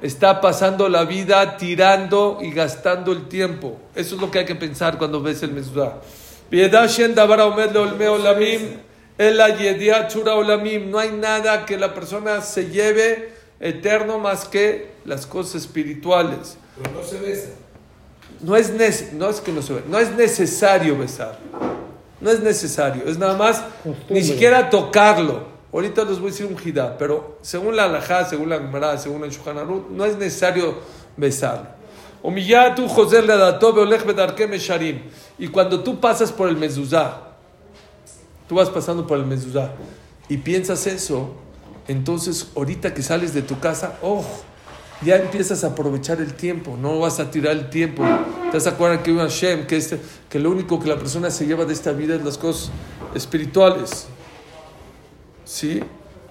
está 0.00 0.40
pasando 0.40 0.88
la 0.88 1.04
vida 1.04 1.56
tirando 1.56 2.38
y 2.40 2.52
gastando 2.52 3.10
el 3.10 3.26
tiempo. 3.26 3.76
Eso 3.92 4.14
es 4.14 4.20
lo 4.20 4.30
que 4.30 4.38
hay 4.38 4.44
que 4.44 4.54
pensar 4.54 4.98
cuando 4.98 5.20
ves 5.20 5.42
el 5.42 5.50
Mezuzá. 5.50 5.94
Piedad 6.48 6.88
Shen 6.88 7.18
Omed 7.18 7.72
Leolme 7.72 8.06
Olamim, 8.06 8.76
Ela 9.18 9.48
Yediat 9.48 10.14
Shura 10.14 10.36
Olamim. 10.36 10.92
No 10.92 11.00
hay 11.00 11.10
nada 11.10 11.66
que 11.66 11.76
la 11.76 11.92
persona 11.92 12.40
se 12.40 12.70
lleve 12.70 13.41
eterno 13.62 14.18
más 14.18 14.44
que 14.44 14.92
las 15.06 15.24
cosas 15.24 15.54
espirituales. 15.62 16.58
Pero 16.82 16.94
no 17.00 17.02
se 17.06 17.18
besa. 17.18 17.48
No 18.40 18.56
es, 18.56 18.74
nece- 18.76 19.12
no 19.12 19.30
es 19.30 19.40
que 19.40 19.52
no 19.52 19.62
se 19.62 19.72
ve, 19.74 19.82
no 19.88 19.98
es 19.98 20.14
necesario 20.14 20.98
besar. 20.98 21.38
No 22.20 22.30
es 22.30 22.40
necesario, 22.40 23.02
es 23.06 23.18
nada 23.18 23.36
más 23.36 23.60
Costumbre. 23.82 24.04
ni 24.10 24.22
siquiera 24.22 24.68
tocarlo. 24.68 25.50
Ahorita 25.72 26.04
les 26.04 26.18
voy 26.18 26.28
a 26.28 26.30
decir 26.32 26.46
un 26.46 26.58
jidá, 26.58 26.98
pero 26.98 27.38
según 27.40 27.74
la 27.76 27.84
alajá, 27.84 28.24
según 28.26 28.48
la 28.50 28.58
Gemara, 28.58 28.98
según 28.98 29.24
el 29.24 29.30
Shulchan 29.30 29.56
no 29.96 30.04
es 30.04 30.16
necesario 30.18 30.78
besarlo. 31.16 31.66
Humillatu 32.22 32.86
José 32.88 33.22
le 33.22 33.36
dató 33.36 33.72
beolech 33.72 34.04
bedarke 34.04 34.46
mesharim. 34.46 35.00
Y 35.38 35.48
cuando 35.48 35.82
tú 35.82 35.98
pasas 35.98 36.30
por 36.30 36.48
el 36.48 36.56
mezuzá, 36.56 37.20
tú 38.48 38.54
vas 38.56 38.70
pasando 38.70 39.06
por 39.06 39.18
el 39.18 39.26
mezuzá 39.26 39.72
y 40.28 40.36
piensas 40.36 40.86
eso, 40.86 41.30
entonces 41.88 42.48
ahorita 42.56 42.94
que 42.94 43.02
sales 43.02 43.34
de 43.34 43.42
tu 43.42 43.58
casa, 43.60 43.98
oh, 44.02 44.24
ya 45.04 45.16
empiezas 45.16 45.64
a 45.64 45.68
aprovechar 45.68 46.20
el 46.20 46.34
tiempo, 46.34 46.76
no 46.80 47.00
vas 47.00 47.18
a 47.20 47.30
tirar 47.30 47.52
el 47.52 47.70
tiempo. 47.70 48.04
Te 48.50 48.56
vas 48.56 48.66
a 48.66 48.70
acordar 48.70 49.02
que 49.02 49.10
hay 49.10 49.16
un 49.16 49.22
Hashem, 49.22 49.66
que, 49.66 49.76
este, 49.76 49.98
que 50.28 50.38
lo 50.38 50.50
único 50.50 50.78
que 50.78 50.88
la 50.88 50.96
persona 50.96 51.30
se 51.30 51.46
lleva 51.46 51.64
de 51.64 51.72
esta 51.72 51.92
vida 51.92 52.14
es 52.14 52.24
las 52.24 52.38
cosas 52.38 52.70
espirituales. 53.14 54.06
¿Sí? 55.44 55.82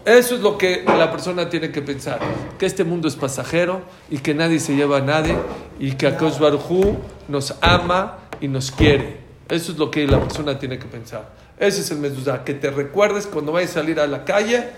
Eso 0.06 0.36
es 0.36 0.42
lo 0.42 0.58
que 0.58 0.84
la 0.84 1.12
persona 1.12 1.50
tiene 1.50 1.72
que 1.72 1.84
pensar, 1.84 2.20
que 2.58 2.66
este 2.66 2.84
mundo 2.84 3.08
es 3.08 3.16
pasajero 3.16 3.82
y 4.10 4.18
que 4.18 4.34
nadie 4.34 4.60
se 4.60 4.76
lleva 4.76 4.98
a 4.98 5.02
nadie 5.02 5.36
y 5.80 5.92
que 5.92 6.08
Akash 6.08 6.40
Baruj 6.40 6.98
nos 7.28 7.54
ama 7.62 8.18
y 8.40 8.48
nos 8.48 8.72
quiere. 8.72 9.18
Eso 9.48 9.74
es 9.74 9.78
lo 9.78 9.92
que 9.92 10.08
la 10.08 10.20
persona 10.20 10.58
tiene 10.58 10.80
que 10.80 10.88
pensar. 10.88 11.30
Ese 11.60 11.82
es 11.82 11.92
el 11.92 12.00
mezuzá, 12.00 12.44
que 12.44 12.56
te 12.56 12.72
recuerdes 12.72 13.28
cuando 13.28 13.52
vayas 13.52 13.72
a 13.72 13.74
salir 13.76 14.00
a 14.00 14.08
la 14.08 14.26
calle, 14.26 14.70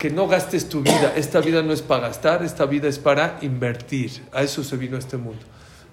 que 0.00 0.08
no 0.08 0.26
gastes 0.26 0.66
tu 0.66 0.80
vida. 0.80 1.12
Esta 1.14 1.40
vida 1.40 1.62
no 1.62 1.74
es 1.74 1.82
para 1.82 2.08
gastar, 2.08 2.42
esta 2.42 2.64
vida 2.64 2.88
es 2.88 2.98
para 2.98 3.36
invertir. 3.42 4.22
A 4.32 4.42
eso 4.42 4.64
se 4.64 4.78
vino 4.78 4.96
este 4.96 5.18
mundo. 5.18 5.42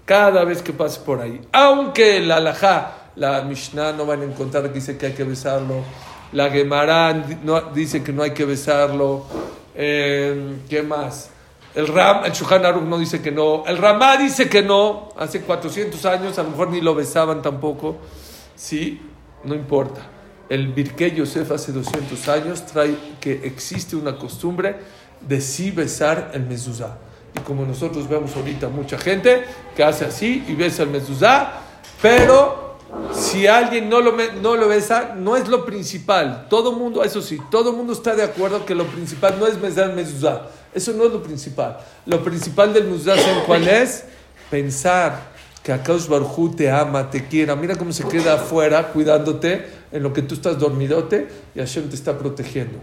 Cada 0.06 0.46
vez 0.46 0.62
que 0.62 0.72
pases 0.72 0.98
por 0.98 1.20
ahí, 1.20 1.41
aunque 1.52 2.22
la 2.22 2.38
alajá, 2.38 3.10
la 3.17 3.41
Mishnah 3.41 3.91
no 3.91 4.06
van 4.06 4.22
a 4.22 4.24
encontrar 4.24 4.63
que 4.63 4.70
dice 4.70 4.98
que 4.98 5.08
hay 5.08 5.12
que 5.12 5.26
besarlo, 5.26 5.84
la 6.32 6.50
Gemara 6.50 7.22
no, 7.43 7.60
dice 7.74 8.02
que 8.02 8.13
no 8.13 8.24
hay 8.24 8.32
que 8.32 8.46
besarlo, 8.46 9.26
eh, 9.76 10.56
¿qué 10.70 10.84
más? 10.84 11.30
El 11.76 11.89
Ram, 11.89 12.24
el 12.24 12.32
Shulchan 12.32 12.65
Aruch 12.65 12.84
no 12.84 12.98
dice 12.98 13.22
que 13.22 13.34
no, 13.34 13.65
el 13.67 13.78
Ramá 13.78 14.15
dice 14.15 14.48
que 14.48 14.62
no, 14.62 15.10
hace 15.17 15.41
400 15.41 16.06
años 16.06 16.39
a 16.39 16.43
lo 16.43 16.52
mejor 16.52 16.70
ni 16.70 16.80
lo 16.80 16.96
besaban 16.96 17.41
tampoco, 17.41 17.98
sí, 18.56 19.02
no 19.43 19.54
importa. 19.54 20.16
El 20.49 20.67
Birkei 20.67 21.13
Yosef 21.13 21.51
hace 21.51 21.71
200 21.71 22.27
años 22.29 22.65
trae 22.65 22.95
que 23.19 23.41
existe 23.43 23.95
una 23.95 24.17
costumbre 24.17 24.77
de 25.21 25.41
sí 25.41 25.71
besar 25.71 26.31
el 26.33 26.43
mezuzá. 26.43 26.97
Y 27.36 27.39
como 27.39 27.65
nosotros 27.65 28.07
vemos 28.07 28.36
ahorita 28.36 28.69
mucha 28.69 28.97
gente 28.97 29.43
que 29.75 29.83
hace 29.83 30.05
así 30.05 30.45
y 30.47 30.55
besa 30.55 30.83
el 30.83 30.89
mezuzá, 30.89 31.62
pero 32.01 32.77
si 33.12 33.45
alguien 33.47 33.89
no 33.89 33.99
lo, 33.99 34.15
no 34.41 34.55
lo 34.55 34.67
besa, 34.69 35.13
no 35.15 35.36
es 35.36 35.49
lo 35.49 35.65
principal. 35.65 36.47
Todo 36.49 36.71
mundo, 36.71 37.03
eso 37.03 37.21
sí, 37.21 37.38
todo 37.51 37.73
mundo 37.73 37.91
está 37.91 38.15
de 38.15 38.23
acuerdo 38.23 38.65
que 38.65 38.73
lo 38.73 38.86
principal 38.86 39.36
no 39.39 39.47
es 39.47 39.60
besar 39.60 39.89
el 39.89 39.95
mezuzá. 39.95 40.43
Eso 40.73 40.93
no 40.93 41.05
es 41.05 41.12
lo 41.12 41.21
principal. 41.21 41.77
Lo 42.05 42.23
principal 42.23 42.73
del 42.73 42.86
mezuzá, 42.86 43.17
¿saben 43.17 43.43
cuál 43.45 43.67
es? 43.67 44.05
Pensar 44.49 45.37
que 45.67 45.73
Akash 45.73 46.08
Barjú 46.08 46.56
te 46.56 46.71
ama, 46.71 47.12
te 47.12 47.27
quiera. 47.27 47.53
Mira 47.53 47.75
cómo 47.75 47.91
se 47.91 48.08
queda 48.08 48.36
afuera 48.36 48.88
cuidándote 48.93 49.65
en 49.91 50.01
lo 50.01 50.13
que 50.13 50.21
tú 50.21 50.36
estás 50.36 50.58
dormidote 50.58 51.27
y 51.53 51.60
Hashem 51.60 51.89
te 51.89 51.95
está 51.95 52.17
protegiendo. 52.17 52.80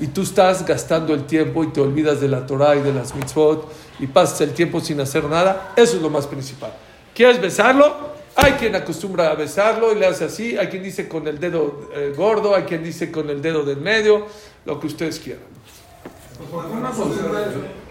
Y 0.00 0.08
tú 0.08 0.22
estás 0.22 0.66
gastando 0.66 1.14
el 1.14 1.26
tiempo 1.26 1.62
y 1.62 1.68
te 1.68 1.80
olvidas 1.80 2.20
de 2.20 2.26
la 2.26 2.44
Torah 2.44 2.74
y 2.74 2.80
de 2.80 2.92
las 2.92 3.14
mitzvot 3.14 3.72
y 4.00 4.08
pasas 4.08 4.40
el 4.40 4.52
tiempo 4.52 4.80
sin 4.80 5.00
hacer 5.00 5.22
nada. 5.26 5.72
Eso 5.76 5.94
es 5.94 6.02
lo 6.02 6.10
más 6.10 6.26
principal. 6.26 6.72
¿Quieres 7.14 7.40
besarlo? 7.40 8.10
Hay 8.34 8.54
quien 8.54 8.74
acostumbra 8.74 9.30
a 9.30 9.36
besarlo 9.36 9.92
y 9.92 9.94
le 9.94 10.06
hace 10.06 10.24
así. 10.24 10.58
Hay 10.58 10.66
quien 10.66 10.82
dice 10.82 11.06
con 11.06 11.28
el 11.28 11.38
dedo 11.38 11.88
eh, 11.94 12.12
gordo, 12.16 12.52
hay 12.52 12.64
quien 12.64 12.82
dice 12.82 13.12
con 13.12 13.30
el 13.30 13.40
dedo 13.40 13.62
del 13.62 13.78
medio, 13.78 14.26
lo 14.64 14.80
que 14.80 14.88
ustedes 14.88 15.20
quieran. 15.20 15.44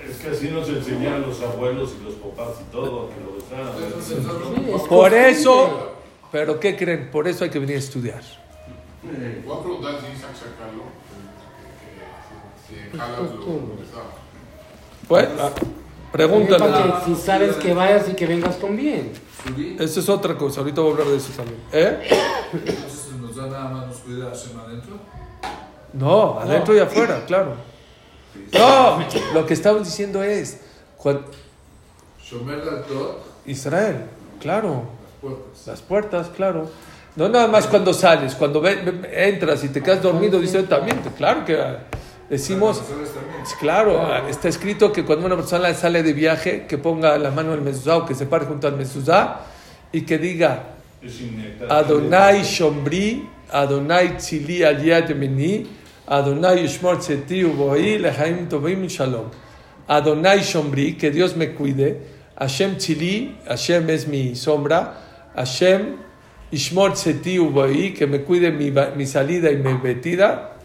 Es 0.09 0.17
que 0.17 0.29
así 0.29 0.47
nos 0.49 0.67
enseñaron 0.67 1.21
los 1.21 1.41
abuelos 1.41 1.93
y 1.99 2.03
los 2.03 2.15
papás 2.15 2.55
y 2.61 2.71
todo, 2.71 3.09
que 3.09 3.19
lo 3.21 4.87
Por 4.87 5.13
eso, 5.13 5.91
pero 6.31 6.59
¿qué 6.59 6.75
creen? 6.75 7.11
Por 7.11 7.27
eso 7.27 7.43
hay 7.43 7.51
que 7.51 7.59
venir 7.59 7.75
a 7.75 7.79
estudiar. 7.79 8.21
Voy 9.45 9.57
a 9.57 9.61
preguntar 9.61 9.99
si 9.99 10.17
Isaac 10.17 10.31
sacarlo. 10.35 10.83
Si 12.67 12.97
jalas 12.97 13.35
lo. 13.35 13.79
Pues, 15.07 15.27
ah, 15.39 15.51
pregúntale. 16.11 16.59
Para 16.59 16.99
que 16.99 17.05
si 17.05 17.15
sabes 17.15 17.55
que 17.57 17.73
vayas 17.73 18.09
y 18.09 18.13
que 18.13 18.25
vengas 18.25 18.55
con 18.55 18.75
bien. 18.75 19.13
Eso 19.79 19.99
es 19.99 20.09
otra 20.09 20.35
cosa. 20.37 20.61
Ahorita 20.61 20.81
voy 20.81 20.89
a 20.89 20.93
hablar 20.93 21.07
de 21.07 21.17
eso 21.17 21.31
también. 21.35 21.59
¿Eh? 21.71 22.09
Entonces 22.51 23.13
nos 23.21 23.35
da 23.35 23.47
nada 23.47 23.69
más 23.69 23.87
nos 23.87 23.97
cuida 23.97 24.25
Hashem 24.29 24.59
adentro. 24.59 24.97
No, 25.93 26.39
adentro 26.39 26.75
y 26.75 26.79
afuera, 26.79 27.23
claro. 27.25 27.68
No, 28.53 28.99
lo 29.33 29.45
que 29.45 29.53
estamos 29.53 29.85
diciendo 29.85 30.23
es 30.23 30.57
cuan- 30.97 31.21
Shomer 32.23 32.59
Latot, 32.59 33.23
Israel, 33.45 33.97
claro. 34.39 34.83
puertas. 35.21 35.67
Las 35.67 35.81
puertas, 35.81 36.27
claro. 36.35 36.69
No 37.15 37.27
nada 37.27 37.47
más 37.47 37.67
cuando 37.67 37.93
sales, 37.93 38.35
cuando 38.35 38.61
ve- 38.61 38.75
ve- 38.75 39.27
entras 39.29 39.63
y 39.63 39.69
te 39.69 39.81
quedas 39.81 40.01
dormido, 40.01 40.39
dice 40.39 40.63
también, 40.63 40.99
claro 41.17 41.43
que 41.43 41.59
ah, 41.59 41.79
decimos, 42.29 42.81
Las 43.39 43.53
claro, 43.55 43.99
ah, 44.01 44.29
está 44.29 44.47
escrito 44.47 44.93
que 44.93 45.03
cuando 45.03 45.25
una 45.25 45.35
persona 45.35 45.73
sale 45.73 46.03
de 46.03 46.13
viaje, 46.13 46.65
que 46.67 46.77
ponga 46.77 47.17
la 47.17 47.31
mano 47.31 47.51
en 47.53 47.59
el 47.59 47.65
mezuzá 47.65 47.97
o 47.97 48.05
que 48.05 48.13
se 48.15 48.25
pare 48.27 48.45
junto 48.45 48.67
al 48.67 48.75
mezuzá 48.77 49.41
y 49.91 50.01
que 50.03 50.17
diga. 50.17 50.63
Adonai 51.69 52.43
Shombri, 52.43 53.27
Adonai 53.51 54.17
Tzili 54.17 54.63
al 54.63 54.83
Yad 54.83 55.09
Mini, 55.15 55.67
Adonai 56.09 56.63
Yishmor 56.63 56.97
Tzeti 56.97 57.43
Uboí, 57.43 57.99
Lehaim 57.99 58.49
Tovim 58.49 58.89
Shalom. 58.89 59.29
Adonai 59.87 60.39
Shombri, 60.39 60.97
que 60.97 61.11
Dios 61.11 61.35
me 61.35 61.53
cuide, 61.53 62.01
Hashem 62.35 62.77
Tzili, 62.77 63.35
Hashem 63.47 63.87
es 63.91 64.07
mi 64.07 64.31
sombra, 64.31 64.95
Hashem 65.35 65.97
Yishmor 66.51 66.93
Tzeti 66.93 67.37
Uboí, 67.37 67.93
que 67.93 68.07
me 68.07 68.23
cuide 68.23 68.51
mi, 68.51 68.71
mi 68.95 69.05
salida 69.05 69.51
y 69.51 69.57
mi 69.57 69.75
metida, 69.75 70.58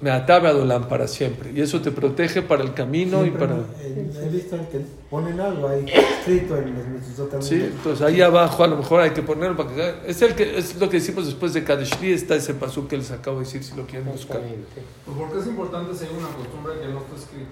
me 0.00 0.10
atabe 0.10 0.48
a 0.48 0.52
Dolam 0.52 0.88
para 0.88 1.06
siempre. 1.06 1.52
Y 1.54 1.60
eso 1.60 1.80
te 1.80 1.90
protege 1.90 2.42
para 2.42 2.62
el 2.62 2.72
camino 2.74 3.20
y 3.20 3.24
Siempre 3.28 3.46
para... 3.48 3.60
en- 3.60 4.10
He 4.22 4.28
visto 4.28 4.56
que 4.70 4.80
ponen 5.08 5.38
algo 5.40 5.68
ahí 5.68 5.84
escrito 5.86 6.56
en 6.56 6.74
los 6.74 7.28
también. 7.30 7.42
Sí, 7.42 7.54
entonces 7.56 8.04
ahí 8.06 8.20
abajo 8.20 8.64
a 8.64 8.66
lo 8.66 8.76
mejor 8.76 9.00
hay 9.00 9.10
que 9.10 9.22
ponerlo 9.22 9.56
para 9.56 9.74
que 9.74 9.94
es 10.10 10.20
el 10.22 10.34
que 10.34 10.58
es 10.58 10.76
lo 10.76 10.88
que 10.88 10.98
decimos 10.98 11.26
después 11.26 11.52
de 11.52 11.64
Kadeshli 11.64 12.12
está 12.12 12.34
ese 12.34 12.54
pasú 12.54 12.86
que 12.88 12.96
les 12.96 13.10
acabo 13.10 13.38
de 13.38 13.44
decir 13.44 13.62
si 13.62 13.74
lo 13.76 13.86
quieren 13.86 14.10
buscar. 14.10 14.40
Pues 14.40 15.16
porque 15.16 15.38
es 15.38 15.46
importante 15.46 15.94
seguir 15.94 16.16
una 16.18 16.28
costumbre 16.28 16.72
que 16.80 16.88
no 16.88 16.98
está 17.00 17.16
escrita. 17.16 17.50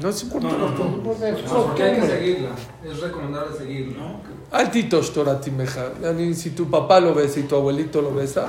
No 0.00 0.08
es 0.08 0.22
importante. 0.24 0.56
Pues 1.04 1.22
es 1.22 1.44
No, 1.52 1.66
porque 1.66 1.82
hay 1.84 2.00
que 2.00 2.06
seguirla. 2.06 2.48
Es 2.84 3.00
recomendable 3.00 3.56
seguirla. 3.56 4.02
Altito 4.50 5.00
Toratimeja. 5.00 5.86
Si 6.34 6.50
tu 6.50 6.68
papá 6.68 7.00
lo 7.00 7.14
besa 7.14 7.40
y 7.40 7.44
tu 7.44 7.54
abuelito 7.56 8.02
lo 8.02 8.12
besa. 8.14 8.46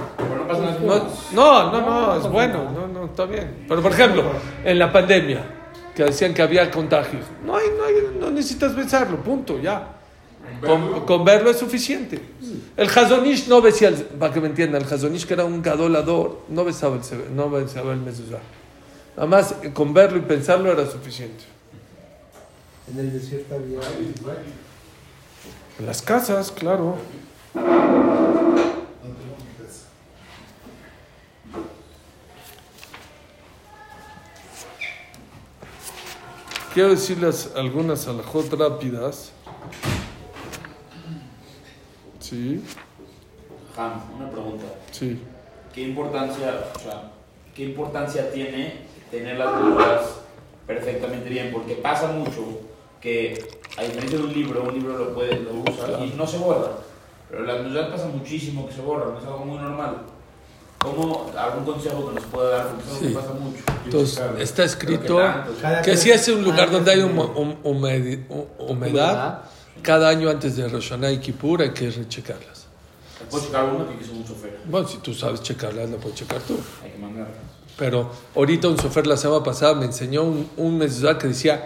No. 0.83 0.95
No, 1.33 1.71
no, 1.71 1.81
no, 1.81 1.81
no, 2.07 2.15
es 2.17 2.31
bueno, 2.31 2.71
no, 2.71 2.87
no, 2.87 3.05
está 3.05 3.25
bien. 3.25 3.65
Pero 3.67 3.81
por 3.81 3.91
ejemplo, 3.91 4.23
en 4.63 4.79
la 4.79 4.91
pandemia, 4.91 5.43
que 5.95 6.03
decían 6.03 6.33
que 6.33 6.41
había 6.41 6.69
contagio, 6.71 7.19
no 7.45 7.55
hay, 7.55 7.67
no 7.77 7.83
hay, 7.85 7.93
no 8.19 8.31
necesitas 8.31 8.75
besarlo, 8.75 9.17
punto, 9.17 9.59
ya. 9.59 9.91
Con, 10.65 11.05
con 11.05 11.25
verlo 11.25 11.49
es 11.49 11.57
suficiente. 11.57 12.19
El 12.77 12.87
Hazonish 12.89 13.47
no 13.47 13.61
besía, 13.61 13.89
el- 13.89 13.95
para 13.95 14.33
que 14.33 14.39
me 14.41 14.47
entiendan, 14.47 14.81
el 14.83 14.91
Hazonish 14.93 15.25
que 15.25 15.33
era 15.33 15.43
un 15.45 15.61
gadolador, 15.61 16.41
no 16.49 16.63
besaba 16.63 16.95
el, 16.97 17.35
no 17.35 17.49
besaba 17.49 17.93
el 17.93 17.99
mezuzá. 17.99 18.37
Nada 19.15 19.27
más 19.27 19.55
eh, 19.63 19.71
con 19.73 19.93
verlo 19.93 20.17
y 20.17 20.21
pensarlo 20.21 20.71
era 20.71 20.85
suficiente. 20.89 21.43
En 22.91 22.99
el 22.99 23.13
desierto 23.13 23.55
había. 23.55 23.79
En 25.79 25.85
las 25.85 26.01
casas, 26.01 26.51
claro. 26.51 26.97
Quiero 36.73 36.89
decirles 36.89 37.51
algunas 37.55 38.07
alajot 38.07 38.51
rápidas. 38.53 39.31
Sí, 42.19 42.63
Ham, 43.77 44.01
una 44.17 44.29
pregunta. 44.29 44.65
sí. 44.91 45.19
¿Qué 45.73 45.81
importancia, 45.81 46.71
o 46.73 46.79
sea, 46.79 47.11
qué 47.53 47.65
importancia 47.65 48.31
tiene 48.31 48.85
tener 49.11 49.37
las 49.37 49.59
dudas 49.61 50.01
perfectamente 50.67 51.29
bien? 51.29 51.51
Porque 51.51 51.75
pasa 51.75 52.07
mucho 52.07 52.59
que, 53.01 53.47
a 53.77 53.83
diferencia 53.83 54.17
de 54.17 54.23
un 54.23 54.33
libro, 54.33 54.63
un 54.63 54.73
libro 54.73 54.97
lo 54.97 55.13
puede, 55.13 55.39
lo 55.41 55.51
usa 55.53 55.99
y 56.03 56.13
no 56.17 56.25
se 56.25 56.37
borra. 56.37 56.71
Pero 57.29 57.43
las 57.43 57.63
dudas 57.63 57.89
pasa 57.89 58.07
muchísimo 58.07 58.67
que 58.67 58.73
se 58.73 58.81
borran, 58.81 59.17
es 59.17 59.23
algo 59.25 59.45
muy 59.45 59.57
normal. 59.57 59.97
¿Cómo, 60.79 61.31
algún 61.35 61.65
consejo 61.65 62.09
que 62.09 62.15
nos 62.15 62.23
pueda 62.25 62.49
dar? 62.57 62.67
Porque 62.67 62.83
es 62.83 62.89
algo 62.89 62.99
Sí. 62.99 63.07
que 63.07 63.13
pasa 63.15 63.33
mucho. 63.33 63.63
Entonces, 63.85 64.21
está 64.39 64.63
escrito 64.63 65.17
que 65.17 65.81
tres- 65.83 65.99
si 66.01 66.11
es 66.11 66.27
un 66.27 66.43
lugar 66.43 66.65
cada 66.67 66.71
donde 66.73 66.91
hay 66.91 66.99
tres 67.01 67.09
hum- 67.11 67.17
meses. 67.17 67.35
hum- 67.35 67.63
humedi- 67.63 68.27
hu- 68.29 68.47
humedad, 68.69 69.41
cada 69.81 70.09
año 70.09 70.29
antes 70.29 70.55
de 70.55 70.67
Rosh 70.67 70.89
Hashanah 70.89 71.11
y 71.11 71.17
Kippur 71.19 71.61
hay 71.63 71.71
que 71.71 71.89
rechecarlas. 71.89 72.65
Puedo 73.31 73.43
checar 73.45 73.63
uno 73.65 73.87
que 73.97 74.03
es 74.03 74.09
un 74.11 74.23
chofer. 74.27 74.59
Bueno, 74.65 74.87
si 74.87 74.97
tú 74.99 75.13
sabes 75.13 75.41
checarlas, 75.41 75.89
la 75.89 75.97
puedes 75.97 76.17
checar 76.19 76.39
tú. 76.41 76.59
Hay 76.83 76.91
que 76.91 76.97
mandar. 76.99 77.27
Pero 77.77 78.09
ahorita 78.35 78.67
un 78.69 78.77
sofer 78.77 79.05
la 79.07 79.17
semana 79.17 79.43
pasada 79.43 79.73
me 79.75 79.85
enseñó 79.85 80.23
un, 80.23 80.49
un 80.57 80.77
que 81.17 81.27
decía 81.27 81.65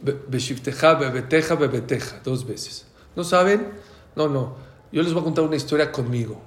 "Be- 0.00 0.18
Beshifteja, 0.28 0.94
bebeteja, 0.94 1.54
bebeteja, 1.54 2.20
dos 2.22 2.46
veces. 2.46 2.86
¿No 3.16 3.24
saben? 3.24 3.68
No, 4.14 4.28
no. 4.28 4.54
Yo 4.92 5.02
les 5.02 5.12
voy 5.12 5.22
a 5.22 5.24
contar 5.24 5.44
una 5.44 5.56
historia 5.56 5.90
conmigo. 5.90 6.40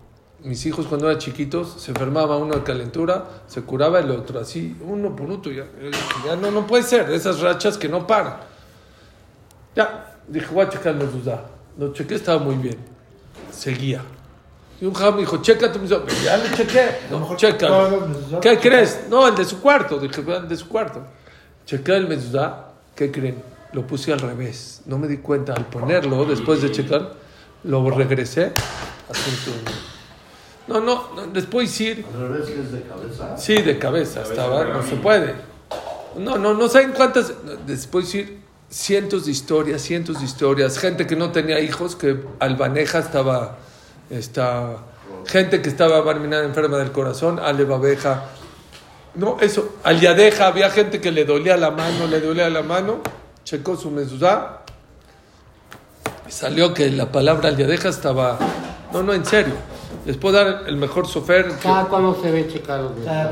Mis 0.44 0.64
hijos 0.68 0.86
cuando 0.86 1.08
eran 1.10 1.20
chiquitos 1.20 1.76
se 1.82 1.90
enfermaba 1.92 2.38
uno 2.38 2.54
de 2.56 2.64
calentura, 2.64 3.26
se 3.48 3.62
curaba 3.64 4.00
el 4.00 4.12
otro, 4.12 4.40
así, 4.40 4.76
uno 4.82 5.16
por 5.16 5.28
uno. 5.28 5.50
Ya, 5.52 5.66
ya 6.24 6.36
no, 6.36 6.52
no 6.52 6.68
puede 6.68 6.84
ser, 6.84 7.10
esas 7.10 7.40
rachas 7.40 7.80
que 7.80 7.90
no 7.90 8.06
paran. 8.06 8.38
Ya, 9.76 10.16
dije, 10.28 10.46
voy 10.54 10.66
a 10.66 10.70
checar 10.70 10.94
el. 10.96 11.46
Lo 11.80 11.92
chequé, 11.94 12.14
estaba 12.16 12.38
muy 12.40 12.56
bien. 12.56 12.78
Seguía. 13.52 14.04
Y 14.82 14.86
un 14.86 14.94
jam 14.94 15.16
me 15.16 15.22
dijo, 15.22 15.42
checa 15.42 15.72
tu 15.72 15.80
mezuzá. 15.80 16.02
Ya 16.24 16.38
lo 16.38 16.56
chequé. 16.56 16.98
No, 17.10 17.36
checa. 17.38 17.90
¿Qué 18.42 18.60
crees? 18.60 19.06
No, 19.10 19.28
el 19.28 19.36
de 19.36 19.46
su 19.46 19.62
cuarto. 19.62 19.98
Dije, 20.00 20.22
el 20.22 20.48
de 20.48 20.58
su 20.58 20.68
cuarto. 20.68 21.02
Chequé 21.66 21.96
el 21.96 22.08
mezuzá. 22.08 22.72
¿Qué 22.96 23.12
creen? 23.12 23.42
Lo 23.74 23.86
puse 23.86 24.12
al 24.12 24.20
revés. 24.20 24.82
No 24.86 24.98
me 24.98 25.08
di 25.08 25.18
cuenta. 25.18 25.54
Al 25.54 25.66
ponerlo, 25.66 26.26
después 26.26 26.62
de 26.62 26.72
checar, 26.72 27.14
lo 27.64 27.90
regresé. 27.90 28.52
No, 30.68 30.80
no, 30.80 31.10
no, 31.16 31.28
les 31.34 31.46
puedo 31.46 31.66
decir. 31.66 32.06
Al 32.14 32.30
revés 32.30 32.50
que 32.50 32.62
es 32.62 32.72
de 32.72 32.82
cabeza. 32.82 33.38
Sí, 33.38 33.62
de 33.62 33.78
cabeza 33.80 34.24
estaba. 34.24 34.66
No 34.66 34.84
se 34.84 34.96
puede. 34.96 35.36
No, 36.18 36.38
no, 36.38 36.54
no 36.54 36.68
saben 36.68 36.92
cuántas. 36.92 37.34
Les 37.68 37.88
puedo 37.88 38.06
decir 38.06 38.40
cientos 38.70 39.26
de 39.26 39.32
historias, 39.32 39.82
cientos 39.82 40.20
de 40.20 40.26
historias. 40.26 40.78
Gente 40.80 41.06
que 41.06 41.16
no 41.16 41.32
tenía 41.32 41.60
hijos, 41.60 41.96
que 41.96 42.20
Albaneja 42.40 43.00
estaba. 43.00 43.58
Está, 44.10 44.78
gente 45.26 45.62
que 45.62 45.70
estaba 45.70 46.02
barminada 46.02 46.44
enferma 46.46 46.78
del 46.78 46.92
corazón, 46.92 47.40
Alebabeja. 47.40 48.26
No, 49.16 49.38
eso, 49.40 49.76
Aliadeja, 49.84 50.48
había 50.48 50.70
gente 50.70 51.00
que 51.00 51.12
le 51.12 51.26
dolía 51.26 51.58
la 51.58 51.72
mano, 51.72 52.06
le 52.08 52.20
dolía 52.20 52.50
la 52.50 52.62
mano, 52.64 53.00
checó 53.44 53.78
su 53.78 53.90
mezuzá, 53.90 54.60
y 56.28 56.32
salió 56.32 56.74
que 56.74 56.90
la 56.92 57.12
palabra 57.12 57.50
Aliadeja 57.50 57.90
estaba. 57.90 58.38
No, 58.92 59.04
no, 59.04 59.14
en 59.14 59.26
serio. 59.26 59.54
Les 60.06 60.18
puedo 60.18 60.36
dar 60.36 60.64
el 60.68 60.78
mejor 60.78 61.08
sofer. 61.08 61.48
que- 61.48 61.56
Cada 61.64 61.86
cuando 61.86 62.22
se 62.22 62.30
ve 62.30 62.44
tres 62.44 62.62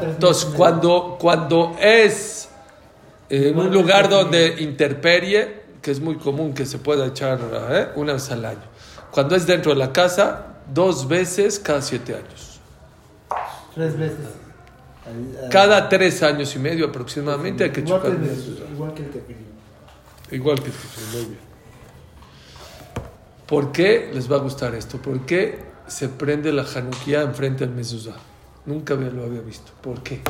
entonces, 0.04 0.46
cuando, 0.56 1.18
cuando 1.20 1.76
es 1.80 2.50
en 3.30 3.58
un 3.58 3.72
lugar 3.72 4.10
donde 4.10 4.56
interperie, 4.60 5.64
que 5.82 5.92
es 5.92 6.00
muy 6.00 6.16
común 6.16 6.54
que 6.54 6.66
se 6.66 6.78
pueda 6.80 7.06
echar 7.08 7.40
¿eh? 7.72 7.90
una 7.96 8.14
vez 8.14 8.32
al 8.32 8.46
año. 8.46 8.73
Cuando 9.14 9.36
es 9.36 9.46
dentro 9.46 9.72
de 9.74 9.78
la 9.78 9.94
casa, 9.94 10.48
dos 10.74 11.08
veces 11.08 11.60
cada 11.60 11.82
siete 11.82 12.16
años. 12.16 12.60
Tres 13.76 13.98
veces. 13.98 14.18
Cada 15.52 15.90
tres 15.90 16.24
años 16.24 16.56
y 16.56 16.60
medio 16.60 16.88
aproximadamente 16.88 17.66
hay 17.66 17.72
que 17.72 17.82
igual 17.82 18.02
que 18.02 18.08
chocar. 18.10 18.24
el 18.24 18.74
Igual 18.74 18.94
que 18.94 19.04
el 19.04 19.10
tefilín. 19.12 19.46
Igual 20.32 20.64
que 20.64 20.70
tú, 20.72 20.78
muy 21.14 21.26
bien. 21.26 21.38
¿Por 23.48 23.72
qué 23.72 24.10
les 24.14 24.32
va 24.32 24.38
a 24.38 24.40
gustar 24.40 24.74
esto? 24.74 24.98
¿Por 24.98 25.26
qué 25.26 25.60
se 25.88 26.10
prende 26.10 26.52
la 26.54 26.64
Hanukkah 26.64 27.22
enfrente 27.22 27.66
del 27.66 27.76
mezuzá? 27.76 28.14
Nunca 28.66 28.94
había- 28.94 29.10
lo 29.10 29.26
había 29.26 29.42
visto. 29.42 29.72
¿Por 29.82 30.02
qué? 30.02 30.22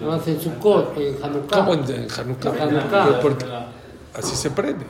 Además 0.00 0.26
en 0.28 0.40
Sukkot, 0.40 0.96
en 0.96 1.22
Hanukkah. 1.22 1.56
¿Cómo 1.58 1.74
en, 1.74 1.80
en 1.90 2.08
Hanukkah? 2.10 2.56
En 2.56 2.76
Hanukkah. 2.76 3.66
Así 4.14 4.34
se 4.36 4.50
prende. 4.50 4.86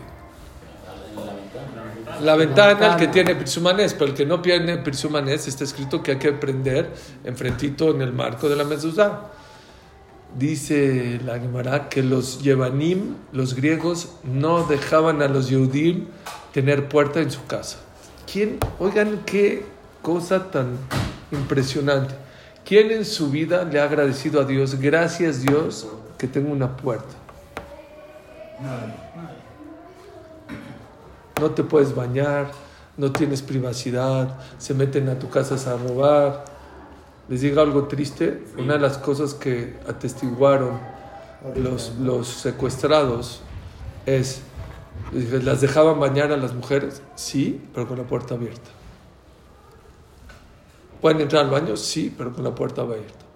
La 2.22 2.34
ventana, 2.36 2.92
el 2.92 2.96
que 2.96 3.08
tiene 3.08 3.34
Pirsumanés, 3.34 3.94
pero 3.94 4.06
el 4.06 4.14
que 4.14 4.24
no 4.24 4.40
tiene 4.40 4.78
Pirsumanés, 4.78 5.48
está 5.48 5.64
escrito 5.64 6.02
que 6.02 6.12
hay 6.12 6.18
que 6.18 6.32
prender 6.32 6.90
enfrentito 7.24 7.90
en 7.90 8.02
el 8.02 8.12
marco 8.12 8.48
de 8.48 8.56
la 8.56 8.64
mezuzá. 8.64 9.22
Dice 10.38 11.20
la 11.24 11.38
Gemara 11.38 11.88
que 11.88 12.02
los 12.02 12.42
Yevanim, 12.42 13.16
los 13.32 13.54
griegos, 13.54 14.10
no 14.24 14.64
dejaban 14.64 15.22
a 15.22 15.28
los 15.28 15.48
Yehudim 15.48 16.06
tener 16.52 16.88
puerta 16.88 17.20
en 17.20 17.30
su 17.30 17.44
casa. 17.46 17.78
¿Quién? 18.30 18.58
Oigan 18.78 19.22
qué 19.24 19.64
cosa 20.02 20.50
tan 20.50 20.78
impresionante. 21.32 22.14
¿Quién 22.64 22.90
en 22.90 23.04
su 23.04 23.30
vida 23.30 23.64
le 23.64 23.80
ha 23.80 23.84
agradecido 23.84 24.40
a 24.40 24.44
Dios, 24.44 24.74
gracias 24.80 25.42
Dios, 25.42 25.86
que 26.18 26.26
tengo 26.26 26.52
una 26.52 26.76
puerta? 26.76 27.14
No 31.40 31.50
te 31.50 31.62
puedes 31.62 31.94
bañar, 31.94 32.50
no 32.96 33.12
tienes 33.12 33.42
privacidad, 33.42 34.38
se 34.58 34.72
meten 34.72 35.08
a 35.08 35.18
tu 35.18 35.28
casa 35.28 35.54
a 35.70 35.76
robar. 35.76 36.44
les 37.28 37.42
diga 37.42 37.62
algo 37.62 37.88
triste. 37.88 38.42
Una 38.56 38.74
de 38.74 38.80
las 38.80 38.98
cosas 38.98 39.34
que 39.34 39.78
atestiguaron 39.86 40.78
los, 41.56 41.94
los 42.00 42.26
secuestrados 42.26 43.42
es, 44.06 44.40
¿las 45.12 45.60
dejaban 45.60 46.00
bañar 46.00 46.32
a 46.32 46.36
las 46.36 46.54
mujeres? 46.54 47.02
Sí, 47.16 47.60
pero 47.74 47.86
con 47.86 47.98
la 47.98 48.04
puerta 48.04 48.34
abierta. 48.34 48.70
¿Pueden 51.00 51.20
entrar 51.20 51.44
al 51.44 51.50
baño? 51.50 51.76
Sí, 51.76 52.14
pero 52.16 52.32
con 52.32 52.44
la 52.44 52.54
puerta 52.54 52.82
abierta. 52.82 53.26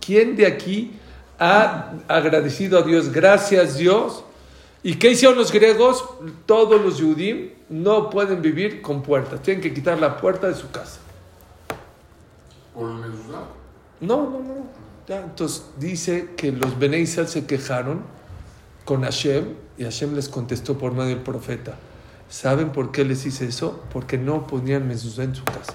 ¿Quién 0.00 0.36
de 0.36 0.46
aquí 0.46 0.92
ha 1.38 1.94
agradecido 2.06 2.78
a 2.78 2.82
Dios? 2.82 3.10
Gracias 3.10 3.76
Dios. 3.76 4.24
¿Y 4.84 4.96
qué 4.96 5.12
hicieron 5.12 5.38
los 5.38 5.50
griegos? 5.50 6.04
Todos 6.44 6.78
los 6.78 7.00
judíos 7.00 7.52
no 7.70 8.10
pueden 8.10 8.42
vivir 8.42 8.82
con 8.82 9.02
puertas. 9.02 9.40
Tienen 9.42 9.62
que 9.62 9.72
quitar 9.72 9.98
la 9.98 10.18
puerta 10.18 10.46
de 10.46 10.54
su 10.54 10.70
casa. 10.70 11.00
¿Por 12.74 12.90
el 12.90 12.96
mezuzá? 12.96 13.44
No, 14.00 14.28
no, 14.28 14.40
no. 14.40 14.66
Ya, 15.08 15.22
entonces 15.22 15.64
dice 15.78 16.34
que 16.36 16.52
los 16.52 16.78
Bene 16.78 16.98
Israel 16.98 17.28
se 17.28 17.46
quejaron 17.46 18.02
con 18.84 19.04
Hashem 19.04 19.54
y 19.78 19.84
Hashem 19.84 20.14
les 20.14 20.28
contestó 20.28 20.76
por 20.76 20.92
medio 20.92 21.14
del 21.14 21.20
profeta. 21.20 21.76
¿Saben 22.28 22.70
por 22.70 22.92
qué 22.92 23.06
les 23.06 23.24
hice 23.24 23.46
eso? 23.46 23.82
Porque 23.90 24.18
no 24.18 24.46
ponían 24.46 24.86
mezuzá 24.86 25.22
en 25.22 25.34
su 25.34 25.44
casa. 25.44 25.72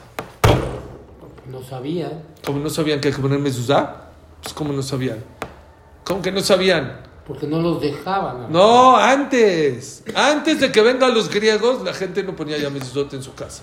No 1.50 1.64
sabía. 1.64 2.26
¿Cómo 2.46 2.60
no 2.60 2.70
sabían 2.70 3.02
que 3.02 3.08
hay 3.08 3.14
que 3.16 3.22
poner 3.22 3.40
mezuzá? 3.40 4.12
Pues 4.44 4.54
¿cómo 4.54 4.72
no 4.72 4.84
sabían? 4.84 5.24
¿Cómo 6.04 6.22
que 6.22 6.32
no 6.32 6.42
sabían? 6.42 7.09
Porque 7.30 7.46
no 7.46 7.62
los 7.62 7.80
dejaban. 7.80 8.52
No, 8.52 8.98
antes. 8.98 10.04
Antes 10.16 10.60
de 10.62 10.72
que 10.72 10.82
vengan 10.82 11.14
los 11.14 11.30
griegos, 11.30 11.84
la 11.84 11.94
gente 11.94 12.24
no 12.24 12.36
ponía 12.36 12.58
ya 12.58 12.72
mezuzot 12.72 13.14
en 13.14 13.22
su 13.22 13.36
casa. 13.36 13.62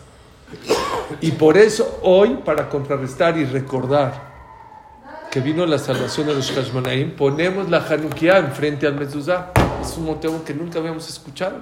Y 1.21 1.33
por 1.33 1.57
eso 1.57 1.99
hoy, 2.03 2.37
para 2.45 2.69
contrarrestar 2.69 3.37
y 3.37 3.45
recordar 3.45 4.37
que 5.33 5.41
vino 5.41 5.67
la 5.67 5.81
salvación 5.81 6.29
de 6.29 6.35
los 6.35 6.53
Hashmonaim, 6.53 7.17
ponemos 7.17 7.69
la 7.69 7.79
Hanukkah 7.79 8.39
enfrente 8.39 8.87
al 8.87 8.95
mezuzá. 8.95 9.51
Es 9.83 9.97
un 9.97 10.05
motivo 10.05 10.45
que 10.45 10.55
nunca 10.55 10.79
habíamos 10.79 11.09
escuchado. 11.09 11.57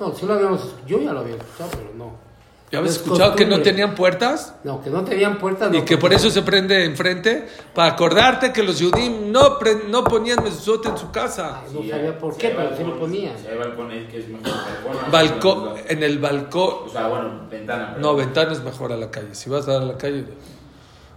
No, 0.00 0.12
sí 0.16 0.26
lo 0.26 0.34
habíamos, 0.34 0.74
yo 0.84 1.00
ya 1.00 1.12
lo 1.12 1.20
había 1.20 1.36
escuchado, 1.36 1.70
pero 1.70 1.92
no. 1.96 2.27
¿Ya 2.70 2.78
habías 2.80 2.96
Es 2.96 3.00
escuchado 3.02 3.34
que 3.34 3.46
no 3.46 3.62
tenían 3.62 3.94
puertas? 3.94 4.54
No, 4.62 4.82
que 4.82 4.90
no 4.90 5.02
tenían 5.02 5.38
puertas. 5.38 5.72
Y 5.72 5.78
no, 5.78 5.84
que 5.86 5.96
por 5.96 6.12
eso 6.12 6.28
se 6.28 6.42
prende 6.42 6.84
enfrente, 6.84 7.48
para 7.74 7.92
acordarte 7.92 8.52
que 8.52 8.62
los 8.62 8.76
judíos 8.76 9.10
no, 9.26 9.58
pre- 9.58 9.84
no 9.88 10.04
ponían 10.04 10.44
mezuzot 10.44 10.84
en 10.84 10.98
su 10.98 11.10
casa. 11.10 11.62
No 11.72 11.80
sabía 11.88 12.18
por 12.18 12.36
qué, 12.36 12.50
pero 12.50 12.76
sí 12.76 12.84
lo 12.84 12.98
ponía. 12.98 13.32
Si 13.38 13.46
hay 13.46 13.56
balcones, 13.56 14.10
que 14.10 14.18
es 14.18 14.28
mejor 14.28 14.52
balcón. 14.84 15.10
Balcón, 15.12 15.74
en 15.88 16.02
el 16.02 16.18
balcón, 16.18 16.74
O 16.84 16.88
sea, 16.90 17.08
bueno, 17.08 17.48
ventana. 17.50 17.88
pero- 17.94 18.00
No, 18.06 18.14
ventana 18.16 18.52
es 18.52 18.62
mejor 18.62 18.92
a 18.92 18.96
la 18.98 19.10
calle. 19.10 19.34
Si 19.34 19.48
vas 19.48 19.66
a 19.66 19.72
dar 19.72 19.82
a 19.82 19.86
la 19.86 19.96
calle. 19.96 20.24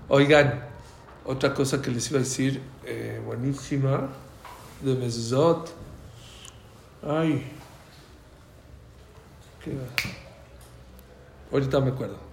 Oigan, 0.08 0.64
otra 1.26 1.54
cosa 1.54 1.82
que 1.82 1.92
les 1.92 2.10
iba 2.10 2.20
a 2.20 2.24
decir, 2.24 2.62
eh, 2.86 3.22
buenísima, 3.26 4.08
de 4.80 4.96
Mezuzot. 4.96 5.70
Ay. 7.06 7.46
¿Qué 9.64 9.72
va? 9.72 10.21
Ahorita 11.52 11.80
me 11.82 11.90
acuerdo. 11.92 12.32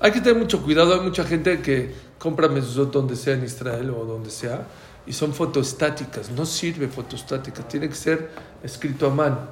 Hay 0.00 0.12
que 0.12 0.20
tener 0.20 0.38
mucho 0.38 0.62
cuidado. 0.62 0.94
Hay 0.94 1.00
mucha 1.00 1.24
gente 1.24 1.62
que 1.62 1.94
compra 2.18 2.48
mezuzot 2.48 2.92
donde 2.92 3.16
sea 3.16 3.34
en 3.34 3.44
Israel 3.44 3.90
o 3.90 4.04
donde 4.04 4.30
sea 4.30 4.66
y 5.06 5.12
son 5.12 5.32
fotostáticas. 5.32 6.30
No 6.30 6.44
sirve 6.44 6.88
fotostática. 6.88 7.66
Tiene 7.66 7.88
que 7.88 7.94
ser 7.94 8.30
escrito 8.62 9.06
a 9.06 9.10
mano. 9.10 9.48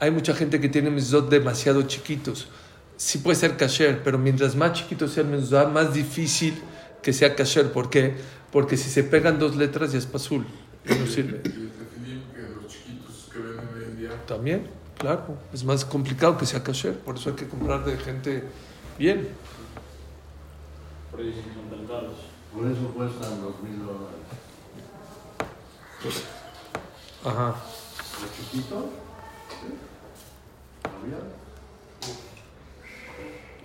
Hay 0.00 0.10
mucha 0.10 0.34
gente 0.34 0.60
que 0.60 0.68
tiene 0.68 0.90
mezuzot 0.90 1.30
demasiado 1.30 1.82
chiquitos. 1.82 2.48
Sí 2.96 3.18
puede 3.18 3.36
ser 3.36 3.56
kasher, 3.56 4.02
pero 4.02 4.18
mientras 4.18 4.54
más 4.54 4.72
chiquito 4.72 5.08
sea 5.08 5.24
el 5.24 5.30
mezuzot, 5.30 5.70
más 5.70 5.92
difícil 5.92 6.62
que 7.02 7.12
sea 7.12 7.34
kasher. 7.34 7.72
¿Por 7.72 7.90
qué? 7.90 8.14
Porque 8.52 8.76
si 8.76 8.88
se 8.88 9.02
pegan 9.02 9.38
dos 9.38 9.56
letras 9.56 9.92
ya 9.92 9.98
es 9.98 10.06
pasul. 10.06 10.46
Y 10.88 10.94
no 10.94 11.06
sirve. 11.06 11.40
Y 11.44 11.48
el 11.48 11.70
tefilim 11.70 12.22
que 12.32 12.62
los 12.62 12.72
chiquitos 12.72 13.28
que 13.32 13.38
venden 13.38 13.68
hoy 13.76 13.84
en 13.84 13.96
día. 13.96 14.10
También, 14.26 14.68
claro. 14.96 15.38
Es 15.52 15.64
más 15.64 15.84
complicado 15.84 16.38
que 16.38 16.46
sea 16.46 16.62
kasher. 16.62 16.96
Por 16.98 17.16
eso 17.16 17.30
hay 17.30 17.36
que 17.36 17.48
comprar 17.48 17.84
de 17.84 17.96
gente 17.96 18.44
bien. 18.98 19.28
Por 21.10 21.20
eso 21.20 21.38
son 21.54 21.70
tan 21.76 21.86
caros. 21.86 22.16
Por 22.54 22.70
eso 22.70 22.88
cuestan 22.94 23.40
dos 23.42 23.60
mil 23.62 23.78
dólares. 23.78 24.24
Ajá. 27.24 27.54
¿Los 28.20 28.36
chiquitos? 28.36 28.84
¿Sí? 29.50 29.72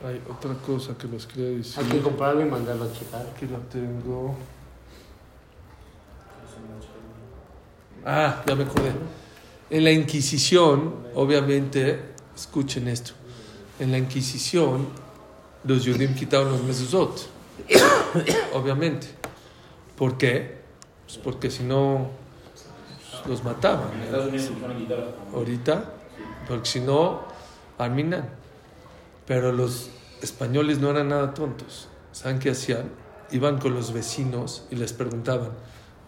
Hay 0.05 0.21
otra 0.29 0.53
cosa 0.65 0.97
que 0.97 1.07
les 1.07 1.25
quería 1.25 1.57
decir. 1.57 1.83
Hay 1.83 1.89
que 1.89 1.99
comprarlo 1.99 2.41
y 2.41 2.45
mandarlo 2.45 2.85
a 2.85 2.93
checar. 2.93 3.27
Aquí 3.35 3.45
lo 3.45 3.57
tengo. 3.59 4.35
Ah, 8.05 8.41
ya 8.47 8.55
me 8.55 8.63
acordé. 8.63 8.93
En 9.69 9.83
la 9.83 9.91
Inquisición, 9.91 11.07
obviamente, 11.15 11.99
escuchen 12.35 12.87
esto. 12.87 13.11
En 13.79 13.91
la 13.91 13.97
Inquisición, 13.97 14.87
los 15.65 15.85
judíos 15.85 16.11
quitaron 16.17 16.51
los 16.51 16.63
mezuzot. 16.63 17.29
obviamente. 18.53 19.07
¿Por 19.97 20.17
qué? 20.17 20.59
Pues 21.05 21.17
porque 21.17 21.51
si 21.51 21.63
no, 21.63 22.07
los 23.27 23.43
mataban. 23.43 23.89
Ahorita, 25.33 25.93
porque 26.47 26.69
si 26.69 26.79
no, 26.79 27.21
arminan. 27.77 28.29
Pero 29.29 29.51
los 29.51 29.91
españoles 30.23 30.79
no 30.79 30.89
eran 30.89 31.09
nada 31.09 31.35
tontos. 31.35 31.87
¿Saben 32.13 32.39
qué 32.39 32.49
hacían? 32.49 32.89
Iban 33.29 33.59
con 33.59 33.75
los 33.75 33.93
vecinos 33.93 34.65
y 34.71 34.75
les 34.75 34.91
preguntaban, 34.91 35.51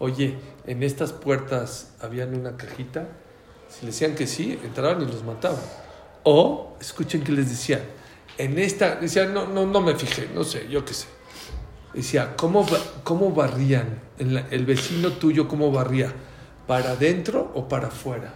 oye, 0.00 0.36
¿en 0.66 0.82
estas 0.82 1.12
puertas 1.12 1.92
habían 2.00 2.34
una 2.34 2.56
cajita? 2.56 3.06
Si 3.68 3.86
les 3.86 3.94
decían 3.94 4.16
que 4.16 4.26
sí, 4.26 4.58
entraban 4.64 5.02
y 5.02 5.06
los 5.06 5.22
mataban. 5.22 5.60
O, 6.24 6.76
escuchen 6.80 7.22
que 7.22 7.30
les 7.30 7.48
decían, 7.48 7.82
en 8.38 8.58
esta, 8.58 8.96
decían, 8.96 9.32
no, 9.32 9.46
no, 9.46 9.66
no 9.66 9.80
me 9.80 9.94
fijé, 9.94 10.28
no 10.34 10.42
sé, 10.42 10.66
yo 10.68 10.84
qué 10.84 10.92
sé. 10.92 11.06
Decía, 11.94 12.34
¿cómo, 12.36 12.66
cómo 13.04 13.30
barrían? 13.30 14.00
El 14.18 14.66
vecino 14.66 15.12
tuyo, 15.12 15.46
¿cómo 15.46 15.70
barría? 15.70 16.12
¿Para 16.66 16.90
adentro 16.90 17.52
o 17.54 17.68
para 17.68 17.86
afuera? 17.86 18.34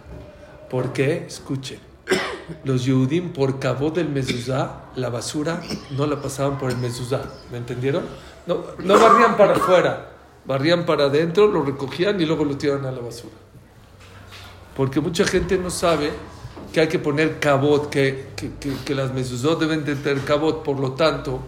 ¿Por 0.69 0.93
qué? 0.93 1.25
Escuchen. 1.27 1.86
Los 2.63 2.85
Yehudim, 2.85 3.33
por 3.33 3.59
cabo 3.59 3.91
del 3.91 4.09
mezuzá, 4.09 4.83
la 4.95 5.09
basura 5.09 5.61
no 5.91 6.05
la 6.05 6.21
pasaban 6.21 6.57
por 6.57 6.71
el 6.71 6.77
mezuzá. 6.77 7.21
¿Me 7.51 7.57
entendieron? 7.57 8.05
No, 8.45 8.63
no 8.79 8.99
barrían 8.99 9.35
para 9.35 9.53
afuera, 9.53 10.11
barrían 10.45 10.85
para 10.85 11.05
adentro, 11.05 11.47
lo 11.47 11.63
recogían 11.63 12.19
y 12.21 12.25
luego 12.25 12.45
lo 12.45 12.57
tiraban 12.57 12.85
a 12.85 12.91
la 12.91 13.01
basura. 13.01 13.35
Porque 14.75 15.01
mucha 15.01 15.25
gente 15.25 15.57
no 15.57 15.69
sabe 15.69 16.11
que 16.71 16.79
hay 16.79 16.87
que 16.87 16.99
poner 16.99 17.39
cabot, 17.39 17.89
que, 17.89 18.29
que, 18.35 18.51
que, 18.85 18.95
las 18.95 19.13
mezuzot 19.13 19.59
deben 19.59 19.83
de 19.83 19.95
tener 19.95 20.23
cabot. 20.23 20.63
Por 20.63 20.79
lo 20.79 20.93
tanto, 20.93 21.39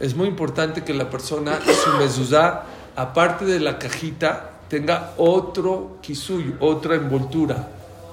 es 0.00 0.14
muy 0.14 0.28
importante 0.28 0.82
que 0.82 0.94
la 0.94 1.10
persona, 1.10 1.58
su 1.60 1.90
mezuzá, 1.98 2.64
aparte 2.94 3.44
de 3.44 3.60
la 3.60 3.78
cajita, 3.78 4.60
tenga 4.68 5.12
otro 5.18 5.98
kisuy, 6.00 6.54
otra 6.60 6.94
envoltura, 6.94 7.68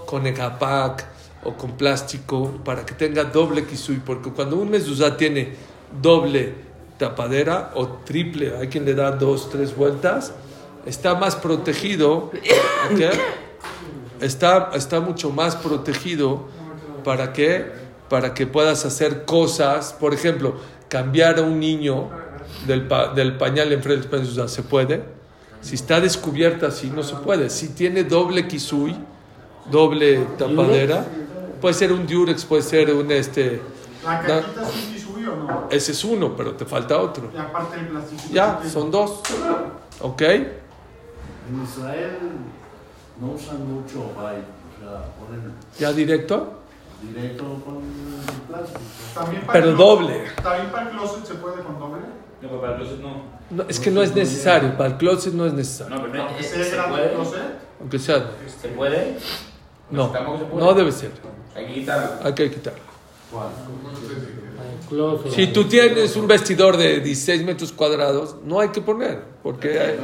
con 0.06 0.28
egapac 0.28 1.13
o 1.46 1.54
con 1.54 1.72
plástico, 1.78 2.52
para 2.64 2.86
que 2.86 2.94
tenga 2.94 3.24
doble 3.26 3.66
kisuy. 3.66 3.98
Porque 4.06 4.30
cuando 4.32 4.58
un 4.58 4.70
mezuzá 4.70 5.18
tiene 5.18 5.54
doble 6.02 6.54
tapadera 6.98 7.72
o 7.76 7.88
triple, 8.06 8.56
hay 8.58 8.68
quien 8.68 8.86
le 8.86 8.94
da 8.94 9.12
dos, 9.12 9.50
tres 9.50 9.76
vueltas, 9.76 10.34
está 10.86 11.16
más 11.16 11.36
protegido. 11.36 12.32
¿ok? 12.92 13.02
está, 14.22 14.72
está 14.76 15.00
mucho 15.00 15.30
más 15.30 15.56
protegido 15.56 16.46
para 17.04 17.34
que, 17.34 17.66
para 18.10 18.34
que 18.34 18.48
puedas 18.48 18.86
hacer 18.86 19.26
cosas, 19.26 19.94
por 20.00 20.14
ejemplo, 20.14 20.56
cambiar 20.88 21.40
a 21.40 21.42
un 21.42 21.60
niño 21.60 22.10
del, 22.68 22.88
pa- 22.88 23.14
del 23.14 23.38
pañal 23.38 23.74
enfrente 23.74 24.08
del 24.08 24.20
mezuzá, 24.22 24.48
¿se 24.48 24.64
puede? 24.64 25.04
Si 25.62 25.76
está 25.76 26.00
descubierta 26.00 26.68
así, 26.68 26.90
no 26.90 27.04
se 27.04 27.16
puede. 27.16 27.50
Si 27.50 27.70
tiene 27.70 28.04
doble 28.04 28.48
kisui, 28.48 28.96
doble 29.72 30.20
tapadera, 30.38 31.06
puede 31.64 31.76
ser 31.76 31.94
un 31.94 32.06
diurex, 32.06 32.44
puede 32.44 32.62
ser 32.62 32.94
un 32.94 33.10
este... 33.10 33.62
¿La 34.04 34.20
es 34.20 34.46
un 34.46 34.94
kisui 34.94 35.26
o 35.26 35.36
no? 35.38 35.68
ese 35.72 35.94
es 35.94 36.04
uno, 36.04 36.36
pero 36.36 36.56
te 36.56 36.66
falta 36.66 37.00
otro. 37.00 37.30
Y 37.34 37.38
aparte 37.38 37.80
el 37.80 37.88
plástico. 37.88 38.22
Ya, 38.34 38.60
son 38.70 38.92
dos. 38.92 39.22
¿Ok? 40.02 40.22
En 40.24 41.64
Israel 41.64 42.18
no 43.18 43.28
usan 43.32 43.66
mucho 43.66 44.00
byte, 44.14 44.44
o 44.44 44.82
sea, 44.82 45.06
ponen 45.18 45.54
¿Ya 45.80 45.94
directo? 45.94 46.60
directo 47.02 47.46
con 47.64 47.80
plástico. 48.50 48.80
También 49.14 49.42
para 49.44 49.54
Pero 49.54 49.70
el 49.72 49.78
doble. 49.78 50.24
También 50.44 50.70
para 50.70 50.90
el 50.90 50.98
closet 50.98 51.26
se 51.26 51.36
puede 51.36 51.64
con 51.64 51.80
doble. 51.80 52.02
No, 52.42 52.50
pero 52.50 52.60
para 52.60 52.74
el 52.74 52.80
closet 52.80 53.00
no. 53.00 53.24
No, 53.52 53.64
es 53.70 53.80
que 53.80 53.90
no 53.90 54.04
es 54.04 54.14
necesario, 54.14 54.76
para 54.76 54.90
el 54.90 54.98
closet 54.98 55.34
no 55.34 55.46
es 55.46 55.54
necesario. 55.54 55.96
No, 55.96 56.02
pero 56.02 56.14
no, 56.14 56.24
Aunque 56.28 56.44
¿se 56.44 56.62
sea 56.66 56.74
grande 56.76 56.92
puede? 56.98 57.10
el 57.10 57.16
closet. 57.16 57.60
Aunque 57.80 58.00
sea. 58.00 58.32
¿Se 58.62 58.68
puede? 58.68 59.18
No, 59.90 60.12
no 60.56 60.74
debe 60.74 60.92
ser. 60.92 61.12
Hay 61.56 61.66
que 61.68 61.74
quitarlo. 61.74 62.10
Hay 62.24 62.34
que 62.34 62.50
closet. 64.90 65.32
Si 65.32 65.48
tú 65.48 65.66
tienes 65.66 66.16
un 66.16 66.28
vestidor 66.28 66.78
de 66.78 67.00
16 67.00 67.44
metros 67.44 67.72
cuadrados, 67.72 68.36
no 68.46 68.60
hay 68.60 68.70
que 68.70 68.82
poner, 68.82 69.22
porque 69.42 69.80
hay- 69.80 69.98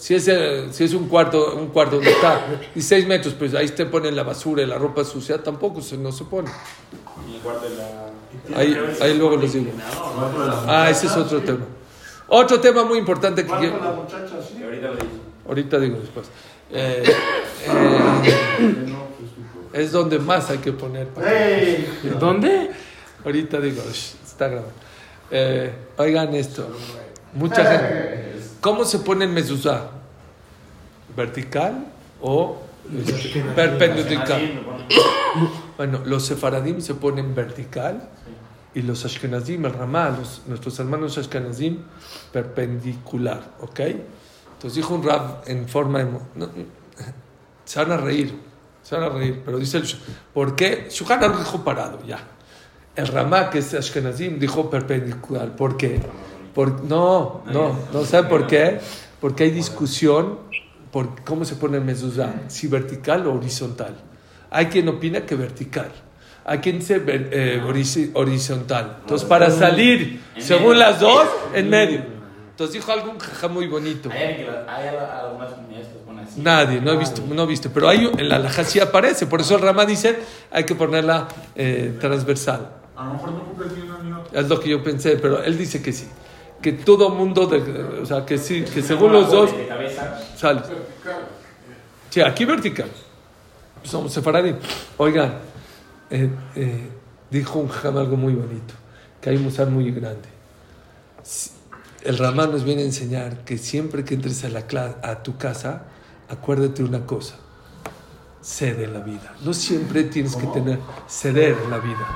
si 0.00 0.14
es, 0.14 0.26
el- 0.28 0.72
si 0.74 0.84
es 0.84 0.92
un 0.94 1.08
cuarto, 1.08 1.54
un 1.54 1.68
cuarto 1.68 1.96
donde 1.96 2.10
está 2.10 2.44
16 2.74 3.06
metros, 3.06 3.34
pues 3.34 3.54
ahí 3.54 3.68
te 3.68 3.86
ponen 3.86 4.16
la 4.16 4.24
basura 4.24 4.62
y 4.62 4.66
la 4.66 4.76
ropa 4.78 5.04
sucia, 5.04 5.42
tampoco 5.42 5.80
se, 5.80 5.96
no 5.96 6.10
se 6.10 6.24
pone. 6.24 6.50
Ahí, 8.56 8.76
ahí 9.00 9.16
luego 9.16 9.36
les 9.36 9.52
digo. 9.52 9.70
Ah, 10.66 10.88
ese 10.90 11.06
es 11.06 11.16
otro 11.16 11.40
tema. 11.42 11.64
Otro 12.28 12.58
tema 12.60 12.82
muy 12.84 12.98
importante 12.98 13.42
que 13.42 13.48
¿Cuánto 13.48 13.68
quiero- 13.68 13.84
ahorita 15.48 15.78
digo 15.78 15.98
después. 16.00 16.26
Eh, 16.72 17.02
eh, 17.66 18.86
es 19.72 19.92
donde 19.92 20.18
más 20.18 20.50
hay 20.50 20.58
que 20.58 20.72
poner. 20.72 21.08
¡Ey! 21.24 22.00
¿Dónde? 22.18 22.70
Ahorita 23.24 23.60
digo, 23.60 23.82
shh, 23.92 24.14
está 24.24 24.48
grabado. 24.48 24.72
Eh, 25.30 25.72
oigan 25.96 26.34
esto. 26.34 26.68
Mucha 27.34 27.64
gente. 27.64 28.32
¿Cómo 28.60 28.84
se 28.84 28.98
pone 29.00 29.24
el 29.24 29.30
mezuzá? 29.32 29.90
¿Vertical 31.16 31.86
o 32.20 32.62
perpendicular? 33.54 34.40
Bueno, 35.76 36.00
los 36.04 36.24
sefaradim 36.26 36.80
se 36.80 36.94
ponen 36.94 37.34
vertical 37.34 38.08
y 38.74 38.82
los 38.82 39.04
ashkenazim, 39.04 39.64
el 39.66 39.72
ramá, 39.72 40.10
los- 40.10 40.42
nuestros 40.46 40.78
hermanos 40.78 41.16
ashkenazim, 41.18 41.78
perpendicular, 42.32 43.42
¿ok? 43.60 43.80
Entonces 43.80 44.74
dijo 44.74 44.94
un 44.94 45.02
rab 45.02 45.42
en 45.46 45.68
forma 45.68 45.98
de... 46.00 46.04
no, 46.34 46.48
se 47.64 47.78
van 47.80 47.92
a 47.92 47.96
reír, 47.96 48.34
se 48.82 48.96
van 48.96 49.04
a 49.04 49.08
reír, 49.10 49.42
pero 49.44 49.58
dice 49.58 49.78
el... 49.78 49.84
¿Por 50.34 50.56
qué? 50.56 50.88
Shulchan 50.90 51.22
Aruch 51.22 51.38
dijo 51.38 51.64
parado, 51.64 51.98
ya. 52.06 52.18
El 52.94 53.06
ramá, 53.06 53.48
que 53.48 53.58
es 53.58 53.72
ashkenazim, 53.72 54.38
dijo 54.38 54.68
perpendicular. 54.68 55.54
¿Por 55.56 55.76
qué? 55.76 56.00
Por, 56.54 56.84
no, 56.84 57.42
no, 57.46 57.74
no, 57.92 58.04
¿sabe 58.04 58.28
por 58.28 58.46
qué? 58.46 58.80
Porque 59.20 59.44
hay 59.44 59.50
discusión 59.50 60.38
por 60.90 61.22
cómo 61.24 61.44
se 61.46 61.54
pone 61.56 61.78
el 61.78 61.84
mezuzá, 61.84 62.34
si 62.48 62.66
vertical 62.66 63.26
o 63.26 63.34
horizontal. 63.34 63.94
Hay 64.50 64.66
quien 64.66 64.88
opina 64.88 65.22
que 65.22 65.34
vertical. 65.36 65.90
Hay 66.44 66.58
quien 66.58 66.80
dice 66.80 67.02
eh, 67.06 67.62
horiz- 67.64 68.10
horizontal. 68.12 68.98
Entonces, 69.00 69.26
para 69.26 69.50
salir, 69.50 70.20
según 70.38 70.78
las 70.78 71.00
dos, 71.00 71.26
en 71.54 71.70
medio. 71.70 72.11
Entonces 72.52 72.74
dijo 72.74 72.92
algún 72.92 73.18
jaja 73.18 73.48
muy 73.48 73.66
bonito. 73.66 74.08
Hay, 74.10 74.46
hay 74.68 74.88
algunas 74.88 75.52
comunidades 75.54 75.88
que 75.88 75.94
ponen 76.06 76.24
así. 76.24 76.40
Nadie, 76.40 76.80
no 76.80 76.92
he 76.92 76.96
visto, 76.96 77.22
no 77.28 77.42
he 77.42 77.46
visto. 77.46 77.70
Pero 77.72 77.88
hay, 77.88 78.10
en 78.16 78.28
la 78.28 78.36
alhaja 78.36 78.62
sí 78.64 78.78
aparece. 78.78 79.26
Por 79.26 79.40
eso 79.40 79.56
el 79.56 79.62
Ramá 79.62 79.84
dice, 79.86 80.18
hay 80.50 80.64
que 80.64 80.74
ponerla 80.74 81.28
eh, 81.56 81.96
transversal. 82.00 82.68
A 82.94 83.06
lo 83.06 83.14
mejor 83.14 83.30
no 83.32 84.02
ni 84.04 84.12
otra. 84.12 84.40
Es 84.40 84.48
lo 84.48 84.60
que 84.60 84.68
yo 84.68 84.82
pensé, 84.82 85.16
pero 85.16 85.42
él 85.42 85.56
dice 85.58 85.82
que 85.82 85.92
sí. 85.92 86.06
Que 86.60 86.72
todo 86.72 87.08
mundo, 87.10 87.46
de- 87.46 88.00
o 88.02 88.06
sea, 88.06 88.24
que 88.24 88.38
sí, 88.38 88.62
que 88.62 88.82
según 88.82 89.12
los 89.12 89.30
dos, 89.30 89.56
De 89.56 89.66
cabeza. 89.66 90.20
sale. 90.36 90.60
Sí, 92.10 92.20
aquí 92.20 92.44
vertical. 92.44 92.88
Somos 93.82 94.12
sefaradí. 94.12 94.54
Oigan, 94.98 95.38
eh, 96.10 96.28
eh, 96.54 96.88
dijo 97.30 97.58
un 97.58 97.68
jajam 97.68 97.96
algo 97.96 98.16
muy 98.16 98.34
bonito, 98.34 98.74
que 99.20 99.30
hay 99.30 99.36
un 99.36 99.44
musar 99.44 99.68
muy 99.68 99.90
grande. 99.90 100.28
El 102.04 102.18
Ramán 102.18 102.50
nos 102.50 102.64
viene 102.64 102.82
a 102.82 102.84
enseñar 102.86 103.44
que 103.44 103.58
siempre 103.58 104.04
que 104.04 104.14
entres 104.14 104.44
a, 104.44 104.48
la 104.48 104.64
a 105.02 105.22
tu 105.22 105.36
casa, 105.36 105.84
acuérdate 106.28 106.82
una 106.82 107.06
cosa, 107.06 107.36
cede 108.42 108.86
la 108.88 109.00
vida. 109.00 109.34
No 109.44 109.54
siempre 109.54 110.04
tienes 110.04 110.34
que 110.36 110.46
tener, 110.48 110.78
ceder 111.08 111.56
la 111.70 111.78
vida. 111.78 112.06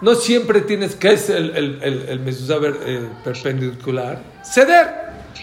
No 0.00 0.14
siempre 0.14 0.62
tienes 0.62 0.96
que 0.96 1.12
es 1.12 1.30
el, 1.30 1.50
el, 1.56 1.82
el, 1.82 2.08
el 2.08 2.20
mezuzá 2.20 2.58
ver- 2.58 2.80
eh, 2.84 3.08
perpendicular. 3.22 4.20
Ceder. 4.42 5.02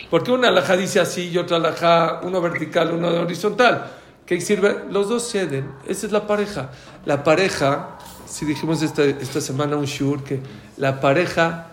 Porque 0.09 0.31
una 0.31 0.49
alhaja 0.49 0.75
dice 0.75 0.99
así 0.99 1.29
y 1.29 1.37
otra 1.37 1.57
alhaja, 1.57 2.21
uno 2.23 2.41
vertical, 2.41 2.91
uno 2.93 3.07
horizontal. 3.07 3.91
¿Qué 4.25 4.41
sirve? 4.41 4.83
Los 4.91 5.07
dos 5.09 5.29
ceden. 5.31 5.71
Esa 5.87 6.07
es 6.07 6.11
la 6.11 6.27
pareja. 6.27 6.71
La 7.05 7.23
pareja, 7.23 7.97
si 8.27 8.45
dijimos 8.45 8.81
esta, 8.81 9.03
esta 9.03 9.39
semana 9.39 9.77
un 9.77 9.85
shur, 9.85 10.23
que 10.23 10.41
la 10.77 10.99
pareja 10.99 11.67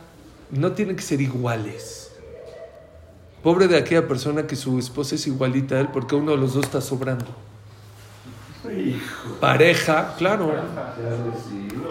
no 0.50 0.72
tiene 0.72 0.96
que 0.96 1.02
ser 1.02 1.20
iguales. 1.20 2.10
Pobre 3.42 3.68
de 3.68 3.76
aquella 3.76 4.08
persona 4.08 4.46
que 4.46 4.56
su 4.56 4.78
esposa 4.78 5.14
es 5.14 5.26
igualita 5.26 5.76
a 5.76 5.80
él 5.80 5.88
porque 5.92 6.16
uno 6.16 6.32
de 6.32 6.38
los 6.38 6.54
dos 6.54 6.64
está 6.64 6.80
sobrando. 6.80 7.26
Pareja, 9.40 10.14
claro. 10.18 10.52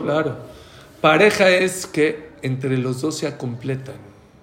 Claro. 0.04 0.36
Pareja 1.00 1.50
es 1.50 1.86
que 1.86 2.32
entre 2.42 2.78
los 2.78 3.02
dos 3.02 3.18
se 3.18 3.38
completan. 3.38 3.96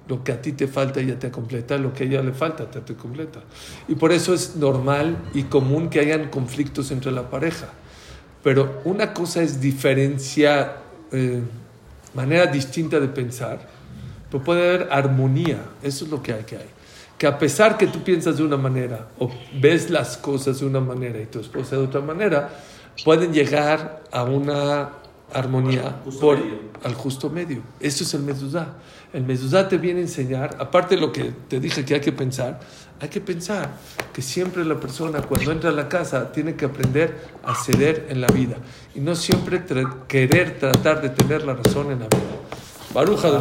Lo 0.09 0.25
que 0.25 0.33
a 0.33 0.43
ti 0.43 0.53
te 0.53 0.67
falta 0.67 1.01
ella 1.01 1.19
te 1.19 1.31
completa, 1.31 1.79
lo 1.79 1.93
que 1.93 2.05
a 2.05 2.07
ella 2.07 2.23
le 2.23 2.33
falta 2.33 2.71
te, 2.71 2.81
te 2.81 2.95
completa. 2.95 3.41
Y 3.89 3.95
por 3.95 4.13
eso 4.13 4.35
es 4.35 4.57
normal 4.57 5.17
y 5.33 5.45
común 5.45 5.89
que 5.89 6.01
hayan 6.01 6.29
conflictos 6.29 6.91
entre 6.91 7.13
la 7.13 7.31
pareja. 7.31 7.69
Pero 8.43 8.81
una 8.85 9.15
cosa 9.15 9.43
es 9.43 9.61
diferencia, 9.61 10.77
eh, 11.13 11.41
manera 12.15 12.47
distinta 12.47 12.99
de 12.99 13.09
pensar, 13.09 13.69
pero 14.33 14.43
puede 14.43 14.67
haber 14.69 14.89
armonía. 14.91 15.63
Eso 15.83 16.07
es 16.07 16.11
lo 16.11 16.23
que 16.23 16.33
hay 16.33 16.45
que 16.45 16.57
hay. 16.57 16.71
Que 17.19 17.27
a 17.27 17.39
pesar 17.39 17.77
que 17.79 17.87
tú 17.87 18.03
piensas 18.03 18.39
de 18.39 18.43
una 18.43 18.57
manera 18.57 19.09
o 19.19 19.31
ves 19.61 19.91
las 19.91 20.17
cosas 20.17 20.59
de 20.59 20.67
una 20.67 20.81
manera 20.81 21.21
y 21.21 21.27
tu 21.27 21.39
esposa 21.39 21.77
de 21.77 21.83
otra 21.83 22.01
manera, 22.01 22.49
pueden 23.05 23.33
llegar 23.33 24.03
a 24.11 24.25
una 24.25 24.89
armonía 25.33 26.03
por, 26.21 26.39
al 26.83 26.95
justo 26.95 27.31
medio. 27.31 27.63
Eso 27.79 28.03
es 28.05 28.15
el 28.15 28.23
mezuzá. 28.23 28.75
El 29.13 29.25
mezuzá 29.25 29.69
te 29.69 29.77
viene 29.79 30.01
a 30.01 30.03
enseñar, 30.05 30.57
aparte 30.59 30.95
de 30.95 31.01
lo 31.03 31.13
que 31.13 31.33
te 31.49 31.61
dije 31.61 31.85
que 31.85 31.95
hay 31.95 32.01
que 32.01 32.13
pensar, 32.13 32.59
hay 32.99 33.09
que 33.09 33.21
pensar 33.21 33.69
que 34.13 34.23
siempre 34.23 34.65
la 34.65 34.81
persona 34.81 35.21
cuando 35.23 35.53
entra 35.53 35.71
a 35.71 35.73
la 35.73 35.89
casa 35.89 36.33
tiene 36.33 36.55
que 36.55 36.65
aprender 36.65 37.29
a 37.45 37.55
ceder 37.55 38.07
en 38.09 38.21
la 38.21 38.29
vida 38.29 38.57
y 38.95 39.01
no 39.01 39.15
siempre 39.15 39.65
tra- 39.67 40.07
querer 40.07 40.59
tratar 40.59 41.03
de 41.03 41.11
tener 41.11 41.45
la 41.45 41.55
razón 41.55 41.93
en 41.93 42.01
la 42.01 42.07
vida. 42.07 42.23
Baruja 42.95 43.31
de 43.31 43.39